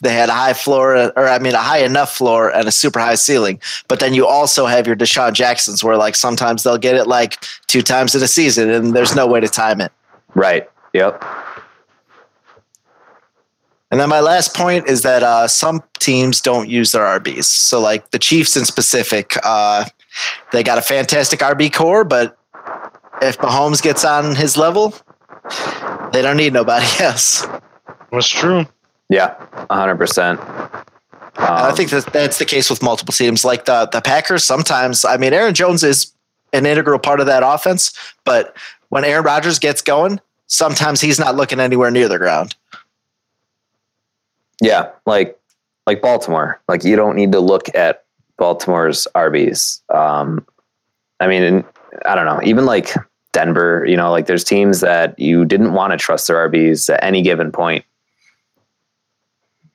They 0.00 0.12
had 0.14 0.28
a 0.28 0.34
high 0.34 0.54
floor, 0.54 0.96
or 0.96 1.28
I 1.28 1.38
mean, 1.38 1.54
a 1.54 1.58
high 1.58 1.78
enough 1.78 2.14
floor 2.14 2.50
and 2.50 2.66
a 2.66 2.72
super 2.72 2.98
high 2.98 3.14
ceiling. 3.14 3.60
But 3.88 4.00
then 4.00 4.12
you 4.12 4.26
also 4.26 4.66
have 4.66 4.86
your 4.86 4.96
DeSean 4.96 5.32
Jacksons, 5.32 5.84
where 5.84 5.96
like 5.96 6.14
sometimes 6.14 6.62
they'll 6.62 6.78
get 6.78 6.96
it 6.96 7.06
like 7.06 7.42
two 7.68 7.80
times 7.80 8.14
in 8.14 8.22
a 8.22 8.26
season, 8.26 8.70
and 8.70 8.94
there's 8.94 9.14
no 9.14 9.26
way 9.26 9.40
to 9.40 9.48
time 9.48 9.80
it. 9.80 9.92
Right. 10.34 10.68
Yep. 10.94 11.22
And 13.94 14.00
then 14.00 14.08
my 14.08 14.18
last 14.18 14.56
point 14.56 14.88
is 14.88 15.02
that 15.02 15.22
uh, 15.22 15.46
some 15.46 15.80
teams 16.00 16.40
don't 16.40 16.68
use 16.68 16.90
their 16.90 17.04
RBs. 17.04 17.44
So 17.44 17.78
like 17.78 18.10
the 18.10 18.18
Chiefs 18.18 18.56
in 18.56 18.64
specific, 18.64 19.36
uh, 19.44 19.84
they 20.50 20.64
got 20.64 20.78
a 20.78 20.82
fantastic 20.82 21.38
RB 21.38 21.72
core, 21.72 22.02
but 22.02 22.36
if 23.22 23.38
Mahomes 23.38 23.80
gets 23.80 24.04
on 24.04 24.34
his 24.34 24.56
level, 24.56 24.94
they 26.12 26.22
don't 26.22 26.36
need 26.36 26.52
nobody 26.52 26.84
else. 27.04 27.46
That's 28.10 28.28
true? 28.28 28.66
Yeah. 29.10 29.36
100%. 29.70 30.40
Um, 30.40 30.74
I 31.36 31.70
think 31.70 31.90
that 31.90 32.12
that's 32.12 32.40
the 32.40 32.46
case 32.46 32.68
with 32.68 32.82
multiple 32.82 33.12
teams. 33.12 33.44
Like 33.44 33.66
the 33.66 33.86
the 33.86 34.00
Packers, 34.00 34.42
sometimes 34.42 35.04
I 35.04 35.18
mean 35.18 35.32
Aaron 35.32 35.54
Jones 35.54 35.84
is 35.84 36.12
an 36.52 36.66
integral 36.66 36.98
part 36.98 37.20
of 37.20 37.26
that 37.26 37.44
offense, 37.46 37.92
but 38.24 38.56
when 38.88 39.04
Aaron 39.04 39.24
Rodgers 39.24 39.60
gets 39.60 39.82
going, 39.82 40.20
sometimes 40.48 41.00
he's 41.00 41.20
not 41.20 41.36
looking 41.36 41.60
anywhere 41.60 41.92
near 41.92 42.08
the 42.08 42.18
ground. 42.18 42.56
Yeah. 44.60 44.90
Like, 45.06 45.38
like 45.86 46.00
Baltimore. 46.02 46.60
Like, 46.68 46.84
you 46.84 46.96
don't 46.96 47.16
need 47.16 47.32
to 47.32 47.40
look 47.40 47.74
at 47.74 48.04
Baltimore's 48.38 49.06
RBs. 49.14 49.80
Um, 49.94 50.46
I 51.20 51.26
mean, 51.26 51.42
and 51.42 51.64
I 52.06 52.14
don't 52.14 52.26
know. 52.26 52.40
Even 52.42 52.66
like 52.66 52.90
Denver, 53.32 53.84
you 53.86 53.96
know, 53.96 54.10
like 54.10 54.26
there's 54.26 54.44
teams 54.44 54.80
that 54.80 55.18
you 55.18 55.44
didn't 55.44 55.72
want 55.74 55.92
to 55.92 55.96
trust 55.96 56.26
their 56.28 56.48
RBs 56.48 56.92
at 56.92 57.02
any 57.02 57.22
given 57.22 57.52
point. 57.52 57.84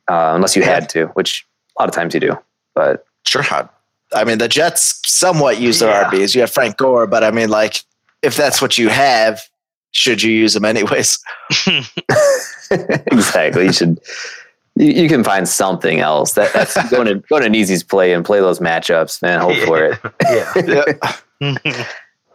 Uh, 0.10 0.32
unless 0.34 0.56
you 0.56 0.64
had 0.64 0.90
to, 0.90 1.06
which 1.08 1.46
a 1.78 1.82
lot 1.82 1.88
of 1.90 1.94
times 1.94 2.14
you 2.16 2.20
do. 2.20 2.38
But 2.74 3.06
Sure. 3.26 3.44
I 4.14 4.24
mean 4.24 4.40
the 4.40 4.48
Jets 4.48 5.02
somewhat 5.06 5.60
use 5.60 5.80
their 5.80 5.90
Yeah. 5.90 6.10
RBs. 6.10 6.34
You 6.34 6.42
have 6.42 6.50
Frank 6.50 6.78
Gore, 6.78 7.06
but 7.06 7.24
I 7.24 7.30
mean 7.30 7.50
like 7.50 7.84
if 8.24 8.36
that's 8.36 8.60
what 8.60 8.78
you 8.80 8.90
have, 8.90 9.40
should 9.92 10.24
you 10.24 10.32
use 10.32 10.56
them 10.56 10.66
anyways? 10.66 11.20
exactly. 12.72 13.66
You 13.66 13.74
should. 13.74 14.00
You, 14.80 15.04
you 15.04 15.10
can 15.10 15.24
find 15.24 15.48
something 15.48 16.00
else. 16.00 16.34
That, 16.34 16.54
that's 16.54 16.90
going 16.90 17.06
to 17.06 17.16
go 17.16 17.40
to 17.40 17.48
Neezy's 17.48 17.84
play 17.84 18.14
and 18.14 18.26
play 18.26 18.40
those 18.40 18.60
matchups, 18.60 19.22
man. 19.22 19.40
Hope 19.42 19.58
for 19.68 19.86
it. 19.86 20.00
yeah. 21.42 21.54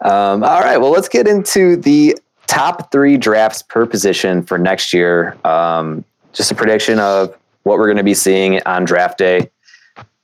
Um, 0.00 0.44
all 0.44 0.60
right. 0.60 0.76
Well, 0.76 0.90
let's 0.90 1.08
get 1.08 1.26
into 1.26 1.76
the 1.76 2.16
top 2.46 2.92
three 2.92 3.16
drafts 3.16 3.62
per 3.62 3.86
position 3.86 4.42
for 4.42 4.58
next 4.58 4.92
year. 4.92 5.36
Um, 5.44 6.04
just 6.34 6.52
a 6.52 6.54
prediction 6.54 6.98
of 6.98 7.34
what 7.62 7.78
we're 7.78 7.86
going 7.86 7.96
to 7.96 8.04
be 8.04 8.14
seeing 8.14 8.60
on 8.66 8.84
draft 8.84 9.18
day. 9.18 9.50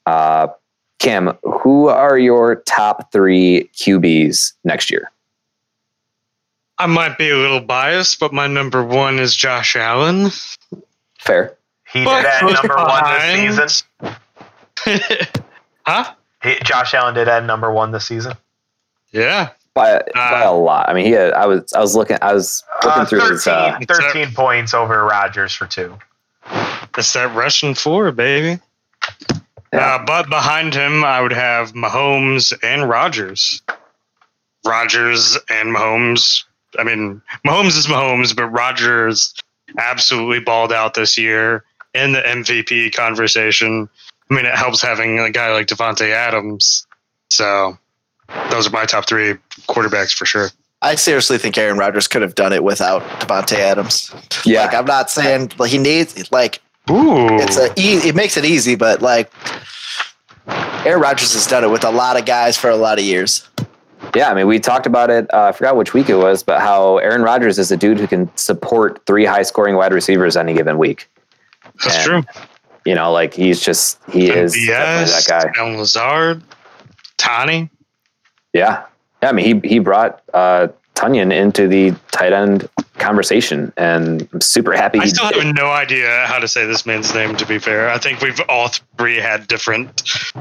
Uh, 0.05 0.49
Cam, 0.99 1.39
who 1.63 1.89
are 1.89 2.19
your 2.19 2.57
top 2.67 3.11
three 3.11 3.71
QBs 3.75 4.53
next 4.65 4.91
year? 4.91 5.11
I 6.79 6.87
might 6.87 7.17
be 7.17 7.31
a 7.31 7.37
little 7.37 7.61
biased, 7.61 8.21
but 8.21 8.33
my 8.33 8.47
number 8.47 8.85
one 8.85 9.19
is 9.19 9.35
Josh 9.35 9.77
Allen. 9.77 10.31
Fair. 11.19 11.57
He 11.93 12.05
But 12.05 12.23
did 12.23 12.27
end 12.31 12.41
close 12.41 12.63
number 12.63 12.77
one 12.77 13.59
this 13.59 13.85
season. 14.87 15.27
huh? 15.87 16.15
He, 16.43 16.57
Josh 16.65 16.95
Allen 16.95 17.15
did 17.15 17.29
end 17.29 17.47
number 17.47 17.71
one 17.73 17.91
this 17.91 18.07
season. 18.07 18.35
Yeah. 19.13 19.51
By, 19.75 20.03
by 20.15 20.43
a 20.43 20.53
lot. 20.53 20.89
I 20.89 20.95
mean, 20.95 21.05
he 21.07 21.13
had, 21.13 21.33
I 21.33 21.47
was 21.47 21.73
I 21.73 21.81
was 21.81 21.95
looking 21.95 22.19
I 22.23 22.33
was 22.35 22.65
looking 22.85 23.03
Uh, 23.03 23.05
through 23.07 23.21
13, 23.21 23.35
his 23.35 23.47
uh, 23.47 23.79
13 24.13 24.35
points 24.35 24.75
over 24.75 25.05
Rodgers 25.05 25.53
for 25.53 25.67
two. 25.67 25.97
It's 26.99 27.13
that 27.13 27.35
Russian 27.35 27.75
four, 27.75 28.11
baby. 28.11 28.61
Yeah. 29.73 29.95
Uh, 29.95 30.05
but 30.05 30.29
behind 30.29 30.75
him, 30.75 31.05
I 31.05 31.21
would 31.21 31.33
have 31.33 31.73
Mahomes 31.73 32.53
and 32.65 32.89
Rodgers. 32.89 33.63
Rodgers 34.65 35.39
and 35.49 35.75
Mahomes. 35.75 36.45
I 36.79 36.83
mean, 36.85 37.23
Mahomes 37.47 37.79
is 37.79 37.87
Mahomes, 37.87 38.35
but 38.35 38.47
Rodgers 38.49 39.33
absolutely 39.79 40.41
balled 40.41 40.73
out 40.73 40.95
this 40.95 41.17
year 41.17 41.65
in 41.95 42.13
the 42.13 42.21
MVP 42.21 42.95
conversation. 42.95 43.89
I 44.31 44.35
mean, 44.35 44.47
it 44.47 44.55
helps 44.55 44.81
having 44.81 45.19
a 45.19 45.31
guy 45.31 45.53
like 45.53 45.67
Davante 45.67 46.11
Adams. 46.11 46.87
So 47.31 47.77
those 48.51 48.67
are 48.67 48.71
my 48.71 48.87
top 48.87 49.09
three 49.09 49.35
quarterbacks 49.69 50.15
for 50.15 50.27
sure. 50.27 50.51
I 50.83 50.95
seriously 50.95 51.37
think 51.37 51.59
Aaron 51.59 51.77
Rodgers 51.79 52.09
could 52.09 52.23
have 52.23 52.35
done 52.35 52.53
it 52.53 52.65
without 52.65 53.03
Davante 53.21 53.57
Adams. 53.57 54.15
yeah. 54.45 54.63
Like 54.63 54.75
I'm 54.75 54.87
not 54.87 55.11
saying 55.11 55.53
like 55.59 55.71
he 55.71 55.79
needs 55.79 56.31
like 56.33 56.61
Ooh. 56.89 57.39
it's 57.39 57.59
a 57.59 57.67
e- 57.79 58.09
it 58.09 58.15
makes 58.15 58.37
it 58.37 58.45
easy, 58.45 58.77
but 58.77 59.03
like 59.03 59.31
Aaron 60.87 61.03
Rodgers 61.03 61.35
has 61.35 61.47
done 61.47 61.65
it 61.65 61.71
with 61.71 61.85
a 61.85 61.91
lot 61.91 62.19
of 62.19 62.25
guys 62.25 62.57
for 62.57 62.71
a 62.71 62.77
lot 62.77 62.99
of 62.99 63.05
years. 63.05 63.47
Yeah, 64.15 64.31
I 64.31 64.35
mean, 64.35 64.47
we 64.47 64.59
talked 64.59 64.87
about 64.87 65.11
it. 65.11 65.33
Uh, 65.33 65.45
I 65.45 65.53
forgot 65.53 65.77
which 65.77 65.93
week 65.93 66.09
it 66.09 66.17
was, 66.17 66.43
but 66.43 66.61
how 66.61 66.97
Aaron 66.99 67.23
Rodgers 67.23 67.59
is 67.59 67.71
a 67.71 67.77
dude 67.77 68.01
who 68.01 68.07
can 68.07 68.35
support 68.37 69.01
three 69.07 69.27
high-scoring 69.27 69.77
wide 69.77 69.93
receivers 69.93 70.37
any 70.37 70.55
given 70.55 70.79
week. 70.79 71.09
That's 71.83 72.07
and 72.07 72.25
true. 72.27 72.43
You 72.87 72.95
know, 72.95 73.13
like 73.13 73.35
he's 73.35 73.61
just 73.61 73.99
he 74.11 74.31
is 74.31 74.55
definitely 74.55 75.13
that 75.13 75.25
guy. 75.27 75.53
Allen 75.61 75.77
Lazard, 75.77 76.43
Tani. 77.19 77.69
Yeah, 78.53 78.85
yeah. 79.23 79.29
I 79.29 79.33
mean, 79.33 79.63
he 79.63 79.69
he 79.69 79.79
brought 79.79 80.23
uh, 80.33 80.69
Tunyon 80.95 81.33
into 81.33 81.69
the 81.69 81.95
tight 82.11 82.33
end 82.33 82.69
conversation, 82.95 83.73
and 83.77 84.29
I'm 84.33 84.41
super 84.41 84.73
happy. 84.73 84.99
I 84.99 85.07
still 85.07 85.29
did. 85.29 85.45
have 85.45 85.55
no 85.55 85.69
idea 85.69 86.25
how 86.27 86.39
to 86.39 86.49
say 86.49 86.67
this 86.67 86.85
man's 86.87 87.15
name. 87.15 87.37
To 87.37 87.47
be 87.47 87.59
fair, 87.59 87.91
I 87.91 87.99
think 87.99 88.21
we've 88.21 88.41
all 88.49 88.69
three 88.99 89.17
had 89.17 89.47
different 89.47 90.01
It's 90.01 90.33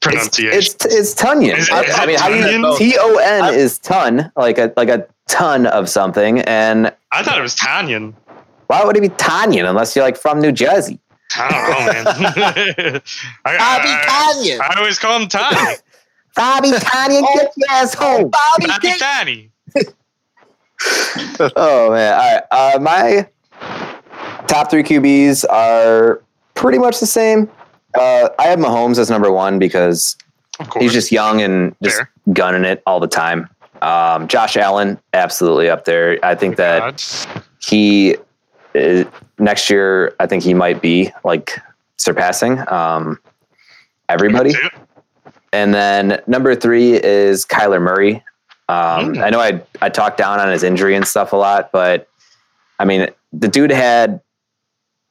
pronunciations. 0.00 0.74
it's, 0.74 0.84
it's 0.84 1.14
Tunyon. 1.14 1.56
Is 1.56 1.70
I, 1.70 1.82
is 1.82 1.94
I 1.94 2.04
it 2.04 2.06
mean, 2.06 2.18
how 2.18 2.28
do 2.28 2.36
you 2.36 2.42
Tunyon? 2.42 2.78
T 2.78 2.96
O 2.98 3.16
N 3.16 3.54
is 3.54 3.78
ton, 3.78 4.30
like 4.36 4.58
a 4.58 4.72
like 4.76 4.88
a 4.88 5.06
ton 5.28 5.66
of 5.66 5.88
something, 5.88 6.40
and 6.40 6.92
I 7.12 7.22
thought 7.22 7.38
it 7.38 7.42
was 7.42 7.54
Tanyan. 7.54 8.14
Why 8.66 8.84
would 8.84 8.96
it 8.96 9.00
be 9.00 9.08
Tunyon 9.10 9.68
unless 9.68 9.94
you're 9.94 10.04
like 10.04 10.16
from 10.16 10.40
New 10.40 10.52
Jersey? 10.52 10.98
I 11.36 12.04
don't 12.04 12.04
know, 12.04 12.40
man. 12.40 13.00
I, 13.44 13.56
Bobby 13.56 13.88
I, 13.88 14.32
Canyon. 14.34 14.60
I 14.62 14.74
always 14.78 14.98
call 14.98 15.20
him 15.20 15.28
Tani. 15.28 15.56
Bobby 16.36 16.70
Tunyon, 16.70 17.22
get 17.34 17.52
your 17.56 17.70
ass 17.70 17.94
home. 17.94 18.30
Bobby 18.30 18.66
Bobby 18.66 18.88
King- 18.88 19.50
Oh 21.56 21.90
man! 21.90 22.12
All 22.12 22.18
right, 22.18 22.42
uh, 22.50 22.78
my 22.80 23.26
top 24.46 24.70
three 24.70 24.82
QBs 24.82 25.44
are 25.50 26.22
pretty 26.54 26.78
much 26.78 27.00
the 27.00 27.06
same. 27.06 27.50
Uh, 27.94 28.28
I 28.38 28.44
have 28.44 28.58
Mahomes 28.58 28.98
as 28.98 29.08
number 29.08 29.32
one 29.32 29.58
because 29.58 30.16
he's 30.78 30.92
just 30.92 31.10
young 31.10 31.40
and 31.40 31.74
just 31.82 31.96
Fair. 31.96 32.10
gunning 32.34 32.64
it 32.64 32.82
all 32.86 33.00
the 33.00 33.06
time. 33.08 33.48
Um, 33.80 34.28
Josh 34.28 34.56
Allen, 34.56 34.98
absolutely 35.14 35.70
up 35.70 35.86
there. 35.86 36.18
I 36.22 36.34
think 36.34 36.56
that 36.56 37.26
he 37.62 38.16
uh, 38.76 39.10
next 39.38 39.70
year, 39.70 40.14
I 40.20 40.26
think 40.26 40.42
he 40.42 40.54
might 40.54 40.80
be 40.82 41.12
like 41.24 41.58
surpassing 41.96 42.58
um, 42.68 43.18
everybody. 44.08 44.52
And 45.52 45.72
then 45.74 46.20
number 46.26 46.54
three 46.54 46.94
is 47.02 47.46
Kyler 47.46 47.80
Murray. 47.80 48.22
Um, 48.68 49.14
Mm. 49.14 49.22
I 49.24 49.30
know 49.30 49.40
I 49.40 49.62
I 49.80 49.88
talked 49.88 50.18
down 50.18 50.40
on 50.40 50.50
his 50.50 50.62
injury 50.62 50.96
and 50.96 51.06
stuff 51.06 51.32
a 51.32 51.36
lot, 51.36 51.70
but 51.72 52.08
I 52.78 52.84
mean 52.84 53.08
the 53.32 53.48
dude 53.48 53.70
had 53.70 54.20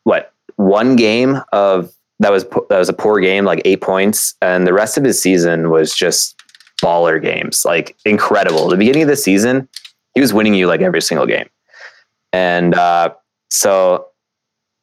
what 0.03 0.33
one 0.57 0.95
game 0.95 1.41
of 1.53 1.93
that 2.19 2.31
was 2.31 2.43
that 2.69 2.77
was 2.77 2.89
a 2.89 2.93
poor 2.93 3.19
game, 3.19 3.45
like 3.45 3.61
eight 3.65 3.81
points, 3.81 4.35
and 4.41 4.67
the 4.67 4.73
rest 4.73 4.97
of 4.97 5.03
his 5.03 5.21
season 5.21 5.69
was 5.69 5.95
just 5.95 6.35
baller 6.81 7.21
games, 7.21 7.65
like 7.65 7.95
incredible. 8.05 8.67
The 8.67 8.77
beginning 8.77 9.03
of 9.03 9.07
the 9.09 9.15
season, 9.15 9.67
he 10.13 10.21
was 10.21 10.33
winning 10.33 10.53
you 10.53 10.67
like 10.67 10.81
every 10.81 11.01
single 11.01 11.25
game, 11.25 11.49
and 12.33 12.75
uh, 12.75 13.13
so 13.49 14.07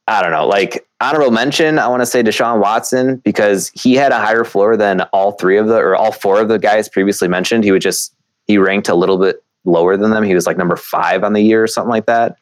I 0.07 0.21
don't 0.21 0.31
know, 0.31 0.45
like 0.45 0.85
honorable 0.99 1.31
mention, 1.31 1.79
I 1.79 1.87
want 1.87 2.01
to 2.01 2.05
say 2.05 2.21
Deshaun 2.23 2.59
Watson 2.59 3.17
because 3.17 3.71
he 3.73 3.93
had 3.93 4.11
a 4.11 4.17
higher 4.19 4.43
floor 4.43 4.75
than 4.75 5.01
all 5.13 5.33
three 5.33 5.57
of 5.57 5.67
the 5.67 5.77
or 5.77 5.95
all 5.95 6.11
four 6.11 6.41
of 6.41 6.49
the 6.49 6.59
guys 6.59 6.89
previously 6.89 7.27
mentioned. 7.27 7.63
He 7.63 7.71
would 7.71 7.81
just 7.81 8.13
he 8.45 8.57
ranked 8.57 8.89
a 8.89 8.95
little 8.95 9.17
bit 9.17 9.43
lower 9.65 9.95
than 9.95 10.11
them. 10.11 10.23
He 10.23 10.35
was 10.35 10.45
like 10.45 10.57
number 10.57 10.75
five 10.75 11.23
on 11.23 11.33
the 11.33 11.41
year 11.41 11.63
or 11.63 11.67
something 11.67 11.89
like 11.89 12.05
that. 12.07 12.37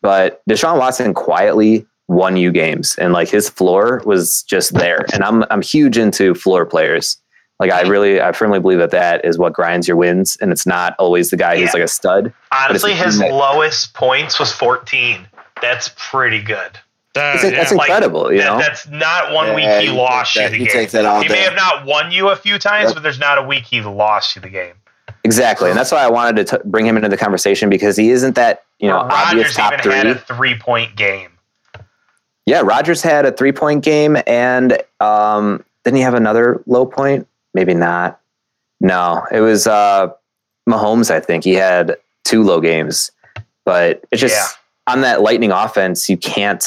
But 0.00 0.42
Deshaun 0.48 0.78
Watson 0.78 1.12
quietly 1.14 1.86
won 2.08 2.36
you 2.36 2.52
games 2.52 2.94
and 2.98 3.12
like 3.12 3.28
his 3.28 3.48
floor 3.48 4.00
was 4.04 4.44
just 4.44 4.74
there. 4.74 5.04
And 5.12 5.24
I'm 5.24 5.44
I'm 5.50 5.62
huge 5.62 5.98
into 5.98 6.34
floor 6.34 6.64
players. 6.64 7.18
Like 7.58 7.72
I 7.72 7.82
really 7.82 8.20
I 8.20 8.30
firmly 8.30 8.60
believe 8.60 8.78
that 8.78 8.92
that 8.92 9.24
is 9.24 9.38
what 9.38 9.54
grinds 9.54 9.88
your 9.88 9.96
wins 9.96 10.36
and 10.40 10.52
it's 10.52 10.66
not 10.66 10.94
always 11.00 11.30
the 11.30 11.36
guy 11.36 11.58
who's 11.58 11.72
like 11.74 11.82
a 11.82 11.88
stud. 11.88 12.32
Honestly, 12.52 12.92
his 12.92 13.18
lowest 13.18 13.94
points 13.94 14.38
was 14.38 14.52
14. 14.52 15.26
That's 15.62 15.90
pretty 15.96 16.42
good. 16.42 16.78
That- 17.14 17.36
It's, 17.36 17.44
yeah. 17.44 17.50
that's 17.50 17.72
like, 17.72 17.88
incredible, 17.88 18.30
you 18.32 18.38
That- 18.38 18.44
know. 18.46 18.58
that's 18.58 18.86
not 18.88 19.32
one 19.32 19.48
Yeah, 19.48 19.54
week 19.80 19.88
he 19.88 19.96
lost 19.96 20.34
take 20.34 20.42
you 20.42 20.42
that- 20.42 20.50
the 20.52 20.58
you 20.58 20.64
game. 20.66 20.72
take 20.72 20.90
that 20.90 21.04
all 21.06 21.22
he 21.22 21.28
may 21.28 21.40
have 21.40 21.54
not 21.56 21.84
won 21.86 22.10
you 22.12 22.28
a 22.28 22.36
few 22.36 22.58
times, 22.58 22.86
Yep. 22.88 22.94
but 22.94 23.02
there's 23.02 23.18
not 23.18 23.38
a 23.38 23.42
week 23.42 23.64
he 23.64 23.80
lost 23.80 24.36
you 24.36 24.42
the 24.42 24.50
game. 24.50 24.74
Exactly, 25.24 25.70
and 25.70 25.78
that's 25.78 25.90
why 25.90 26.02
I 26.04 26.08
wanted 26.08 26.46
to 26.46 26.58
t- 26.58 26.62
bring 26.66 26.86
him 26.86 26.96
into 26.96 27.08
the 27.08 27.16
conversation 27.16 27.68
because 27.70 27.96
he 27.96 28.10
isn't 28.10 28.34
that 28.36 28.62
you 28.78 28.88
know 28.88 28.98
obvious 28.98 29.18
Rodgers 29.34 29.54
top 29.56 29.72
even 29.72 29.82
three. 29.82 29.94
had 29.94 30.06
a 30.06 30.14
three 30.14 30.56
point 30.56 30.94
game. 30.94 31.30
yeah, 32.44 32.60
Rodgers 32.60 33.02
had 33.02 33.24
a 33.26 33.32
three 33.32 33.50
point 33.52 33.82
game, 33.82 34.16
and 34.26 34.80
um, 35.00 35.64
didn't 35.84 35.96
he 35.96 36.02
have 36.02 36.14
another 36.14 36.62
low 36.66 36.86
point? 36.86 37.26
Maybe 37.54 37.74
not. 37.74 38.20
No, 38.80 39.24
it 39.32 39.40
was 39.40 39.66
uh, 39.66 40.08
Mahomes. 40.68 41.10
I 41.10 41.18
think 41.20 41.42
he 41.44 41.54
had 41.54 41.96
two 42.24 42.42
low 42.44 42.60
games, 42.60 43.10
but 43.64 44.04
it's 44.12 44.20
just 44.20 44.36
Yeah. 44.36 44.46
On 44.86 45.00
that 45.00 45.20
lightning 45.22 45.50
offense, 45.50 46.08
you 46.08 46.16
can't 46.16 46.64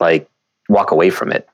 like 0.00 0.28
walk 0.68 0.90
away 0.90 1.10
from 1.10 1.32
it. 1.32 1.48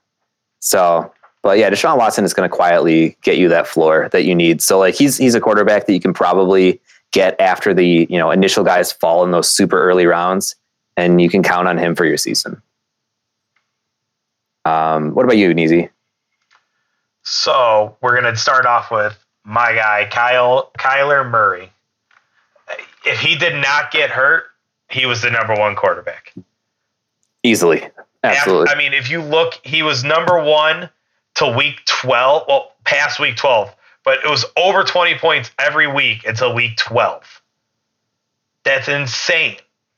So, 0.61 1.13
but 1.43 1.59
yeah, 1.59 1.71
Deshaun 1.71 1.99
Watson 1.99 2.25
is 2.25 2.35
going 2.35 2.49
to 2.49 2.55
quietly 2.55 3.17
get 3.23 3.37
you 3.37 3.49
that 3.49 3.67
floor 3.67 4.09
that 4.13 4.25
you 4.25 4.35
need. 4.35 4.63
So, 4.63 4.79
like, 4.79 4.95
he's 4.95 5.17
he's 5.17 5.35
a 5.35 5.41
quarterback 5.41 5.87
that 5.87 5.93
you 5.93 6.01
can 6.01 6.15
probably 6.15 6.81
get 7.13 7.39
after 7.41 7.73
the 7.75 8.07
you 8.09 8.19
know 8.19 8.31
initial 8.31 8.65
guys 8.65 8.93
fall 8.93 9.25
in 9.25 9.31
those 9.31 9.51
super 9.51 9.81
early 9.81 10.07
rounds, 10.07 10.57
and 10.97 11.21
you 11.21 11.29
can 11.29 11.43
count 11.43 11.69
on 11.69 11.79
him 11.79 11.95
for 11.95 12.05
your 12.05 12.17
season. 12.17 12.61
Um, 14.65 15.15
what 15.15 15.25
about 15.25 15.37
you, 15.37 15.55
Neezy? 15.55 15.91
So 17.23 17.97
we're 18.01 18.15
gonna 18.15 18.37
start 18.37 18.67
off 18.67 18.91
with 18.91 19.19
my 19.45 19.75
guy 19.75 20.09
Kyle 20.11 20.71
Kyler 20.79 21.29
Murray. 21.29 21.71
If 23.05 23.21
he 23.21 23.37
did 23.37 23.61
not 23.61 23.91
get 23.91 24.09
hurt, 24.09 24.45
he 24.91 25.07
was 25.07 25.23
the 25.23 25.31
number 25.31 25.55
one 25.55 25.75
quarterback. 25.77 26.33
Easily, 27.43 27.89
absolutely. 28.23 28.69
I 28.69 28.77
mean, 28.77 28.93
if 28.93 29.11
you 29.11 29.23
look, 29.23 29.61
he 29.65 29.83
was 29.83 30.05
number 30.05 30.43
one 30.43 30.89
to 31.35 31.49
week 31.57 31.81
twelve. 31.87 32.45
Well, 32.49 32.73
past 32.85 33.19
week 33.21 33.37
twelve, 33.37 33.75
but 34.05 34.19
it 34.25 34.31
was 34.31 34.45
over 34.57 34.83
twenty 34.83 35.15
points 35.17 35.51
every 35.59 35.87
week 35.87 36.25
until 36.27 36.55
week 36.55 36.77
twelve. 36.77 37.43
That's 38.65 38.89
insane. 38.89 39.57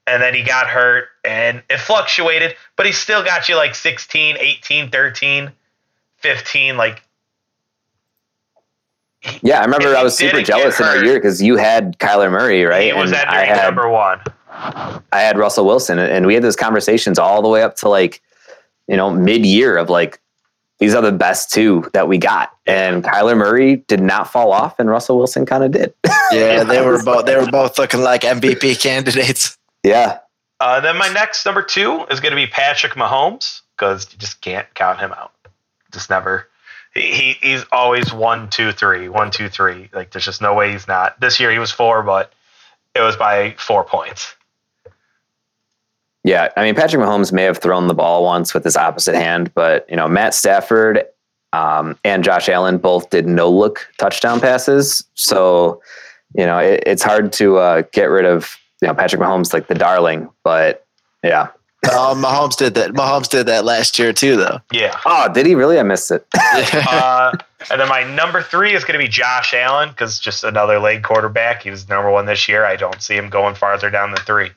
And 0.09 0.23
then 0.23 0.35
he 0.35 0.43
got 0.43 0.69
hurt 0.69 1.09
and 1.25 1.63
it 1.69 1.79
fluctuated, 1.79 2.55
but 2.77 2.87
he 2.87 2.93
still 2.93 3.25
got 3.25 3.49
you 3.49 3.57
like 3.57 3.75
16, 3.75 4.37
18, 4.39 4.91
13, 4.91 5.51
15. 6.19 6.77
Like, 6.77 7.03
yeah, 9.43 9.59
I 9.61 9.65
remember 9.65 9.97
I 9.97 10.05
was 10.05 10.17
super 10.17 10.43
jealous 10.43 10.79
in 10.79 10.87
our 10.87 11.05
year 11.05 11.15
because 11.15 11.43
you 11.43 11.57
had 11.57 11.99
Kyler 11.99 12.31
Murray, 12.31 12.65
right? 12.65 12.85
he 12.85 12.93
was 12.93 13.11
and 13.11 13.21
at 13.21 13.29
I 13.29 13.45
had 13.45 13.65
number 13.65 13.89
one. 13.89 14.21
I 15.13 15.21
had 15.21 15.39
Russell 15.39 15.67
Wilson, 15.67 15.99
and 15.99 16.27
we 16.27 16.35
had 16.35 16.43
those 16.43 16.57
conversations 16.57 17.19
all 17.19 17.43
the 17.43 17.49
way 17.49 17.63
up 17.63 17.77
to 17.77 17.89
like, 17.89 18.23
you 18.89 18.97
know, 18.97 19.11
mid 19.11 19.45
year 19.45 19.77
of 19.77 19.91
like, 19.91 20.21
these 20.79 20.95
are 20.95 21.03
the 21.03 21.13
best 21.13 21.51
two 21.53 21.89
that 21.93 22.07
we 22.09 22.19
got. 22.19 22.51
And 22.67 23.03
Kyler 23.03 23.37
Murray 23.37 23.77
did 23.89 24.01
not 24.01 24.31
fall 24.31 24.53
off, 24.53 24.79
and 24.79 24.89
Russell 24.91 25.19
Wilson 25.19 25.47
kind 25.47 25.65
of 25.65 25.71
did. 25.73 25.95
Yeah, 26.33 26.65
they 26.65 26.81
were 26.85 27.01
both 27.05 27.25
they 27.25 27.37
were 27.37 27.47
both 27.47 27.79
looking 27.79 28.01
like 28.01 28.23
MVP 28.23 28.81
candidates. 28.83 29.57
yeah. 29.85 30.19
Uh, 30.59 30.81
then 30.81 30.97
my 30.97 31.09
next 31.13 31.47
number 31.47 31.63
two 31.63 32.05
is 32.11 32.19
going 32.19 32.33
to 32.33 32.37
be 32.37 32.49
Patrick 32.49 32.95
Mahomes. 32.95 33.61
because 33.77 34.13
you 34.13 34.19
just 34.19 34.41
can't 34.41 34.67
count 34.75 34.99
him 34.99 35.13
out. 35.13 35.33
Just 35.93 36.11
never. 36.11 36.49
He, 36.95 37.13
he 37.13 37.33
he's 37.35 37.65
always 37.71 38.13
one 38.13 38.51
two 38.51 38.73
three 38.73 39.09
one 39.09 39.31
two 39.31 39.49
three. 39.49 39.89
Like 39.93 40.11
there's 40.11 40.25
just 40.25 40.43
no 40.43 40.53
way 40.55 40.73
he's 40.73 40.89
not. 40.89 41.21
This 41.21 41.39
year 41.39 41.53
he 41.53 41.61
was 41.61 41.71
four, 41.71 42.03
but 42.03 42.33
it 42.97 43.03
was 43.03 43.17
by 43.17 43.55
four 43.57 43.85
points. 43.85 44.35
Yeah, 46.27 46.49
I 46.57 46.65
mean 46.65 46.75
Patrick 46.75 47.01
Mahomes 47.01 47.33
may 47.33 47.45
have 47.45 47.59
thrown 47.59 47.87
the 47.87 47.95
ball 47.95 48.25
once 48.25 48.53
with 48.53 48.65
his 48.65 48.77
opposite 48.77 49.15
hand, 49.15 49.55
but 49.55 49.89
you 49.89 49.95
know 49.95 50.09
Matt 50.09 50.35
Stafford 50.35 51.05
um, 51.53 51.97
and 52.03 52.25
Josh 52.25 52.49
Allen 52.49 52.79
both 52.79 53.11
did 53.11 53.29
no 53.29 53.49
look 53.49 53.89
touchdown 53.99 54.41
passes. 54.41 55.05
So 55.15 55.81
you 56.35 56.45
know 56.45 56.59
it, 56.59 56.83
it's 56.85 57.05
hard 57.05 57.33
to 57.35 57.59
uh, 57.59 57.83
get 57.93 58.07
rid 58.07 58.25
of 58.25 58.59
you 58.83 58.89
know 58.89 58.95
Patrick 58.95 59.23
Mahomes 59.23 59.55
like 59.55 59.69
the 59.69 59.77
darling, 59.77 60.29
but 60.43 60.85
yeah. 61.23 61.51
Oh, 61.85 62.15
Mahomes 62.17 62.57
did 62.57 62.75
that. 62.75 62.91
Mahomes 62.91 63.29
did 63.29 63.47
that 63.47 63.65
last 63.65 63.97
year 63.97 64.13
too, 64.13 64.37
though. 64.37 64.59
Yeah. 64.73 64.99
Oh, 65.07 65.33
did 65.33 65.47
he 65.47 65.55
really? 65.55 65.79
I 65.79 65.85
missed 65.85 66.11
it. 66.11 66.27
uh, 66.35 67.37
and 67.71 67.81
then 67.81 67.89
my 67.89 68.03
number 68.03 68.43
three 68.43 68.75
is 68.75 68.83
going 68.83 68.99
to 68.99 69.05
be 69.05 69.09
Josh 69.09 69.55
Allen 69.55 69.91
because 69.91 70.19
just 70.19 70.43
another 70.43 70.81
leg 70.81 71.05
quarterback. 71.05 71.63
He 71.63 71.71
was 71.71 71.89
number 71.89 72.11
one 72.11 72.27
this 72.27 72.49
year. 72.49 72.65
I 72.65 72.75
don't 72.75 73.01
see 73.01 73.15
him 73.15 73.31
going 73.31 73.55
farther 73.55 73.91
down 73.91 74.11
than 74.11 74.25
three. 74.25 74.51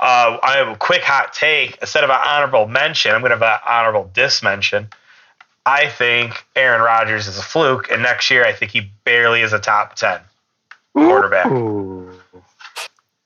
Uh, 0.00 0.38
I 0.42 0.56
have 0.56 0.68
a 0.68 0.76
quick 0.76 1.02
hot 1.02 1.34
take. 1.34 1.76
Instead 1.80 2.04
of 2.04 2.10
an 2.10 2.18
honorable 2.24 2.66
mention, 2.66 3.12
I'm 3.12 3.20
going 3.20 3.30
to 3.30 3.36
have 3.36 3.42
an 3.42 3.60
honorable 3.68 4.10
dismention. 4.14 4.88
I 5.66 5.88
think 5.88 6.46
Aaron 6.56 6.80
Rodgers 6.80 7.28
is 7.28 7.38
a 7.38 7.42
fluke, 7.42 7.90
and 7.90 8.02
next 8.02 8.30
year 8.30 8.44
I 8.44 8.52
think 8.52 8.72
he 8.72 8.90
barely 9.04 9.42
is 9.42 9.52
a 9.52 9.58
top 9.58 9.94
ten 9.94 10.20
quarterback. 10.94 11.46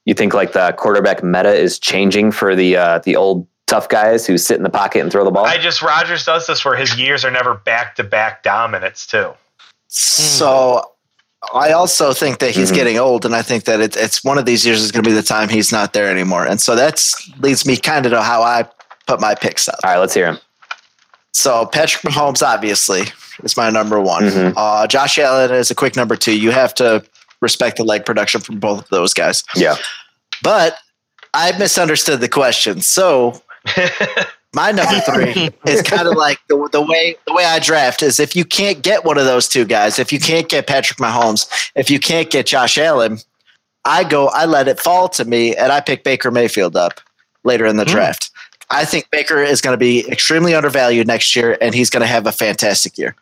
You 0.05 0.15
think 0.15 0.35
like 0.35 0.53
the 0.53 0.73
quarterback 0.77 1.23
meta 1.23 1.55
is 1.55 1.79
changing 1.79 2.33
for 2.33 2.57
the 2.57 2.77
uh, 2.77 2.99
the 2.99 3.15
old 3.17 3.47
tough 3.67 3.89
guys 3.89 4.27
who 4.27 4.37
sit 4.37 4.57
in 4.57 4.63
the 4.63 4.71
pocket 4.71 5.01
and 5.01 5.11
throw 5.11 5.25
the 5.25 5.31
ball? 5.31 5.47
I 5.47 5.59
just 5.59 5.81
Rodgers 5.81 6.25
does 6.25 6.47
this 6.47 6.65
where 6.65 6.77
his 6.77 6.99
years 6.99 7.25
are 7.25 7.31
never 7.31 7.55
back 7.55 7.95
to 7.97 8.05
back 8.05 8.43
dominance 8.43 9.07
too. 9.07 9.33
So 9.87 10.94
I 11.53 11.73
also 11.73 12.13
think 12.13 12.39
that 12.39 12.51
he's 12.53 12.71
Mhm. 12.71 12.75
getting 12.75 12.99
old, 12.99 13.25
and 13.27 13.35
I 13.35 13.43
think 13.43 13.65
that 13.65 13.81
it, 13.81 13.97
it's 13.97 14.25
one 14.25 14.39
of 14.39 14.47
these 14.47 14.65
years 14.65 14.81
is 14.83 14.91
going 14.93 15.03
to 15.05 15.09
be 15.11 15.15
the 15.15 15.23
time 15.23 15.49
he's 15.49 15.71
not 15.73 15.93
there 15.93 16.09
anymore. 16.11 16.47
And 16.47 16.61
so 16.61 16.75
that 16.77 17.05
leads 17.41 17.67
me 17.67 17.77
kind 17.77 18.07
of 18.07 18.13
to 18.13 18.23
how 18.23 18.43
I 18.43 18.67
put 19.07 19.21
my 19.21 19.35
picks 19.35 19.69
up. 19.69 19.77
All 19.85 19.91
right, 19.91 19.99
let's 19.99 20.15
hear 20.15 20.27
him. 20.27 20.39
So 21.33 21.67
Patrick 21.67 22.03
Mahomes 22.13 22.43
obviously 22.47 23.05
is 23.43 23.57
my 23.57 23.69
number 23.71 24.01
one. 24.01 24.31
Mhm. 24.31 24.55
Uh, 24.57 24.87
Josh 24.87 25.19
Allen 25.19 25.53
is 25.53 25.71
a 25.71 25.75
quick 25.75 25.97
number 25.97 26.17
two. 26.17 26.33
You 26.33 26.53
have 26.53 26.73
to 26.75 27.03
respect 27.41 27.77
the 27.77 27.85
leg 27.85 28.05
production 28.07 28.41
from 28.41 28.59
both 28.61 28.81
of 28.85 28.89
those 28.91 29.13
guys. 29.13 29.43
Yeah. 29.55 29.77
But 30.43 30.79
I 31.35 31.53
misunderstood 31.59 32.21
the 32.21 32.29
question. 32.29 32.81
So 32.81 33.43
my 34.55 34.71
number 34.71 35.01
three 35.01 35.51
is 35.67 35.83
kind 35.83 36.07
of 36.09 36.15
like 36.15 36.39
the, 36.49 36.69
the 36.73 36.81
way 36.81 37.17
the 37.27 37.35
way 37.35 37.45
I 37.45 37.59
draft 37.59 38.03
is 38.03 38.21
if 38.21 38.35
you 38.37 38.45
can't 38.45 38.83
get 38.83 39.05
one 39.05 39.19
of 39.19 39.25
those 39.25 39.49
two 39.49 39.65
guys, 39.65 39.99
if 39.99 40.13
you 40.13 40.19
can't 40.21 40.49
get 40.49 40.67
Patrick 40.67 40.99
Mahomes, 40.99 41.49
if 41.75 41.91
you 41.91 41.99
can't 41.99 42.31
get 42.31 42.47
Josh 42.47 42.79
Allen, 42.79 43.19
I 43.85 44.05
go 44.05 44.29
I 44.29 44.45
let 44.47 44.69
it 44.69 44.79
fall 44.81 45.09
to 45.11 45.25
me 45.25 45.55
and 45.57 45.73
I 45.73 45.81
pick 45.81 46.05
Baker 46.05 46.31
Mayfield 46.31 46.77
up 46.77 47.01
later 47.45 47.67
in 47.67 47.77
the 47.77 47.85
Hmm. 47.85 47.91
draft. 47.91 48.31
I 48.71 48.85
think 48.87 49.11
Baker 49.11 49.43
is 49.43 49.61
going 49.61 49.75
to 49.75 49.79
be 49.79 50.09
extremely 50.09 50.55
undervalued 50.55 51.07
next 51.07 51.37
year 51.37 51.59
and 51.61 51.75
he's 51.75 51.91
going 51.91 52.01
to 52.01 52.07
have 52.07 52.27
a 52.27 52.33
fantastic 52.33 52.97
year. 52.97 53.15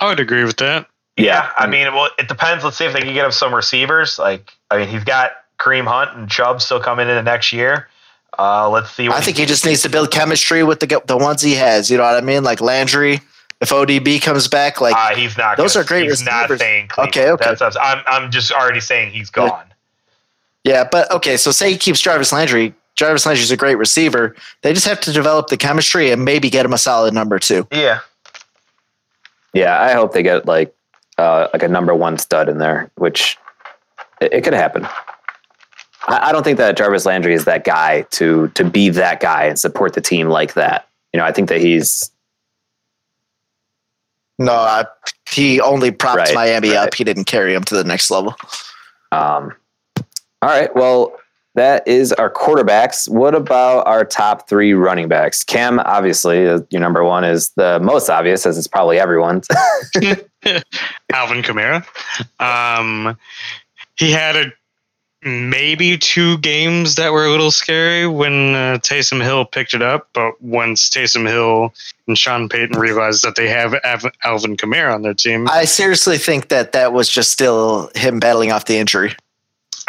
I 0.00 0.08
would 0.08 0.20
agree 0.20 0.44
with 0.44 0.58
that. 0.58 0.86
Yeah, 1.16 1.50
I 1.56 1.66
mean, 1.66 1.92
well, 1.92 2.08
it 2.18 2.28
depends. 2.28 2.62
Let's 2.62 2.76
see 2.76 2.84
if 2.84 2.92
they 2.92 3.00
can 3.00 3.12
get 3.12 3.24
him 3.24 3.32
some 3.32 3.52
receivers. 3.52 4.16
Like, 4.20 4.52
I 4.70 4.78
mean, 4.78 4.88
he's 4.88 5.02
got 5.02 5.32
Kareem 5.58 5.88
Hunt 5.88 6.16
and 6.16 6.30
Chubb 6.30 6.62
still 6.62 6.78
coming 6.78 7.08
in 7.08 7.16
the 7.16 7.22
next 7.24 7.52
year. 7.52 7.88
Uh, 8.36 8.68
let's 8.68 8.90
see. 8.90 9.08
I 9.08 9.20
think 9.20 9.36
he 9.36 9.46
just 9.46 9.64
needs 9.64 9.82
to 9.82 9.88
build 9.88 10.10
chemistry 10.10 10.62
with 10.64 10.80
the 10.80 11.02
the 11.06 11.16
ones 11.16 11.42
he 11.42 11.54
has. 11.54 11.90
You 11.90 11.98
know 11.98 12.04
what 12.04 12.16
I 12.16 12.20
mean? 12.20 12.42
Like 12.44 12.60
Landry, 12.60 13.20
if 13.60 13.70
ODB 13.70 14.20
comes 14.22 14.48
back, 14.48 14.80
like 14.80 14.94
uh, 14.96 15.14
he's 15.14 15.36
not. 15.38 15.56
those 15.56 15.74
gonna- 15.74 15.84
are 15.84 15.88
great 15.88 16.04
He's 16.08 16.22
not 16.24 16.42
receivers. 16.50 16.60
saying. 16.60 16.88
Cleveland. 16.88 17.16
Okay, 17.16 17.30
okay. 17.50 17.54
That's, 17.58 17.76
I'm. 17.80 18.02
I'm 18.06 18.30
just 18.30 18.52
already 18.52 18.80
saying 18.80 19.12
he's 19.12 19.30
gone. 19.30 19.64
Yeah, 20.64 20.84
but 20.90 21.10
okay, 21.12 21.36
so 21.36 21.50
say 21.52 21.70
he 21.72 21.78
keeps 21.78 22.00
Jarvis 22.00 22.32
Landry. 22.32 22.74
Jarvis 22.96 23.24
Landry's 23.24 23.50
a 23.52 23.56
great 23.56 23.76
receiver. 23.76 24.34
They 24.62 24.72
just 24.74 24.86
have 24.86 25.00
to 25.02 25.12
develop 25.12 25.46
the 25.48 25.56
chemistry 25.56 26.10
and 26.10 26.24
maybe 26.24 26.50
get 26.50 26.66
him 26.66 26.72
a 26.72 26.78
solid 26.78 27.14
number 27.14 27.38
two. 27.38 27.66
Yeah. 27.72 28.00
Yeah, 29.54 29.80
I 29.80 29.92
hope 29.92 30.12
they 30.12 30.22
get 30.22 30.46
like 30.46 30.74
uh, 31.16 31.48
like 31.52 31.62
a 31.62 31.68
number 31.68 31.94
one 31.94 32.18
stud 32.18 32.48
in 32.48 32.58
there, 32.58 32.90
which 32.96 33.38
it, 34.20 34.32
it 34.34 34.44
could 34.44 34.52
happen. 34.52 34.86
I, 36.08 36.28
I 36.28 36.32
don't 36.32 36.42
think 36.42 36.58
that 36.58 36.76
Jarvis 36.76 37.06
Landry 37.06 37.34
is 37.34 37.44
that 37.44 37.64
guy 37.64 38.02
to 38.12 38.48
to 38.48 38.64
be 38.64 38.88
that 38.90 39.20
guy 39.20 39.44
and 39.44 39.58
support 39.58 39.94
the 39.94 40.00
team 40.00 40.28
like 40.28 40.54
that. 40.54 40.88
You 41.12 41.18
know, 41.18 41.24
I 41.26 41.32
think 41.32 41.48
that 41.48 41.60
he's 41.60 42.10
No, 44.38 44.52
I, 44.52 44.84
he 45.30 45.60
only 45.60 45.90
propped 45.90 46.18
Right, 46.18 46.34
Miami 46.34 46.70
right. 46.70 46.78
up. 46.88 46.94
He 46.94 47.04
didn't 47.04 47.24
carry 47.24 47.54
him 47.54 47.64
to 47.64 47.74
the 47.74 47.84
next 47.84 48.10
level. 48.10 48.34
um, 49.12 49.54
all 50.40 50.48
right. 50.50 50.74
Well, 50.76 51.18
that 51.56 51.86
is 51.88 52.12
our 52.12 52.30
quarterbacks. 52.32 53.08
What 53.08 53.34
about 53.34 53.84
our 53.88 54.04
top 54.04 54.48
three 54.48 54.74
running 54.74 55.08
backs? 55.08 55.42
Cam, 55.42 55.80
obviously, 55.80 56.46
uh, 56.46 56.60
your 56.70 56.80
number 56.80 57.02
one 57.02 57.24
is 57.24 57.50
the 57.56 57.80
most 57.80 58.08
obvious, 58.08 58.46
as 58.46 58.56
it's 58.56 58.68
probably 58.68 59.00
everyone's. 59.00 59.48
Alvin 61.12 61.42
Kamara. 61.42 61.84
Um, 62.38 63.18
he 63.96 64.12
had 64.12 64.36
a 64.36 64.52
maybe 65.22 65.98
two 65.98 66.38
games 66.38 66.94
that 66.94 67.12
were 67.12 67.24
a 67.26 67.30
little 67.30 67.50
scary 67.50 68.06
when 68.06 68.54
uh, 68.54 68.78
Taysom 68.80 69.22
Hill 69.22 69.44
picked 69.44 69.74
it 69.74 69.82
up, 69.82 70.08
but 70.12 70.40
once 70.40 70.88
Taysom 70.88 71.26
Hill 71.28 71.74
and 72.06 72.16
Sean 72.16 72.48
Payton 72.48 72.78
realized 72.78 73.24
that 73.24 73.34
they 73.34 73.48
have 73.48 73.74
Av- 73.84 74.12
Alvin 74.24 74.56
Kamara 74.56 74.94
on 74.94 75.02
their 75.02 75.14
team, 75.14 75.48
I 75.48 75.64
seriously 75.64 76.18
think 76.18 76.48
that 76.48 76.72
that 76.72 76.92
was 76.92 77.08
just 77.08 77.32
still 77.32 77.90
him 77.94 78.20
battling 78.20 78.52
off 78.52 78.66
the 78.66 78.76
injury. 78.78 79.14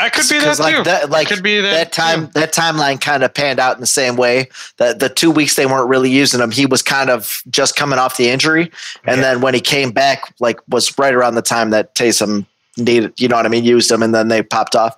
I 0.01 0.09
could 0.09 0.30
be 0.30 0.39
that 0.39 0.45
'Cause, 0.45 0.57
too. 0.57 0.63
like 0.63 0.84
that, 0.86 1.09
like 1.09 1.27
could 1.27 1.43
be 1.43 1.59
that, 1.59 1.71
that 1.73 1.91
time, 1.91 2.27
too. 2.27 2.32
that 2.39 2.53
timeline 2.53 3.01
kind 3.01 3.21
of 3.21 3.34
panned 3.34 3.59
out 3.59 3.75
in 3.75 3.82
the 3.82 3.88
same 3.88 4.15
way. 4.15 4.47
That 4.77 4.99
the 4.99 5.09
two 5.09 5.30
weeks 5.30 5.55
they 5.55 5.65
weren't 5.65 5.89
really 5.89 6.09
using 6.09 6.39
him, 6.39 6.51
he 6.51 6.65
was 6.65 6.82
kind 6.82 7.09
of 7.09 7.41
just 7.49 7.75
coming 7.75 7.99
off 7.99 8.15
the 8.15 8.30
injury, 8.30 8.71
and 9.03 9.17
Yeah. 9.17 9.21
then 9.34 9.41
when 9.41 9.53
he 9.53 9.59
came 9.59 9.91
back, 9.91 10.34
like 10.39 10.57
was 10.69 10.97
right 10.97 11.13
around 11.13 11.36
the 11.36 11.41
time 11.41 11.71
that 11.71 11.95
Taysom 11.95 12.45
needed, 12.77 13.11
you 13.19 13.27
know 13.27 13.36
what 13.36 13.45
I 13.45 13.49
mean, 13.49 13.65
used 13.65 13.91
him, 13.91 14.01
and 14.01 14.15
then 14.15 14.30
they 14.30 14.41
popped 14.41 14.73
off. 14.73 14.95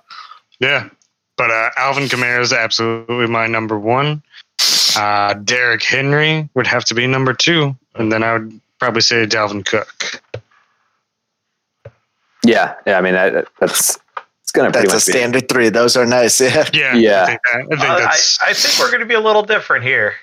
Yeah, 0.62 0.88
but 1.36 1.50
uh, 1.50 1.70
Alvin 1.76 2.04
Kamara 2.04 2.40
is 2.40 2.52
absolutely 2.52 3.26
my 3.26 3.46
number 3.48 3.78
one. 3.78 4.22
Uh, 4.96 5.34
Derrick 5.34 5.82
Henry 5.82 6.48
would 6.54 6.66
have 6.68 6.84
to 6.86 6.94
be 6.94 7.06
number 7.06 7.34
two, 7.34 7.74
and 7.96 8.12
then 8.12 8.22
I 8.22 8.34
would 8.34 8.60
probably 8.78 9.00
say 9.02 9.26
Dalvin 9.26 9.66
Cook. 9.66 10.22
yeah, 12.44 12.74
yeah. 12.86 12.98
I 12.98 13.00
mean, 13.00 13.14
that, 13.14 13.46
that's 13.58 13.98
it's 14.42 14.52
going 14.52 14.70
to 14.70 14.76
pretty 14.78 14.88
That's 14.92 15.06
a 15.08 15.10
much 15.10 15.14
be. 15.14 15.18
standard 15.18 15.48
three. 15.48 15.68
Those 15.68 15.96
are 15.96 16.06
nice. 16.06 16.40
Yeah. 16.40 16.64
Yeah, 16.72 16.94
Yeah. 16.94 17.22
I 17.22 17.26
think, 17.26 17.40
I 17.54 17.58
think 17.76 17.80
Uh, 17.82 17.86
I, 17.86 18.16
I 18.48 18.52
think 18.52 18.78
we're 18.78 18.88
going 18.90 19.00
to 19.00 19.06
be 19.06 19.14
a 19.14 19.20
little 19.20 19.42
different 19.42 19.84
here. 19.84 20.14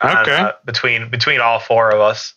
on, 0.00 0.16
Okay. 0.18 0.36
uh, 0.36 0.52
between 0.64 1.08
between 1.10 1.40
all 1.40 1.58
four 1.58 1.90
of 1.90 2.00
us. 2.00 2.34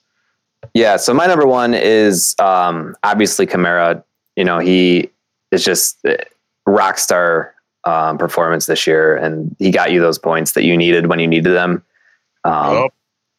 Yeah. 0.74 0.98
So 0.98 1.14
my 1.14 1.26
number 1.28 1.46
one 1.48 1.74
is 1.74 2.36
um, 2.40 2.96
obviously 3.04 3.46
Kamara. 3.48 4.04
You 4.36 4.44
know, 4.44 4.60
he 4.60 5.10
is 5.52 5.64
just 5.64 6.04
uh, 6.06 6.16
rock 6.66 6.98
star 6.98 7.54
um, 7.86 8.18
performance 8.18 8.66
this 8.66 8.88
year, 8.88 9.16
and 9.16 9.56
he 9.60 9.72
got 9.72 9.92
you 9.92 10.00
those 10.00 10.18
points 10.20 10.54
that 10.54 10.64
you 10.64 10.76
needed 10.76 11.08
when 11.08 11.20
you 11.20 11.28
needed 11.28 11.54
them. 11.54 11.84
Um, 12.44 12.72
Well. 12.72 12.90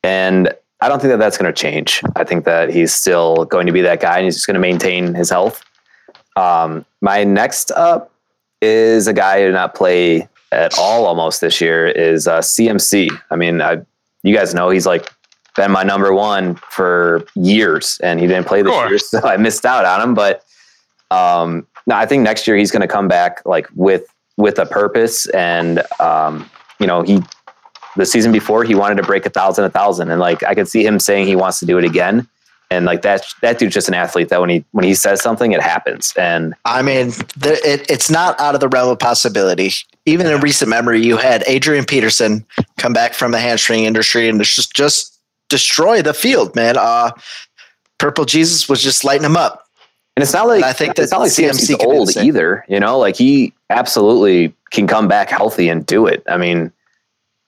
and 0.02 0.52
I 0.80 0.88
don't 0.88 1.00
think 1.00 1.10
that 1.10 1.18
that's 1.18 1.38
going 1.38 1.52
to 1.52 1.58
change. 1.58 2.02
I 2.16 2.24
think 2.24 2.44
that 2.44 2.70
he's 2.70 2.94
still 2.94 3.44
going 3.46 3.66
to 3.66 3.72
be 3.72 3.80
that 3.82 4.00
guy, 4.00 4.16
and 4.16 4.24
he's 4.24 4.34
just 4.34 4.46
going 4.46 4.54
to 4.54 4.60
maintain 4.60 5.14
his 5.14 5.30
health. 5.30 5.64
Um, 6.36 6.84
my 7.00 7.24
next 7.24 7.70
up 7.72 8.12
is 8.60 9.06
a 9.06 9.12
guy 9.12 9.40
who 9.40 9.46
did 9.46 9.54
not 9.54 9.74
play 9.74 10.28
at 10.52 10.78
all 10.78 11.06
almost 11.06 11.40
this 11.40 11.60
year 11.60 11.86
is 11.86 12.28
uh, 12.28 12.38
CMC. 12.40 13.10
I 13.30 13.36
mean, 13.36 13.60
I, 13.60 13.78
you 14.22 14.34
guys 14.34 14.54
know 14.54 14.70
he's 14.70 14.86
like 14.86 15.10
been 15.56 15.72
my 15.72 15.82
number 15.82 16.12
one 16.12 16.56
for 16.56 17.24
years, 17.34 17.98
and 18.02 18.20
he 18.20 18.26
didn't 18.26 18.46
play 18.46 18.62
this 18.62 18.72
year, 18.88 18.98
so 18.98 19.20
I 19.26 19.36
missed 19.38 19.64
out 19.64 19.84
on 19.84 20.00
him. 20.02 20.14
But 20.14 20.44
um, 21.10 21.66
no, 21.86 21.94
I 21.94 22.06
think 22.06 22.22
next 22.22 22.46
year 22.46 22.56
he's 22.56 22.70
going 22.70 22.82
to 22.82 22.88
come 22.88 23.08
back 23.08 23.42
like 23.44 23.68
with 23.74 24.06
with 24.36 24.58
a 24.58 24.66
purpose, 24.66 25.26
and 25.30 25.82
um, 26.00 26.48
you 26.78 26.86
know 26.86 27.02
he 27.02 27.22
the 27.96 28.06
season 28.06 28.32
before 28.32 28.64
he 28.64 28.74
wanted 28.74 28.96
to 28.96 29.02
break 29.02 29.26
a 29.26 29.30
thousand, 29.30 29.64
a 29.64 29.70
thousand, 29.70 30.10
and 30.10 30.20
like 30.20 30.42
I 30.42 30.54
could 30.54 30.68
see 30.68 30.84
him 30.84 30.98
saying 30.98 31.26
he 31.26 31.36
wants 31.36 31.58
to 31.60 31.66
do 31.66 31.78
it 31.78 31.84
again. 31.84 32.28
And 32.68 32.84
like 32.84 33.02
that, 33.02 33.24
that 33.42 33.60
dude's 33.60 33.74
just 33.74 33.86
an 33.86 33.94
athlete. 33.94 34.28
That 34.28 34.40
when 34.40 34.50
he 34.50 34.64
when 34.72 34.84
he 34.84 34.94
says 34.94 35.22
something, 35.22 35.52
it 35.52 35.62
happens. 35.62 36.12
And 36.16 36.54
I 36.64 36.82
mean, 36.82 37.10
the, 37.36 37.60
it, 37.64 37.88
it's 37.88 38.10
not 38.10 38.38
out 38.40 38.54
of 38.54 38.60
the 38.60 38.68
realm 38.68 38.90
of 38.90 38.98
possibility. 38.98 39.70
Even 40.04 40.26
in 40.26 40.40
recent 40.40 40.68
memory, 40.68 41.00
you 41.00 41.16
had 41.16 41.44
Adrian 41.46 41.84
Peterson 41.84 42.44
come 42.76 42.92
back 42.92 43.14
from 43.14 43.30
the 43.30 43.38
hamstring 43.38 43.84
industry 43.84 44.28
and 44.28 44.42
just 44.42 44.74
just 44.74 45.16
destroy 45.48 46.02
the 46.02 46.12
field, 46.12 46.56
man. 46.56 46.76
Uh, 46.76 47.12
Purple 47.98 48.24
Jesus 48.24 48.68
was 48.68 48.82
just 48.82 49.04
lighting 49.04 49.24
him 49.24 49.36
up. 49.36 49.65
And 50.16 50.22
it's 50.22 50.32
not 50.32 50.46
like 50.48 50.56
And 50.56 50.64
I 50.64 50.72
think 50.72 50.98
it's 50.98 51.10
that 51.10 51.16
not 51.16 51.22
like 51.22 51.30
CMC 51.32 51.76
CMC's 51.76 51.84
old 51.84 52.08
the 52.14 52.22
either. 52.24 52.64
You 52.68 52.80
know, 52.80 52.98
like 52.98 53.16
he 53.16 53.52
absolutely 53.68 54.54
can 54.70 54.86
come 54.86 55.08
back 55.08 55.28
healthy 55.28 55.68
and 55.68 55.84
do 55.84 56.06
it. 56.06 56.22
I 56.28 56.38
mean, 56.38 56.72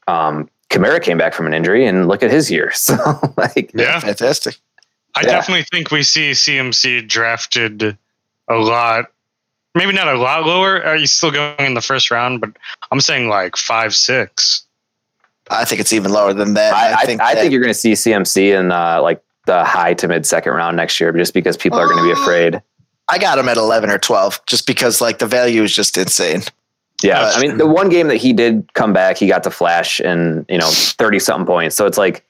um, 0.06 0.50
Kamara 0.70 1.02
came 1.02 1.16
back 1.16 1.32
from 1.32 1.46
an 1.46 1.54
injury, 1.54 1.86
and 1.86 2.08
look 2.08 2.22
at 2.22 2.30
his 2.30 2.50
year. 2.50 2.70
So 2.74 2.94
like, 3.38 3.70
Yeah. 3.74 3.98
Fantastic. 4.00 4.56
I 5.14 5.22
Yeah. 5.22 5.28
definitely 5.32 5.64
think 5.64 5.90
we 5.90 6.02
see 6.02 6.32
CMC 6.32 7.08
drafted 7.08 7.96
a 8.48 8.54
lot. 8.56 9.06
Maybe 9.74 9.92
not 9.92 10.08
a 10.08 10.18
lot 10.18 10.44
lower. 10.44 10.82
Are 10.84 10.96
you 10.96 11.06
still 11.06 11.30
going 11.30 11.54
in 11.58 11.74
the 11.74 11.80
first 11.80 12.10
round, 12.10 12.40
but 12.40 12.50
I'm 12.90 13.00
saying 13.00 13.28
like 13.28 13.56
five, 13.56 13.94
six. 13.94 14.64
I 15.50 15.64
think 15.64 15.80
it's 15.80 15.94
even 15.94 16.12
lower 16.12 16.34
than 16.34 16.52
that. 16.54 16.74
I, 16.74 16.92
I, 17.02 17.04
think, 17.06 17.22
I 17.22 17.34
that- 17.34 17.40
think 17.40 17.52
you're 17.52 17.62
going 17.62 17.72
to 17.72 17.78
see 17.78 17.92
CMC 17.92 18.58
in 18.58 18.70
uh, 18.72 19.00
like 19.00 19.22
the 19.48 19.64
high 19.64 19.94
to 19.94 20.06
mid 20.06 20.24
second 20.24 20.52
round 20.52 20.76
next 20.76 21.00
year, 21.00 21.10
just 21.12 21.34
because 21.34 21.56
people 21.56 21.78
are 21.80 21.86
going 21.88 21.98
to 21.98 22.14
be 22.14 22.20
afraid. 22.22 22.62
I 23.08 23.18
got 23.18 23.38
him 23.38 23.48
at 23.48 23.56
11 23.56 23.90
or 23.90 23.98
12 23.98 24.44
just 24.46 24.66
because 24.66 25.00
like 25.00 25.18
the 25.18 25.26
value 25.26 25.62
is 25.64 25.74
just 25.74 25.96
insane. 25.98 26.42
Yeah, 27.02 27.20
Uh, 27.22 27.32
I 27.34 27.40
mean, 27.40 27.56
the 27.58 27.66
one 27.66 27.88
game 27.88 28.08
that 28.08 28.16
he 28.16 28.32
did 28.32 28.72
come 28.74 28.92
back, 28.92 29.16
he 29.16 29.26
got 29.26 29.42
to 29.44 29.50
flash 29.50 30.00
and 30.00 30.44
you 30.48 30.58
know 30.58 30.68
thirty 30.70 31.18
something 31.20 31.46
points. 31.46 31.76
So 31.76 31.86
it's 31.86 31.96
like 31.98 32.24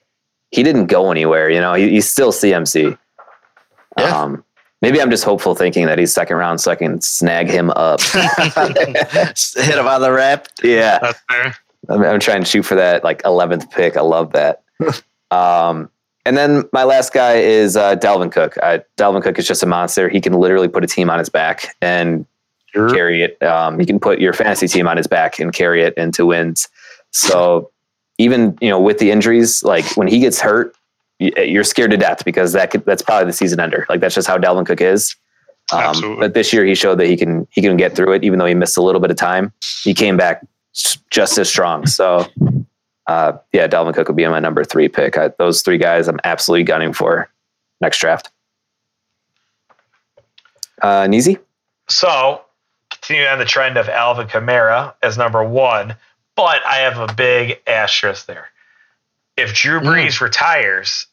he 0.51 0.61
didn't 0.63 0.85
go 0.87 1.09
anywhere. 1.11 1.49
You 1.49 1.59
know, 1.59 1.73
he, 1.73 1.89
he's 1.89 2.07
still 2.09 2.31
CMC. 2.31 2.97
Yeah. 3.97 4.03
Um, 4.21 4.43
maybe 4.83 5.01
I'm 5.01 5.09
just 5.09 5.23
hopeful, 5.23 5.55
thinking 5.55 5.87
that 5.87 5.97
he's 5.97 6.13
second 6.13 6.37
round, 6.37 6.61
so 6.61 6.69
I 6.71 6.75
can 6.75 7.01
snag 7.01 7.49
him 7.49 7.71
up. 7.71 7.99
Hit 8.13 9.75
him 9.75 9.87
on 9.87 10.01
the 10.01 10.11
rap. 10.11 10.47
yeah, 10.63 10.99
That's 10.99 11.19
fair. 11.29 11.55
I'm, 11.89 12.03
I'm 12.03 12.19
trying 12.19 12.41
to 12.43 12.45
shoot 12.47 12.63
for 12.63 12.75
that 12.75 13.03
like 13.03 13.23
11th 13.23 13.71
pick. 13.71 13.97
I 13.97 14.01
love 14.01 14.33
that. 14.33 14.61
um, 15.31 15.89
and 16.29 16.37
then 16.37 16.63
my 16.71 16.83
last 16.83 17.11
guy 17.11 17.37
is 17.37 17.75
uh, 17.75 17.95
Dalvin 17.95 18.31
Cook. 18.31 18.55
Uh, 18.61 18.77
Dalvin 18.97 19.23
Cook 19.23 19.39
is 19.39 19.47
just 19.47 19.63
a 19.63 19.65
monster. 19.65 20.09
He 20.09 20.21
can 20.21 20.33
literally 20.33 20.67
put 20.67 20.83
a 20.83 20.87
team 20.87 21.09
on 21.09 21.17
his 21.17 21.27
back 21.27 21.75
and 21.81 22.23
carry 22.71 23.23
it. 23.23 23.41
Um, 23.41 23.79
you 23.79 23.87
can 23.87 23.99
put 23.99 24.19
your 24.19 24.33
fantasy 24.33 24.67
team 24.67 24.87
on 24.87 24.95
his 24.95 25.07
back 25.07 25.39
and 25.39 25.51
carry 25.51 25.81
it 25.81 25.95
into 25.97 26.27
wins. 26.27 26.69
So 27.09 27.71
even 28.19 28.55
you 28.61 28.69
know 28.69 28.79
with 28.79 28.99
the 28.99 29.09
injuries, 29.09 29.63
like 29.63 29.97
when 29.97 30.07
he 30.07 30.19
gets 30.19 30.39
hurt, 30.39 30.75
you're 31.17 31.63
scared 31.63 31.89
to 31.89 31.97
death 31.97 32.23
because 32.23 32.53
that 32.53 32.69
could, 32.69 32.85
that's 32.85 33.01
probably 33.01 33.25
the 33.25 33.33
season 33.33 33.59
ender. 33.59 33.87
Like 33.89 33.99
that's 33.99 34.13
just 34.13 34.27
how 34.27 34.37
Dalvin 34.37 34.67
Cook 34.67 34.81
is. 34.81 35.15
Um, 35.73 36.19
but 36.19 36.35
this 36.35 36.53
year 36.53 36.63
he 36.63 36.75
showed 36.75 36.99
that 36.99 37.07
he 37.07 37.17
can 37.17 37.47
he 37.49 37.61
can 37.61 37.75
get 37.75 37.95
through 37.95 38.13
it, 38.13 38.23
even 38.23 38.37
though 38.37 38.45
he 38.45 38.53
missed 38.53 38.77
a 38.77 38.83
little 38.83 39.01
bit 39.01 39.09
of 39.09 39.17
time. 39.17 39.51
He 39.83 39.95
came 39.95 40.15
back 40.15 40.45
just 41.09 41.39
as 41.39 41.49
strong. 41.49 41.87
So 41.87 42.27
uh, 43.09 43.37
yeah, 43.51 43.67
Dalvin 43.67 43.93
Cook 43.95 44.07
would 44.07 44.15
be 44.15 44.27
my 44.27 44.39
number 44.39 44.63
three 44.63 44.87
pick. 44.87 45.17
I, 45.17 45.29
those 45.39 45.63
three 45.63 45.79
guys 45.79 46.07
I'm 46.07 46.19
absolutely 46.23 46.63
gunning 46.63 46.93
for 46.93 47.27
next 47.81 47.97
draft. 47.99 48.29
Uh, 50.81 51.05
Neezy? 51.07 51.39
So, 51.89 52.41
continuing 52.91 53.27
on 53.31 53.39
the 53.39 53.45
trend 53.45 53.77
of 53.77 53.89
Alvin 53.89 54.27
Kamara 54.27 54.93
as 55.01 55.17
number 55.17 55.43
one, 55.43 55.95
but 56.35 56.63
I 56.65 56.77
have 56.77 56.99
a 56.99 57.11
big 57.13 57.59
asterisk 57.65 58.27
there. 58.27 58.49
If 59.35 59.53
Drew 59.55 59.79
Brees 59.79 60.21
retires, 60.21 61.07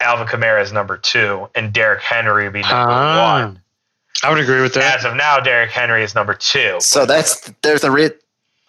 Alvin 0.00 0.26
Kamara 0.26 0.60
is 0.62 0.72
number 0.72 0.96
two, 0.96 1.48
and 1.54 1.72
Derrick 1.72 2.02
Henry 2.02 2.44
would 2.44 2.52
be 2.52 2.62
number 2.62 2.74
Ah, 2.74 3.38
one. 3.44 3.60
I 4.24 4.30
would 4.30 4.40
agree 4.40 4.60
with 4.60 4.74
that. 4.74 4.98
As 4.98 5.04
of 5.04 5.14
now, 5.14 5.38
Derrick 5.38 5.70
Henry 5.70 6.02
is 6.02 6.14
number 6.16 6.34
two. 6.34 6.78
So 6.80 7.06
that's 7.06 7.48
there's 7.62 7.84
a 7.84 7.90
re- 7.90 8.10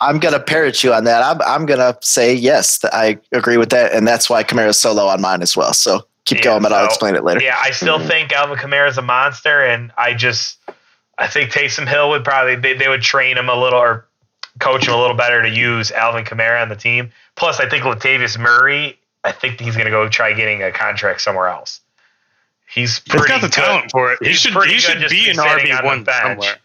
I'm 0.04 0.20
gonna 0.20 0.40
parrot 0.40 0.84
you 0.84 0.94
on 0.94 1.04
that. 1.06 1.24
I'm 1.24 1.42
I'm 1.42 1.66
gonna 1.66 1.98
say 2.02 2.34
yes. 2.34 2.84
I 2.86 3.20
agree 3.32 3.58
with 3.58 3.70
that, 3.70 3.94
and 3.94 4.08
that's 4.08 4.30
why 4.30 4.44
Kamara's 4.44 4.80
so 4.80 4.92
low 4.94 5.08
on 5.08 5.22
mine 5.22 5.42
as 5.42 5.56
well. 5.58 5.74
So 5.74 6.06
keep 6.26 6.40
Yeah, 6.40 6.44
going, 6.46 6.64
but 6.64 6.74
I'll 6.74 6.86
explain 6.86 7.16
it 7.16 7.24
later. 7.24 7.42
Yeah, 7.42 7.58
I 7.62 7.72
still 7.72 8.00
Mhm. 8.00 8.08
think 8.08 8.32
Alvin 8.34 8.58
Kamara 8.58 8.90
is 8.90 8.98
a 8.98 9.02
monster, 9.02 9.64
and 9.66 9.92
I 9.98 10.14
just 10.14 10.58
I 11.18 11.28
think 11.28 11.52
Taysom 11.52 11.88
Hill 11.88 12.10
would 12.10 12.24
probably 12.24 12.56
they, 12.56 12.74
they 12.74 12.88
would 12.90 13.02
train 13.02 13.38
him 13.38 13.48
a 13.50 13.56
little 13.56 13.80
or 13.80 14.06
coach 14.60 14.88
him 14.88 14.94
a 14.94 14.98
little 15.00 15.16
better 15.16 15.42
to 15.42 15.50
use 15.50 15.92
Alvin 15.92 16.26
Kamara 16.26 16.62
on 16.62 16.70
the 16.70 16.76
team. 16.76 17.12
Plus, 17.36 17.60
I 17.60 17.68
think 17.70 17.84
Latavius 17.84 18.38
Murray, 18.38 19.00
I 19.24 19.32
think 19.32 19.60
he's 19.60 19.76
going 19.76 19.86
to 19.86 19.92
go 19.92 20.08
try 20.10 20.34
getting 20.34 20.62
a 20.62 20.72
contract 20.72 21.22
somewhere 21.22 21.48
else. 21.48 21.80
He's 22.68 23.00
He's 23.00 23.00
pretty 23.14 23.28
got 23.28 23.42
the 23.42 23.48
good. 23.48 23.54
talent 23.54 23.92
for 23.92 24.12
it. 24.14 24.20
He 24.22 24.34
should 24.34 24.54
he 24.66 24.80
should 24.80 25.00
just 25.00 25.12
be 25.12 25.26
to 25.26 25.32
an 25.32 25.38
RB 25.38 25.84
one 25.84 26.04
the 26.04 26.12
somewhere. 26.22 26.56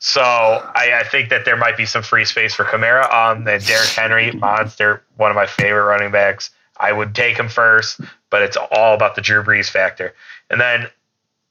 So 0.00 0.20
I, 0.22 1.00
I 1.00 1.04
think 1.04 1.28
that 1.30 1.44
there 1.44 1.56
might 1.56 1.76
be 1.76 1.84
some 1.84 2.02
free 2.02 2.24
space 2.24 2.54
for 2.54 2.64
Kamara. 2.64 3.12
Um, 3.12 3.44
then 3.44 3.60
Derrick 3.60 3.88
Henry, 3.88 4.30
monster, 4.32 5.02
one 5.16 5.30
of 5.30 5.34
my 5.34 5.46
favorite 5.46 5.84
running 5.84 6.12
backs. 6.12 6.50
I 6.78 6.92
would 6.92 7.14
take 7.14 7.36
him 7.36 7.48
first, 7.48 8.00
but 8.30 8.42
it's 8.42 8.56
all 8.70 8.94
about 8.94 9.16
the 9.16 9.20
Drew 9.20 9.42
Brees 9.42 9.68
factor. 9.68 10.14
And 10.50 10.60
then 10.60 10.86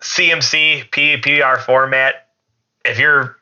CMC 0.01 0.89
PPR 0.91 1.59
format. 1.65 2.27
If 2.85 2.97
you're 2.99 3.37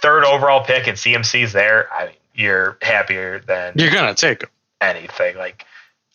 third 0.00 0.24
overall 0.24 0.64
pick 0.64 0.86
and 0.86 0.96
CMC's 0.96 1.52
there, 1.52 1.92
I 1.92 2.06
mean, 2.06 2.14
you're 2.34 2.78
happier 2.82 3.40
than 3.40 3.74
You're 3.76 3.90
gonna 3.90 4.14
take 4.14 4.42
him. 4.42 4.48
anything. 4.80 5.36
Like 5.36 5.66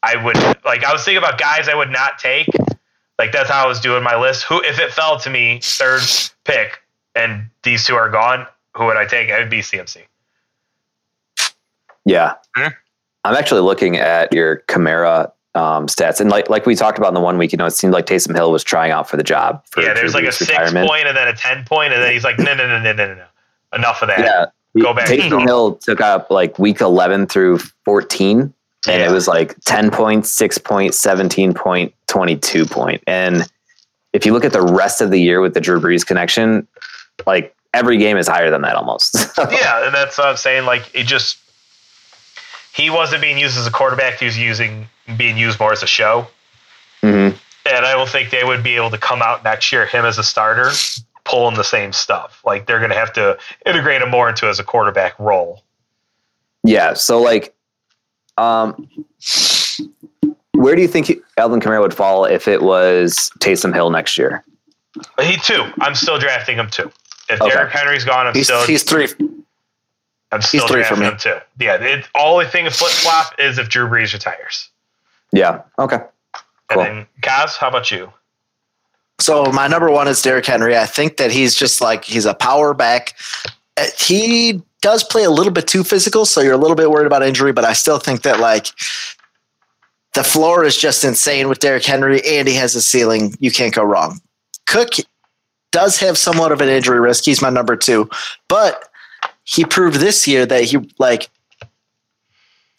I 0.01 0.15
would 0.15 0.37
like 0.65 0.83
I 0.83 0.91
was 0.91 1.03
thinking 1.03 1.17
about 1.19 1.37
guys 1.37 1.67
I 1.67 1.75
would 1.75 1.91
not 1.91 2.17
take. 2.17 2.47
Like 3.19 3.31
that's 3.31 3.49
how 3.49 3.65
I 3.65 3.67
was 3.67 3.79
doing 3.79 4.03
my 4.03 4.15
list. 4.15 4.43
Who 4.45 4.61
if 4.63 4.79
it 4.79 4.91
fell 4.91 5.19
to 5.19 5.29
me 5.29 5.59
third 5.61 6.01
pick 6.45 6.81
and 7.15 7.49
these 7.63 7.85
two 7.85 7.95
are 7.95 8.09
gone, 8.09 8.47
who 8.75 8.85
would 8.85 8.97
I 8.97 9.05
take? 9.05 9.29
It 9.29 9.39
would 9.39 9.49
be 9.49 9.59
CMC. 9.59 10.03
Yeah. 12.05 12.35
Yeah. 12.57 12.69
I'm 13.23 13.35
actually 13.35 13.61
looking 13.61 13.97
at 13.97 14.33
your 14.33 14.57
Kamara 14.67 15.31
um, 15.55 15.87
stats. 15.87 16.19
And 16.19 16.29
like 16.29 16.49
like 16.49 16.65
we 16.65 16.75
talked 16.75 16.97
about 16.97 17.09
in 17.09 17.13
the 17.13 17.21
one 17.21 17.37
week, 17.37 17.51
you 17.51 17.57
know, 17.57 17.65
it 17.65 17.71
seemed 17.71 17.93
like 17.93 18.05
Taysom 18.05 18.35
Hill 18.35 18.51
was 18.51 18.63
trying 18.63 18.91
out 18.91 19.09
for 19.09 19.17
the 19.17 19.23
job. 19.23 19.63
For 19.71 19.81
yeah, 19.81 19.93
there's 19.93 20.13
like 20.13 20.25
a 20.25 20.27
Brees' 20.27 20.45
six 20.45 20.71
point 20.73 21.07
and 21.07 21.15
then 21.15 21.27
a 21.27 21.33
ten 21.33 21.63
point, 21.65 21.93
and 21.93 22.01
then 22.01 22.11
he's 22.11 22.23
like, 22.23 22.37
no, 22.39 22.53
no, 22.55 22.67
no, 22.67 22.81
no, 22.81 22.93
no, 22.93 23.07
no, 23.07 23.15
no. 23.15 23.25
Enough 23.73 24.01
of 24.01 24.09
that. 24.09 24.19
Yeah. 24.19 24.45
Go 24.81 24.93
back 24.93 25.05
to 25.07 25.15
Taysom 25.15 25.29
normal. 25.29 25.47
Hill 25.47 25.75
took 25.75 26.01
up 26.01 26.29
like 26.31 26.57
week 26.57 26.81
11 26.81 27.27
through 27.27 27.59
14, 27.85 28.39
and 28.41 28.53
Yeah. 28.87 29.07
it 29.07 29.11
was 29.11 29.27
like 29.27 29.55
10 29.65 29.91
points, 29.91 30.29
6 30.31 30.57
point, 30.57 30.93
17 30.95 31.53
point, 31.53 31.93
22 32.07 32.65
point. 32.65 33.03
And 33.05 33.47
if 34.13 34.25
you 34.25 34.33
look 34.33 34.43
at 34.45 34.51
the 34.51 34.61
rest 34.63 34.99
of 34.99 35.11
the 35.11 35.19
year 35.19 35.41
with 35.41 35.53
the 35.53 35.61
Drew 35.61 35.79
Brees 35.79 36.05
connection, 36.05 36.67
like 37.25 37.55
every 37.73 37.97
game 37.97 38.17
is 38.17 38.27
higher 38.27 38.49
than 38.49 38.61
that 38.61 38.75
almost. 38.75 39.15
yeah, 39.37 39.85
and 39.85 39.93
that's 39.93 40.17
what 40.17 40.27
I'm 40.27 40.37
saying. 40.37 40.65
Like 40.65 40.89
it 40.93 41.05
just 41.05 41.37
he 42.73 42.89
wasn't 42.89 43.21
being 43.21 43.37
used 43.37 43.57
as 43.57 43.67
a 43.67 43.71
quarterback. 43.71 44.19
He 44.19 44.25
was 44.25 44.37
using 44.37 44.87
being 45.17 45.37
used 45.37 45.59
more 45.59 45.71
as 45.71 45.83
a 45.83 45.87
show. 45.87 46.27
Mhm. 47.01 47.37
And 47.65 47.85
I 47.85 47.93
don't 47.93 48.09
think 48.09 48.29
they 48.29 48.43
would 48.43 48.63
be 48.63 48.75
able 48.75 48.91
to 48.91 48.97
come 48.97 49.21
out 49.21 49.43
next 49.43 49.71
year, 49.71 49.85
him 49.85 50.05
as 50.05 50.17
a 50.17 50.23
starter, 50.23 50.71
pulling 51.23 51.55
the 51.55 51.63
same 51.63 51.93
stuff. 51.93 52.41
Like 52.45 52.65
they're 52.65 52.79
going 52.79 52.91
to 52.91 52.97
have 52.97 53.13
to 53.13 53.37
integrate 53.65 54.01
him 54.01 54.09
more 54.09 54.27
into 54.29 54.47
as 54.47 54.59
a 54.59 54.63
quarterback 54.63 55.17
role. 55.19 55.63
Yeah. 56.63 56.93
So 56.93 57.21
like, 57.21 57.53
um, 58.37 58.89
where 60.53 60.75
do 60.75 60.81
you 60.81 60.87
think 60.87 61.11
Alvin 61.37 61.59
Kamara 61.59 61.81
would 61.81 61.93
fall 61.93 62.25
if 62.25 62.47
it 62.47 62.61
was 62.61 63.31
Taysom 63.39 63.73
Hill 63.73 63.89
next 63.89 64.17
year? 64.17 64.43
He 65.21 65.37
too. 65.37 65.71
I'm 65.79 65.95
still 65.95 66.19
drafting 66.19 66.57
him 66.57 66.69
too. 66.69 66.91
If 67.29 67.41
Okay. 67.41 67.51
Derrick 67.53 67.71
Henry's 67.71 68.03
gone, 68.05 68.27
I'm 68.27 68.33
He's 68.33 68.47
still 68.47 68.65
he's 68.65 68.83
three. 68.83 69.07
I'm 70.31 70.41
still 70.41 70.67
three 70.67 70.83
for 70.83 70.95
me. 70.95 71.11
too. 71.17 71.37
Yeah, 71.59 71.75
it, 71.75 72.07
only 72.15 72.45
thing 72.45 72.65
a 72.65 72.71
flip 72.71 72.91
flop 72.91 73.33
is 73.39 73.57
if 73.59 73.69
Drew 73.69 73.87
Brees 73.87 74.13
retires. 74.13 74.69
Yeah. 75.31 75.61
Okay. 75.79 75.99
Cool. 76.69 76.81
And 76.83 76.97
then 76.99 77.07
Kaz, 77.21 77.55
how 77.57 77.67
about 77.69 77.91
you? 77.91 78.11
So 79.19 79.45
my 79.45 79.67
number 79.67 79.89
one 79.91 80.07
is 80.07 80.21
Derrick 80.21 80.45
Henry. 80.45 80.75
I 80.75 80.85
think 80.85 81.17
that 81.17 81.31
he's 81.31 81.53
just 81.55 81.81
like 81.81 82.03
he's 82.03 82.25
a 82.25 82.33
power 82.33 82.73
back. 82.73 83.15
Uh, 83.77 83.85
He 83.97 84.61
does 84.81 85.03
play 85.03 85.23
a 85.23 85.29
little 85.29 85.51
bit 85.53 85.67
too 85.67 85.83
physical, 85.83 86.25
so 86.25 86.41
you're 86.41 86.53
a 86.53 86.57
little 86.57 86.75
bit 86.75 86.89
worried 86.91 87.07
about 87.07 87.23
injury. 87.23 87.53
But 87.53 87.63
I 87.63 87.73
still 87.73 87.99
think 87.99 88.23
that 88.23 88.39
like 88.39 88.67
the 90.13 90.23
floor 90.23 90.63
is 90.65 90.75
just 90.77 91.03
insane 91.03 91.47
with 91.47 91.59
Derrick 91.59 91.85
Henry, 91.85 92.21
and 92.25 92.47
he 92.47 92.55
has 92.55 92.75
a 92.75 92.81
ceiling. 92.81 93.35
You 93.39 93.51
can't 93.51 93.73
go 93.73 93.83
wrong. 93.83 94.19
Cook 94.65 94.93
does 95.73 95.99
have 95.99 96.17
somewhat 96.17 96.53
of 96.53 96.61
an 96.61 96.69
injury 96.69 97.01
risk. 97.01 97.25
He's 97.25 97.41
my 97.41 97.49
number 97.49 97.75
two, 97.75 98.09
but 98.47 98.89
he 99.43 99.65
proved 99.65 99.97
this 99.97 100.25
year 100.25 100.45
that 100.45 100.63
he 100.63 100.89
like 100.99 101.29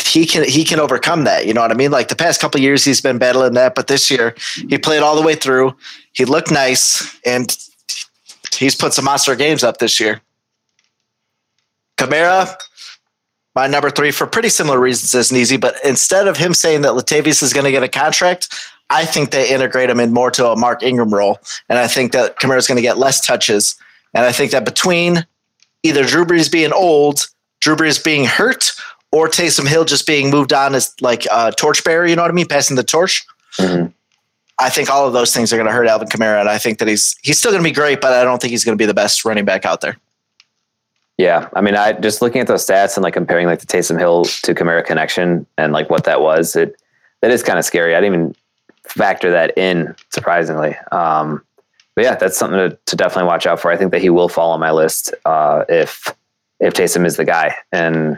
he 0.03 0.25
can 0.25 0.49
he 0.49 0.65
can 0.65 0.81
overcome 0.81 1.25
that. 1.25 1.47
You 1.47 1.53
know 1.53 1.61
what 1.61 1.73
I 1.73 1.75
mean? 1.75 1.91
Like 1.91 2.09
the 2.09 2.17
past 2.17 2.41
couple 2.41 2.61
years, 2.61 2.85
he's 2.85 3.01
been 3.01 3.19
battling 3.19 3.55
that, 3.55 3.75
but 3.75 3.89
this 3.89 4.11
year 4.11 4.35
he 4.69 4.79
played 4.79 5.03
all 5.03 5.17
the 5.17 5.27
way 5.27 5.35
through. 5.35 5.77
He 6.13 6.25
looked 6.25 6.51
nice, 6.51 7.19
and 7.27 7.55
he's 8.57 8.77
put 8.77 8.95
some 8.95 9.05
monster 9.05 9.35
games 9.35 9.65
up 9.65 9.79
this 9.79 9.99
year. 10.01 10.23
Kamara, 11.99 12.57
my 13.55 13.67
number 13.67 13.91
three 13.91 14.13
for 14.13 14.27
pretty 14.27 14.49
similar 14.49 14.79
reasons 14.79 15.15
as 15.15 15.31
Neezy, 15.31 15.61
but 15.61 15.77
instead 15.85 16.29
of 16.29 16.37
him 16.37 16.55
saying 16.55 16.83
that 16.83 16.93
Latavius 16.93 17.43
is 17.43 17.53
going 17.53 17.65
to 17.65 17.73
get 17.73 17.83
a 17.83 17.89
contract, 17.89 18.55
I 18.91 19.05
think 19.05 19.31
they 19.31 19.51
integrate 19.51 19.91
him 19.91 20.01
in 20.01 20.13
more 20.13 20.31
to 20.33 20.49
a 20.49 20.57
Mark 20.57 20.83
Ingram 20.83 21.13
role, 21.13 21.39
and 21.69 21.79
I 21.79 21.87
think 21.87 22.13
that 22.13 22.39
Kamara 22.39 22.59
is 22.59 22.67
going 22.67 22.77
to 22.77 22.83
get 22.83 22.99
less 22.99 23.25
touches, 23.25 23.77
and 24.13 24.25
I 24.25 24.33
think 24.33 24.53
that 24.53 24.65
between 24.65 25.27
either 25.83 26.05
Drew 26.05 26.25
Brees 26.25 26.51
being 26.51 26.73
old, 26.73 27.27
Drew 27.61 27.77
Brees 27.77 28.03
being 28.03 28.25
hurt, 28.25 28.73
or 29.11 29.29
Taysom 29.29 29.67
Hill 29.67 29.85
just 29.85 30.07
being 30.07 30.31
moved 30.31 30.53
on 30.53 30.75
as 30.75 30.93
like 31.01 31.27
a 31.33 31.53
torchbearer, 31.53 32.07
you 32.07 32.17
know 32.17 32.23
what 32.23 32.31
I 32.31 32.35
mean, 32.35 32.49
passing 32.49 32.77
the 32.77 32.83
torch. 32.83 33.25
Mhm. 33.59 33.93
I 34.59 34.71
think 34.71 34.89
all 34.89 35.07
of 35.07 35.13
those 35.13 35.35
things 35.35 35.53
are 35.53 35.57
going 35.57 35.67
to 35.67 35.73
hurt 35.73 35.89
Alvin 35.89 36.09
Kamara, 36.09 36.41
and 36.41 36.49
I 36.49 36.59
think 36.59 36.79
that 36.79 36.89
he's 36.89 37.17
he's 37.23 37.39
still 37.39 37.51
going 37.51 37.63
to 37.63 37.69
be 37.69 37.75
great, 37.75 38.01
but 38.01 38.13
I 38.13 38.25
don't 38.25 38.41
think 38.41 38.51
he's 38.51 38.65
going 38.65 38.77
to 38.77 38.83
be 38.83 38.87
the 38.87 38.95
best 38.95 39.25
running 39.25 39.45
back 39.45 39.65
out 39.65 39.81
there. 39.81 39.97
Yeah, 41.17 41.49
I 41.55 41.61
mean, 41.61 41.77
I 41.77 41.93
just 41.93 42.23
looking 42.23 42.41
at 42.41 42.49
those 42.49 42.67
stats 42.67 42.97
and 42.97 43.05
like 43.05 43.15
comparing 43.15 43.47
like 43.47 43.61
the 43.61 43.67
Taysom 43.67 43.99
Hill 43.99 44.25
to 44.25 44.55
Kamara 44.55 44.85
connection 44.85 45.47
and 45.57 45.73
like 45.73 45.91
what 45.91 46.05
that 46.05 46.21
was, 46.21 46.57
it 46.57 46.77
that 47.21 47.31
is 47.31 47.43
kind 47.43 47.59
of 47.59 47.65
scary. 47.65 47.95
I 47.95 48.01
didn't 48.01 48.15
even 48.15 48.37
factor 48.97 49.31
that 49.31 49.57
in, 49.59 49.95
surprisingly. 50.11 50.77
Um, 50.93 51.43
but 51.95 52.05
yeah, 52.05 52.17
that's 52.17 52.37
something 52.37 52.59
to, 52.59 52.79
to 52.87 52.97
definitely 52.97 53.29
watch 53.29 53.47
out 53.47 53.61
for. 53.61 53.71
I 53.71 53.77
think 53.77 53.93
that 53.93 54.01
he 54.01 54.11
will 54.11 54.29
fall 54.29 54.51
on 54.51 54.61
my 54.61 54.71
list 54.71 55.15
uh, 55.25 55.65
if 55.69 56.09
if 56.61 56.75
Taysom 56.75 57.05
is 57.05 57.17
the 57.17 57.25
guy, 57.25 57.57
and 57.73 58.17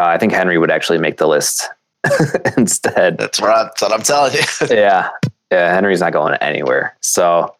uh, 0.00 0.06
I 0.06 0.18
think 0.18 0.32
Henry 0.32 0.58
would 0.58 0.70
actually 0.70 0.98
make 0.98 1.18
the 1.18 1.28
list 1.28 1.68
instead. 2.56 3.18
That's 3.18 3.40
what, 3.40 3.50
I, 3.50 3.62
that's 3.64 3.82
what 3.82 3.92
I'm 3.92 4.02
telling 4.02 4.32
you. 4.32 4.40
yeah, 4.70 5.10
yeah, 5.50 5.74
Henry's 5.74 6.00
not 6.00 6.12
going 6.12 6.34
anywhere. 6.34 6.96
So, 7.00 7.54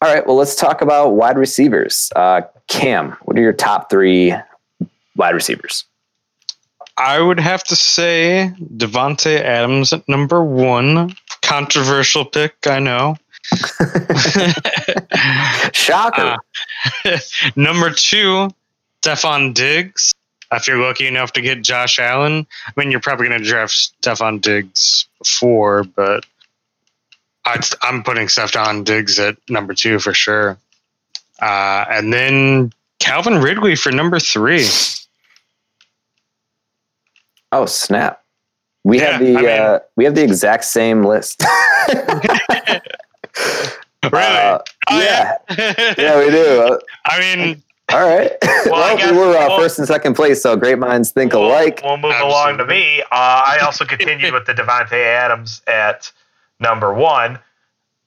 all 0.00 0.14
right, 0.14 0.26
well, 0.26 0.36
let's 0.36 0.56
talk 0.56 0.80
about 0.80 1.10
wide 1.10 1.36
receivers. 1.36 2.10
Uh, 2.16 2.42
Cam, 2.68 3.12
what 3.22 3.38
are 3.38 3.42
your 3.42 3.52
top 3.52 3.90
three 3.90 4.34
wide 5.16 5.34
receivers? 5.34 5.84
I 6.98 7.20
would 7.20 7.40
have 7.40 7.64
to 7.64 7.76
say 7.76 8.52
Davante 8.76 9.40
Adams 9.40 9.92
at 9.92 10.06
number 10.08 10.44
one. 10.44 11.14
Controversial 11.42 12.24
pick, 12.24 12.54
I 12.66 12.78
know. 12.78 13.16
Shocker. 15.72 16.36
Uh, 17.04 17.18
number 17.56 17.90
two, 17.90 18.48
Stefon 19.02 19.52
Diggs. 19.54 20.12
If 20.52 20.66
you're 20.68 20.78
lucky 20.78 21.06
enough 21.06 21.32
to 21.32 21.40
get 21.40 21.62
Josh 21.62 21.98
Allen, 21.98 22.46
I 22.66 22.72
mean, 22.76 22.90
you're 22.90 23.00
probably 23.00 23.28
going 23.28 23.40
to 23.40 23.46
draft 23.46 23.92
Stefon 24.02 24.40
Diggs 24.40 25.06
before, 25.18 25.84
but 25.84 26.24
I'd, 27.44 27.64
I'm 27.82 28.02
putting 28.02 28.26
Stefon 28.26 28.84
Diggs 28.84 29.18
at 29.18 29.36
number 29.48 29.74
two 29.74 29.98
for 29.98 30.14
sure. 30.14 30.58
Uh, 31.40 31.84
and 31.90 32.12
then 32.12 32.72
Calvin 33.00 33.40
Ridley 33.40 33.74
for 33.74 33.90
number 33.90 34.20
three. 34.20 34.68
oh 37.50 37.66
snap! 37.66 38.21
We 38.84 38.98
have 38.98 39.20
the 39.20 39.36
I 39.36 39.40
mean- 39.40 39.48
uh, 39.48 39.78
we 39.96 40.04
have 40.04 40.14
the 40.14 40.22
exact 40.24 40.64
same 40.64 41.02
list. 41.04 41.42
Really? 44.04 44.16
Uh, 44.36 44.58
Oh, 44.90 45.00
yeah, 45.00 45.36
yeah. 45.56 45.94
yeah, 45.96 46.18
we 46.18 46.28
do. 46.32 46.78
I 47.06 47.20
mean, 47.20 47.62
all 47.92 48.00
right. 48.04 48.32
Well, 48.66 48.74
I 48.82 48.96
guess 48.96 49.12
we 49.12 49.16
were 49.18 49.36
uh, 49.36 49.46
we'll- 49.48 49.58
first 49.60 49.78
and 49.78 49.86
second 49.86 50.14
place, 50.14 50.42
so 50.42 50.56
great 50.56 50.78
minds 50.78 51.12
think 51.12 51.32
We'll- 51.32 51.46
alike. 51.46 51.80
We'll, 51.84 51.96
move 51.98 52.14
along 52.20 52.58
to 52.58 52.66
me. 52.66 53.00
Uh, 53.02 53.06
I 53.12 53.58
also 53.64 53.84
continued 53.84 54.34
with 54.34 54.44
the 54.46 54.54
Davante 54.54 54.92
Adams 54.94 55.62
at 55.68 56.10
number 56.58 56.92
one, 56.92 57.38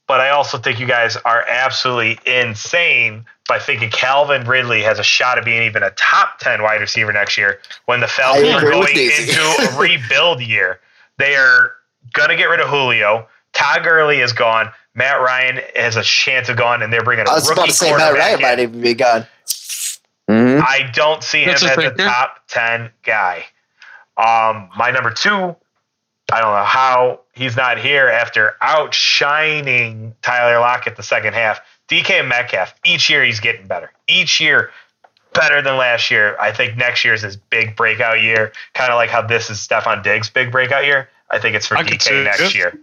but 0.07 0.21
I 0.21 0.29
also 0.29 0.57
think 0.57 0.79
you 0.79 0.85
guys 0.85 1.17
are 1.17 1.43
absolutely 1.47 2.19
insane 2.25 3.25
by 3.47 3.59
thinking 3.59 3.89
Calvin 3.91 4.43
Ridley 4.47 4.81
has 4.81 4.97
a 4.99 5.03
shot 5.03 5.37
of 5.37 5.45
being 5.45 5.63
even 5.63 5.83
a 5.83 5.91
top 5.91 6.39
ten 6.39 6.61
wide 6.63 6.81
receiver 6.81 7.11
next 7.13 7.37
year 7.37 7.59
when 7.85 7.99
the 7.99 8.07
Falcons 8.07 8.49
are 8.49 8.61
going 8.61 8.95
into 8.97 9.41
a 9.41 9.77
rebuild 9.79 10.41
year. 10.41 10.79
They 11.17 11.35
are 11.35 11.71
gonna 12.13 12.35
get 12.35 12.45
rid 12.45 12.59
of 12.59 12.67
Julio. 12.69 13.27
Todd 13.53 13.83
Gurley 13.83 14.19
is 14.19 14.33
gone. 14.33 14.69
Matt 14.95 15.19
Ryan 15.21 15.59
has 15.75 15.95
a 15.97 16.03
chance 16.03 16.49
of 16.49 16.57
gone, 16.57 16.81
and 16.81 16.91
they're 16.91 17.03
bringing 17.03 17.25
a 17.27 17.31
I 17.31 17.35
was 17.35 17.47
rookie 17.49 17.59
about 17.61 17.67
to 17.69 17.73
say 17.73 17.91
Matt 17.95 18.13
Ryan 18.13 18.35
in. 18.35 18.41
might 18.41 18.59
even 18.59 18.81
be 18.81 18.93
gone. 18.93 19.27
Mhm. 20.29 20.61
I 20.65 20.89
don't 20.93 21.23
see 21.23 21.43
him 21.43 21.49
That's 21.49 21.63
a 21.63 21.65
as 21.71 21.77
a 21.77 21.81
thinker. 21.81 22.03
top 22.03 22.39
10 22.47 22.89
guy. 23.03 23.45
Um, 24.17 24.69
my 24.77 24.89
number 24.91 25.11
two, 25.11 25.55
I 26.31 26.41
don't 26.41 26.53
know 26.53 26.63
how 26.63 27.21
he's 27.33 27.55
not 27.55 27.77
here 27.77 28.07
after 28.07 28.55
outshining 28.61 30.15
Tyler 30.21 30.59
Lockett 30.59 30.95
the 30.95 31.03
second 31.03 31.33
half. 31.33 31.61
DK 31.87 32.27
Metcalf, 32.27 32.73
each 32.83 33.09
year 33.09 33.23
he's 33.23 33.39
getting 33.39 33.67
better. 33.67 33.91
Each 34.07 34.41
year 34.41 34.71
better 35.35 35.61
than 35.61 35.77
last 35.77 36.09
year. 36.09 36.35
I 36.39 36.51
think 36.51 36.77
next 36.77 37.05
year 37.05 37.13
is 37.13 37.21
his 37.21 37.35
big 37.35 37.75
breakout 37.75 38.21
year, 38.21 38.53
kind 38.73 38.91
of 38.91 38.95
like 38.95 39.11
how 39.11 39.21
this 39.21 39.49
is 39.49 39.59
Stefon 39.59 40.01
Diggs' 40.01 40.29
big 40.29 40.51
breakout 40.51 40.85
year. 40.85 41.09
I 41.29 41.39
think 41.39 41.55
it's 41.55 41.67
for 41.67 41.77
I 41.77 41.83
DK 41.83 42.21
it. 42.21 42.23
next 42.23 42.55
year. 42.55 42.79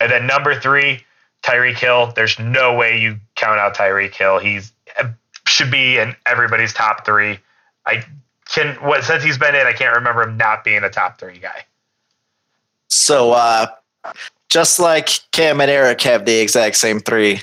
And 0.00 0.10
then 0.10 0.26
number 0.26 0.58
three, 0.58 1.04
Tyreek 1.42 1.78
Hill. 1.78 2.12
There's 2.16 2.38
no 2.38 2.74
way 2.74 3.00
you 3.00 3.20
count 3.36 3.60
out 3.60 3.76
Tyreek 3.76 4.14
Hill. 4.14 4.38
He's 4.38 4.72
uh, 4.98 5.08
should 5.46 5.70
be 5.70 5.98
in 5.98 6.16
everybody's 6.26 6.72
top 6.72 7.04
three. 7.04 7.38
I 7.86 8.04
can 8.46 8.74
what 8.76 9.04
since 9.04 9.22
he's 9.22 9.38
been 9.38 9.54
in, 9.54 9.66
I 9.66 9.72
can't 9.72 9.96
remember 9.96 10.22
him 10.22 10.36
not 10.36 10.64
being 10.64 10.82
a 10.82 10.90
top 10.90 11.18
three 11.18 11.38
guy. 11.38 11.64
So, 12.92 13.32
uh, 13.32 13.68
just 14.50 14.78
like 14.78 15.08
Cam 15.30 15.62
and 15.62 15.70
Eric 15.70 16.02
have 16.02 16.26
the 16.26 16.40
exact 16.40 16.76
same 16.76 17.00
three, 17.00 17.40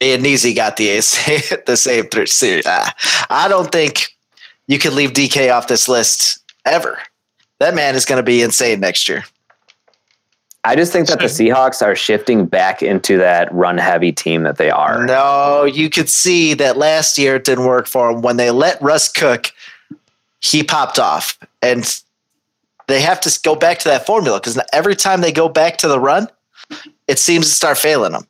me 0.00 0.14
and 0.14 0.24
Neezy 0.24 0.54
got 0.54 0.76
the 0.76 0.96
the 1.66 1.76
same 1.76 2.08
three. 2.08 2.26
See, 2.26 2.60
uh, 2.66 2.86
I 3.30 3.46
don't 3.46 3.70
think 3.70 4.16
you 4.66 4.80
could 4.80 4.92
leave 4.92 5.12
DK 5.12 5.54
off 5.54 5.68
this 5.68 5.88
list 5.88 6.42
ever. 6.64 6.98
That 7.60 7.76
man 7.76 7.94
is 7.94 8.04
going 8.04 8.16
to 8.16 8.24
be 8.24 8.42
insane 8.42 8.80
next 8.80 9.08
year. 9.08 9.24
I 10.64 10.74
just 10.74 10.92
think 10.92 11.06
that 11.06 11.20
the 11.20 11.26
Seahawks 11.26 11.82
are 11.82 11.94
shifting 11.94 12.44
back 12.44 12.82
into 12.82 13.16
that 13.18 13.52
run 13.54 13.78
heavy 13.78 14.10
team 14.10 14.42
that 14.42 14.56
they 14.56 14.70
are. 14.70 15.06
No, 15.06 15.64
you 15.64 15.88
could 15.88 16.08
see 16.08 16.52
that 16.54 16.76
last 16.76 17.16
year 17.16 17.36
it 17.36 17.44
didn't 17.44 17.64
work 17.64 17.86
for 17.86 18.12
them. 18.12 18.22
When 18.22 18.36
they 18.36 18.50
let 18.50 18.82
Russ 18.82 19.08
cook, 19.08 19.52
he 20.40 20.64
popped 20.64 20.98
off. 20.98 21.38
And 21.62 21.84
they 22.90 23.00
have 23.00 23.20
to 23.20 23.40
go 23.42 23.54
back 23.54 23.78
to 23.80 23.88
that 23.88 24.04
formula 24.06 24.38
because 24.40 24.58
every 24.72 24.96
time 24.96 25.20
they 25.20 25.32
go 25.32 25.48
back 25.48 25.76
to 25.78 25.88
the 25.88 25.98
run, 26.00 26.28
it 27.08 27.18
seems 27.18 27.46
to 27.48 27.52
start 27.54 27.78
failing 27.78 28.12
them. 28.12 28.26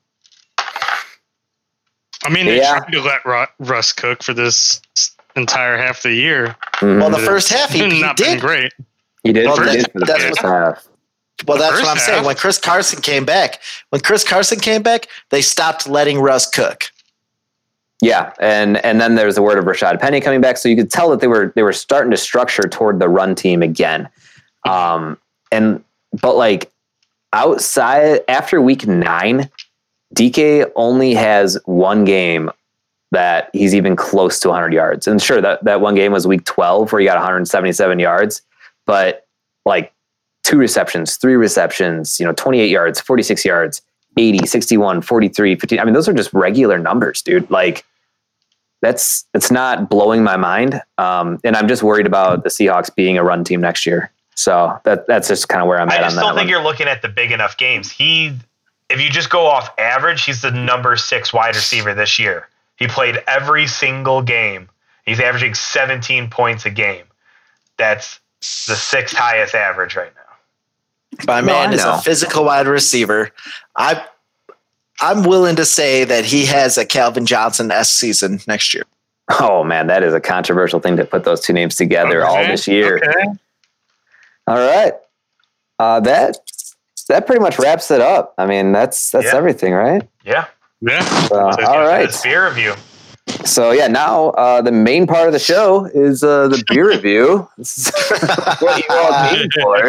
I 2.24 2.28
mean, 2.30 2.46
they 2.46 2.58
Yeah. 2.58 2.78
tried 2.78 2.92
to 2.92 3.00
let 3.00 3.24
Ru- 3.24 3.46
Russ 3.60 3.92
cook 3.92 4.22
for 4.22 4.34
this 4.34 4.80
entire 5.36 5.76
half 5.78 5.98
of 5.98 6.02
the 6.04 6.14
year. 6.14 6.54
Mhm. 6.80 7.00
Well, 7.00 7.10
the 7.10 7.18
first 7.18 7.48
half, 7.48 7.70
he, 7.70 7.78
he 7.90 8.02
not 8.02 8.16
been 8.16 8.32
did. 8.34 8.40
great. 8.40 8.72
he 9.22 9.32
did. 9.32 9.46
well, 9.46 9.56
he 9.58 9.64
that- 9.64 9.72
did 9.72 9.92
for 9.92 9.98
the 10.00 10.04
that's 10.06 10.24
first 10.24 10.42
what- 10.42 10.52
half. 10.52 10.84
Well, 11.46 11.56
The 11.56 11.64
that's 11.64 11.80
what 11.80 11.88
I'm 11.88 11.96
saying. 11.98 12.24
When 12.24 12.36
Chris 12.36 12.58
Carson 12.58 13.00
came 13.00 13.24
back, 13.24 13.60
when 13.88 14.02
Chris 14.02 14.22
Carson 14.24 14.60
came 14.60 14.82
back, 14.82 15.06
they 15.30 15.40
stopped 15.40 15.88
letting 15.88 16.20
Russ 16.20 16.46
cook. 16.46 16.90
Yeah, 18.02 18.32
and 18.40 18.76
and 18.84 19.00
then 19.00 19.14
there's 19.14 19.36
the 19.36 19.42
word 19.42 19.58
of 19.58 19.64
Rashaad 19.64 20.00
Penny 20.00 20.20
coming 20.20 20.42
back, 20.42 20.58
so 20.58 20.68
you 20.68 20.76
could 20.76 20.90
tell 20.90 21.08
that 21.10 21.20
they 21.20 21.26
were 21.28 21.50
they 21.56 21.62
were 21.62 21.72
starting 21.72 22.10
to 22.10 22.16
structure 22.18 22.64
toward 22.68 22.98
the 22.98 23.08
run 23.08 23.34
team 23.34 23.62
again. 23.62 24.06
Um, 24.64 25.18
and 25.52 25.82
but 26.20 26.36
like 26.36 26.70
outside 27.32 28.20
after 28.28 28.60
week 28.60 28.86
nine, 28.86 29.50
DK 30.14 30.70
only 30.76 31.14
has 31.14 31.58
one 31.64 32.04
game 32.04 32.50
that 33.12 33.50
he's 33.52 33.74
even 33.74 33.96
close 33.96 34.38
to 34.40 34.48
100 34.48 34.72
yards. 34.72 35.06
And 35.06 35.20
sure, 35.20 35.40
that 35.40 35.64
that 35.64 35.80
one 35.80 35.94
game 35.94 36.12
was 36.12 36.26
week 36.26 36.44
12 36.44 36.92
where 36.92 37.00
he 37.00 37.06
got 37.06 37.16
177 37.16 37.98
yards, 37.98 38.42
but 38.86 39.26
like 39.64 39.92
two 40.42 40.58
receptions, 40.58 41.16
three 41.16 41.36
receptions, 41.36 42.18
you 42.18 42.26
know, 42.26 42.32
28 42.32 42.70
yards, 42.70 43.00
46 43.00 43.44
yards, 43.44 43.82
80, 44.16 44.46
61, 44.46 45.02
43, 45.02 45.56
15. 45.56 45.78
I 45.78 45.84
mean, 45.84 45.94
those 45.94 46.08
are 46.08 46.12
just 46.12 46.32
regular 46.32 46.78
numbers, 46.78 47.22
dude. 47.22 47.50
Like 47.50 47.84
that's 48.82 49.26
it's 49.34 49.50
not 49.50 49.90
blowing 49.90 50.22
my 50.22 50.36
mind. 50.36 50.80
Um, 50.98 51.38
and 51.44 51.56
I'm 51.56 51.68
just 51.68 51.82
worried 51.82 52.06
about 52.06 52.44
the 52.44 52.50
Seahawks 52.50 52.94
being 52.94 53.18
a 53.18 53.24
run 53.24 53.44
team 53.44 53.60
next 53.60 53.86
year. 53.86 54.10
So 54.34 54.78
that 54.84 55.06
that's 55.06 55.28
just 55.28 55.48
kind 55.48 55.62
of 55.62 55.68
where 55.68 55.80
I'm 55.80 55.88
at. 55.88 55.94
I 55.94 55.96
at 55.96 56.02
just 56.02 56.12
on 56.12 56.16
that 56.16 56.22
don't 56.22 56.34
think 56.36 56.46
one. 56.46 56.48
you're 56.48 56.62
looking 56.62 56.88
at 56.88 57.02
the 57.02 57.08
big 57.08 57.32
enough 57.32 57.56
games. 57.56 57.90
He, 57.90 58.32
if 58.88 59.00
you 59.00 59.10
just 59.10 59.30
go 59.30 59.46
off 59.46 59.70
average, 59.78 60.24
he's 60.24 60.42
the 60.42 60.50
number 60.50 60.96
six 60.96 61.32
wide 61.32 61.54
receiver 61.54 61.94
this 61.94 62.18
year. 62.18 62.48
He 62.76 62.86
played 62.86 63.22
every 63.26 63.66
single 63.66 64.22
game. 64.22 64.68
He's 65.04 65.20
averaging 65.20 65.54
17 65.54 66.30
points 66.30 66.64
a 66.64 66.70
game. 66.70 67.04
That's 67.76 68.20
the 68.40 68.74
sixth 68.74 69.16
highest 69.16 69.54
average 69.54 69.96
right 69.96 70.12
now. 70.14 71.24
My 71.26 71.40
man 71.40 71.70
I 71.70 71.74
is 71.74 71.84
a 71.84 71.98
physical 71.98 72.44
wide 72.44 72.66
receiver. 72.66 73.30
I 73.76 74.04
I'm 75.00 75.22
willing 75.24 75.56
to 75.56 75.64
say 75.64 76.04
that 76.04 76.24
he 76.24 76.46
has 76.46 76.76
a 76.78 76.84
Calvin 76.84 77.26
Johnson 77.26 77.70
S 77.70 77.90
season 77.90 78.40
next 78.46 78.74
year. 78.74 78.84
Oh 79.40 79.64
man, 79.64 79.86
that 79.86 80.02
is 80.02 80.12
a 80.12 80.20
controversial 80.20 80.80
thing 80.80 80.96
to 80.96 81.04
put 81.04 81.24
those 81.24 81.40
two 81.40 81.52
names 81.52 81.76
together 81.76 82.24
all 82.24 82.44
this 82.44 82.66
year. 82.66 82.96
Okay. 82.96 83.26
All 84.50 84.58
right, 84.58 84.94
uh, 85.78 86.00
that 86.00 86.38
that 87.08 87.26
pretty 87.26 87.40
much 87.40 87.58
wraps 87.58 87.90
it 87.90 88.00
up. 88.00 88.34
I 88.38 88.46
mean, 88.46 88.72
that's 88.72 89.10
that's 89.10 89.26
Yeah. 89.26 89.36
everything, 89.36 89.72
right? 89.74 90.02
Yeah. 90.24 90.46
Yeah. 90.80 91.04
So, 91.28 91.36
That's 91.44 91.58
it. 91.58 91.64
all 91.64 91.80
right. 91.80 92.06
This 92.06 92.22
beer 92.22 92.48
review. 92.48 92.74
So 93.44 93.70
yeah, 93.72 93.86
now 93.86 94.30
uh, 94.30 94.62
the 94.62 94.72
main 94.72 95.06
part 95.06 95.26
of 95.26 95.32
the 95.32 95.38
show 95.38 95.84
is 95.92 96.24
uh, 96.24 96.48
the 96.48 96.62
beer 96.68 96.88
review. 96.96 97.48
What 98.60 98.78
you 98.78 98.84
all 98.90 99.28
came 99.28 99.48
for. 99.60 99.88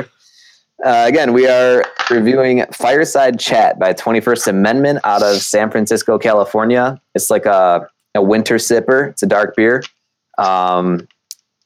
Uh, 0.84 1.06
again, 1.08 1.32
we 1.34 1.48
are 1.48 1.84
reviewing 2.10 2.66
Fireside 2.74 3.40
Chat 3.40 3.78
by 3.80 3.94
21st 3.94 4.48
Amendment 4.48 5.00
out 5.04 5.22
of 5.24 5.38
San 5.38 5.70
Francisco, 5.72 6.18
California. 6.18 7.00
It's 7.16 7.30
like 7.30 7.46
a, 7.46 7.88
a 8.16 8.22
winter 8.22 8.56
sipper. 8.56 9.10
It's 9.12 9.22
a 9.24 9.28
dark 9.28 9.56
beer. 9.56 9.84
Um, 10.40 11.08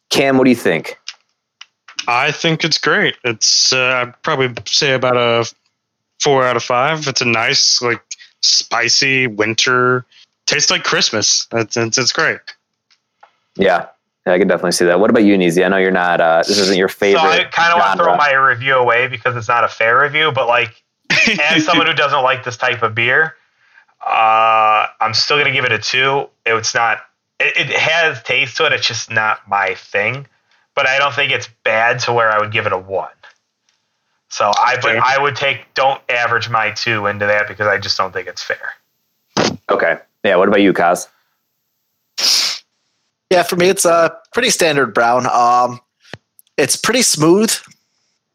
Cam, 0.09 0.37
what 0.37 0.43
do 0.43 0.49
you 0.49 0.55
think? 0.55 0.97
I 2.07 2.31
think 2.31 2.63
it's 2.63 2.77
great. 2.77 3.15
It's 3.23 3.73
uh, 3.73 4.05
I'd 4.05 4.21
probably 4.23 4.53
say 4.65 4.93
about 4.93 5.17
a 5.17 5.51
four 6.19 6.45
out 6.45 6.55
of 6.55 6.63
five. 6.63 7.07
It's 7.07 7.21
a 7.21 7.25
nice, 7.25 7.81
like 7.81 8.03
spicy 8.41 9.27
winter. 9.27 10.05
Tastes 10.45 10.69
like 10.69 10.83
Christmas. 10.83 11.47
It's, 11.53 11.75
it's, 11.77 11.97
it's 11.97 12.13
great. 12.13 12.39
Yeah. 13.55 13.87
Yeah, 14.25 14.33
I 14.33 14.39
can 14.39 14.47
definitely 14.47 14.71
see 14.71 14.85
that. 14.85 14.99
What 14.99 15.11
about 15.11 15.23
you, 15.23 15.37
Neezy? 15.37 15.63
I 15.63 15.69
know 15.69 15.77
you're 15.77 15.91
not. 15.91 16.19
Uh, 16.19 16.43
this 16.47 16.57
isn't 16.57 16.77
your 16.77 16.87
favorite. 16.87 17.21
So 17.21 17.27
I 17.27 17.43
kind 17.45 17.73
of 17.73 17.79
want 17.79 17.97
to 17.97 18.03
throw 18.03 18.15
my 18.15 18.33
review 18.33 18.73
away 18.73 19.07
because 19.07 19.35
it's 19.35 19.47
not 19.47 19.63
a 19.63 19.67
fair 19.67 20.01
review, 20.01 20.31
but 20.31 20.47
like 20.47 20.83
as 21.43 21.63
someone 21.65 21.85
who 21.85 21.93
doesn't 21.93 22.23
like 22.23 22.43
this 22.43 22.57
type 22.57 22.81
of 22.81 22.95
beer, 22.95 23.35
uh, 24.05 24.87
I'm 24.99 25.13
still 25.13 25.37
gonna 25.37 25.51
give 25.51 25.65
it 25.65 25.71
a 25.71 25.77
two. 25.77 26.27
It's 26.43 26.73
not. 26.73 26.99
It, 27.39 27.69
it 27.69 27.75
has 27.75 28.23
taste 28.23 28.57
to 28.57 28.65
it. 28.65 28.73
It's 28.73 28.87
just 28.87 29.11
not 29.11 29.47
my 29.47 29.75
thing. 29.75 30.25
But 30.76 30.88
I 30.88 30.97
don't 30.97 31.13
think 31.13 31.32
it's 31.32 31.49
bad 31.63 31.99
to 31.99 32.13
where 32.13 32.32
I 32.32 32.39
would 32.39 32.51
give 32.51 32.65
it 32.65 32.73
a 32.73 32.78
one. 32.78 33.09
So 34.30 34.51
I 34.57 34.78
but 34.82 34.97
I 34.97 35.21
would 35.21 35.36
take 35.36 35.73
don't 35.76 36.01
average 36.09 36.49
my 36.49 36.71
two 36.71 37.05
into 37.05 37.26
that 37.26 37.47
because 37.47 37.67
I 37.67 37.78
just 37.78 37.97
don't 37.97 38.11
think 38.11 38.28
it's 38.28 38.43
fair. 38.43 38.73
Okay. 39.69 39.97
Yeah. 40.23 40.36
What 40.36 40.47
about 40.47 40.61
you, 40.61 40.73
Kaz? 40.73 41.07
Yeah, 43.32 43.43
for 43.43 43.55
me, 43.55 43.69
it's 43.69 43.86
a 43.86 44.15
pretty 44.34 44.49
standard 44.49 44.93
brown. 44.93 45.26
Um, 45.28 45.80
it's 46.57 46.76
pretty 46.76 47.01
smooth, 47.01 47.53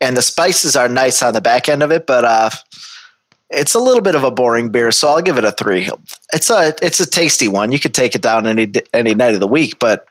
and 0.01 0.17
the 0.17 0.23
spices 0.23 0.75
are 0.77 0.89
nice 0.89 1.23
on 1.23 1.33
the 1.33 1.41
back 1.41 1.69
end 1.69 1.83
of 1.83 1.93
it, 1.93 2.07
but 2.07 2.25
uh, 2.25 2.51
it's 3.51 3.75
a 3.75 3.79
little 3.79 4.03
bit 4.03 4.15
of 4.15 4.25
a 4.25 4.31
boring 4.31 4.71
beer, 4.71 4.93
so 4.93 5.09
I'll 5.09 5.23
give 5.23 5.39
it 5.39 5.45
a 5.45 5.53
three. 5.53 5.89
It's 6.33 6.51
a 6.51 6.75
it's 6.83 7.01
a 7.01 7.07
tasty 7.09 7.49
one. 7.49 7.73
You 7.73 7.79
could 7.79 7.95
take 7.95 8.15
it 8.15 8.23
down 8.23 8.47
any 8.47 8.73
any 8.93 9.15
night 9.15 9.35
of 9.35 9.41
the 9.41 9.47
week, 9.47 9.79
but 9.79 10.07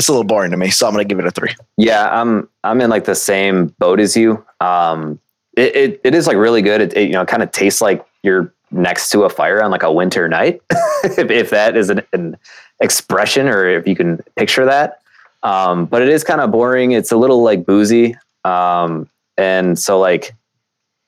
it's 0.00 0.08
a 0.08 0.12
little 0.12 0.24
boring 0.24 0.50
to 0.50 0.56
me, 0.56 0.70
so 0.70 0.86
I'm 0.86 0.94
going 0.94 1.06
to 1.06 1.08
give 1.08 1.18
it 1.18 1.26
a 1.26 1.30
three. 1.30 1.54
Yeah, 1.76 2.08
I'm 2.10 2.48
I'm 2.64 2.80
in 2.80 2.88
like 2.88 3.04
the 3.04 3.14
same 3.14 3.66
boat 3.78 4.00
as 4.00 4.16
you. 4.16 4.42
Um, 4.60 5.20
it, 5.56 5.76
it, 5.76 6.00
it 6.04 6.14
is 6.14 6.26
like 6.26 6.38
really 6.38 6.62
good. 6.62 6.80
It, 6.80 6.96
it 6.96 7.08
you 7.08 7.12
know 7.12 7.26
kind 7.26 7.42
of 7.42 7.52
tastes 7.52 7.82
like 7.82 8.04
you're 8.22 8.52
next 8.70 9.10
to 9.10 9.24
a 9.24 9.28
fire 9.28 9.62
on 9.62 9.70
like 9.70 9.82
a 9.82 9.92
winter 9.92 10.26
night, 10.26 10.62
if, 11.04 11.30
if 11.30 11.50
that 11.50 11.76
is 11.76 11.90
an, 11.90 12.00
an 12.14 12.38
expression 12.80 13.46
or 13.46 13.68
if 13.68 13.86
you 13.86 13.94
can 13.94 14.22
picture 14.36 14.64
that. 14.64 15.02
Um, 15.42 15.84
but 15.84 16.00
it 16.00 16.08
is 16.08 16.24
kind 16.24 16.40
of 16.40 16.50
boring. 16.50 16.92
It's 16.92 17.12
a 17.12 17.16
little 17.18 17.42
like 17.42 17.66
boozy, 17.66 18.16
um, 18.44 19.06
and 19.36 19.78
so 19.78 20.00
like 20.00 20.34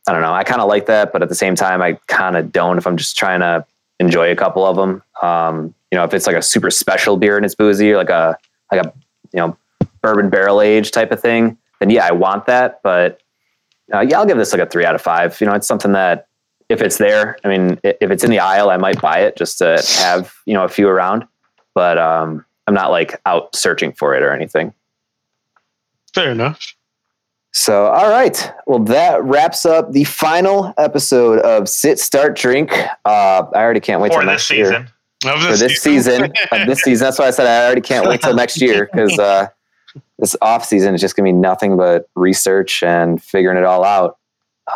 I 0.07 0.13
don't 0.13 0.21
know. 0.21 0.35
I 0.35 0.45
kind 0.45 0.61
of 0.61 0.69
like 0.69 0.85
that, 0.85 1.15
but 1.15 1.23
at 1.23 1.31
the 1.31 1.35
same 1.35 1.55
time, 1.55 1.81
I 1.81 1.95
kind 2.09 2.37
of 2.37 2.53
don't. 2.53 2.77
If 2.77 2.87
I'm 2.87 2.99
just 2.99 3.17
trying 3.17 3.41
to 3.41 3.65
enjoy 4.01 4.31
a 4.31 4.37
couple 4.37 4.67
of 4.67 4.77
them, 4.77 5.03
um, 5.23 5.75
you 5.91 5.97
know, 5.97 6.05
if 6.05 6.13
it's 6.13 6.27
like 6.27 6.37
a 6.37 6.43
super 6.43 6.71
special 6.71 7.17
beer 7.17 7.37
and 7.37 7.47
it's 7.47 7.55
boozy, 7.55 7.95
like 7.95 8.11
a 8.11 8.37
like 8.73 8.87
a 8.87 8.93
you 9.33 9.39
know 9.39 9.57
bourbon 10.01 10.31
barrel 10.31 10.61
age 10.61 10.91
type 10.91 11.13
of 11.13 11.21
thing, 11.21 11.57
then 11.81 11.91
yeah, 11.91 12.07
I 12.07 12.13
want 12.13 12.47
that. 12.47 12.81
But 12.83 13.21
uh, 13.93 14.01
yeah, 14.01 14.19
I'll 14.19 14.27
give 14.27 14.39
this 14.39 14.53
like 14.53 14.63
a 14.63 14.67
three 14.67 14.85
out 14.85 14.95
of 14.95 15.03
five. 15.03 15.41
You 15.41 15.47
know, 15.47 15.55
it's 15.55 15.67
something 15.67 15.93
that 15.93 16.27
if 16.69 16.81
it's 16.81 16.99
there, 16.99 17.37
I 17.45 17.49
mean, 17.49 17.79
if 17.85 18.11
it's 18.11 18.25
in 18.25 18.31
the 18.31 18.39
aisle, 18.39 18.71
I 18.71 18.77
might 18.77 19.01
buy 19.01 19.21
it 19.21 19.37
just 19.37 19.59
to 19.59 19.83
have 19.99 20.35
you 20.47 20.55
know 20.55 20.65
a 20.65 20.69
few 20.69 20.89
around. 20.89 21.27
But 21.75 21.99
um, 21.99 22.45
I'm 22.67 22.75
not 22.75 22.91
like 22.91 23.21
out 23.27 23.55
searching 23.55 23.93
for 23.93 24.15
it 24.15 24.23
or 24.23 24.33
anything. 24.33 24.75
Fair 26.15 26.31
enough. 26.31 26.75
So, 27.55 27.87
all 27.87 28.09
right. 28.09 28.51
Well, 28.67 28.79
that 28.81 29.23
wraps 29.25 29.67
up 29.67 29.93
the 29.93 30.05
final 30.05 30.73
episode 30.79 31.39
of 31.41 31.69
Sit, 31.69 31.99
Start, 31.99 32.35
Drink. 32.35 32.73
Uh, 33.05 33.45
I 33.55 33.59
already 33.59 33.81
can't 33.81 34.01
wait 34.01 34.13
For 34.13 34.21
this 34.21 34.27
next 34.27 34.51
year. 34.51 34.65
season. 34.67 34.89
Of 35.25 35.43
For 35.43 35.57
this 35.57 35.81
season, 35.81 36.33
of 36.51 36.67
this 36.67 36.83
season. 36.83 37.05
That's 37.05 37.19
why 37.19 37.27
I 37.27 37.31
said 37.31 37.47
I 37.47 37.65
already 37.65 37.81
can't 37.81 38.09
wait 38.09 38.23
till 38.23 38.35
next 38.35 38.61
year 38.61 38.89
because 38.91 39.19
uh, 39.19 39.49
this 40.19 40.35
off 40.43 40.65
season 40.65 40.95
is 40.95 41.01
just 41.01 41.17
gonna 41.17 41.29
be 41.29 41.33
nothing 41.33 41.77
but 41.77 42.09
research 42.15 42.83
and 42.83 43.23
figuring 43.23 43.57
it 43.57 43.65
all 43.65 43.85
out. 43.85 44.19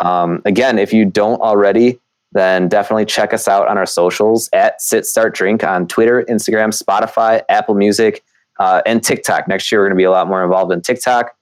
Um, 0.00 0.42
again, 0.44 0.78
if 0.78 0.92
you 0.92 1.04
don't 1.04 1.40
already, 1.40 1.98
then 2.32 2.68
definitely 2.68 3.06
check 3.06 3.32
us 3.32 3.48
out 3.48 3.66
on 3.68 3.78
our 3.78 3.86
socials 3.86 4.48
at 4.52 4.80
Sit 4.80 5.06
Start 5.06 5.34
Drink 5.34 5.64
on 5.64 5.88
Twitter, 5.88 6.24
Instagram, 6.28 6.76
Spotify, 6.76 7.42
Apple 7.48 7.74
Music, 7.74 8.22
uh, 8.60 8.82
and 8.86 9.02
TikTok. 9.02 9.48
Next 9.48 9.70
year, 9.72 9.80
we're 9.80 9.88
gonna 9.88 9.96
be 9.96 10.04
a 10.04 10.10
lot 10.10 10.28
more 10.28 10.44
involved 10.44 10.72
in 10.72 10.80
TikTok, 10.80 11.34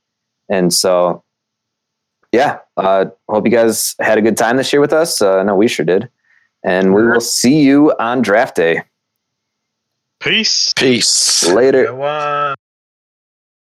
and 0.48 0.72
so 0.72 1.22
yeah, 2.32 2.58
uh, 2.76 3.06
hope 3.28 3.44
you 3.44 3.52
guys 3.52 3.94
had 4.00 4.18
a 4.18 4.22
good 4.22 4.36
time 4.36 4.56
this 4.56 4.72
year 4.72 4.80
with 4.80 4.92
us. 4.92 5.22
Uh, 5.22 5.42
no, 5.42 5.54
we 5.54 5.68
sure 5.68 5.86
did, 5.86 6.08
and 6.64 6.94
we 6.94 7.06
will 7.06 7.20
see 7.20 7.60
you 7.60 7.94
on 7.98 8.22
draft 8.22 8.56
day. 8.56 8.82
Peace. 10.24 10.72
Peace. 10.74 11.46
Later. 11.52 11.84
Good 11.84 11.98
one. 11.98 12.54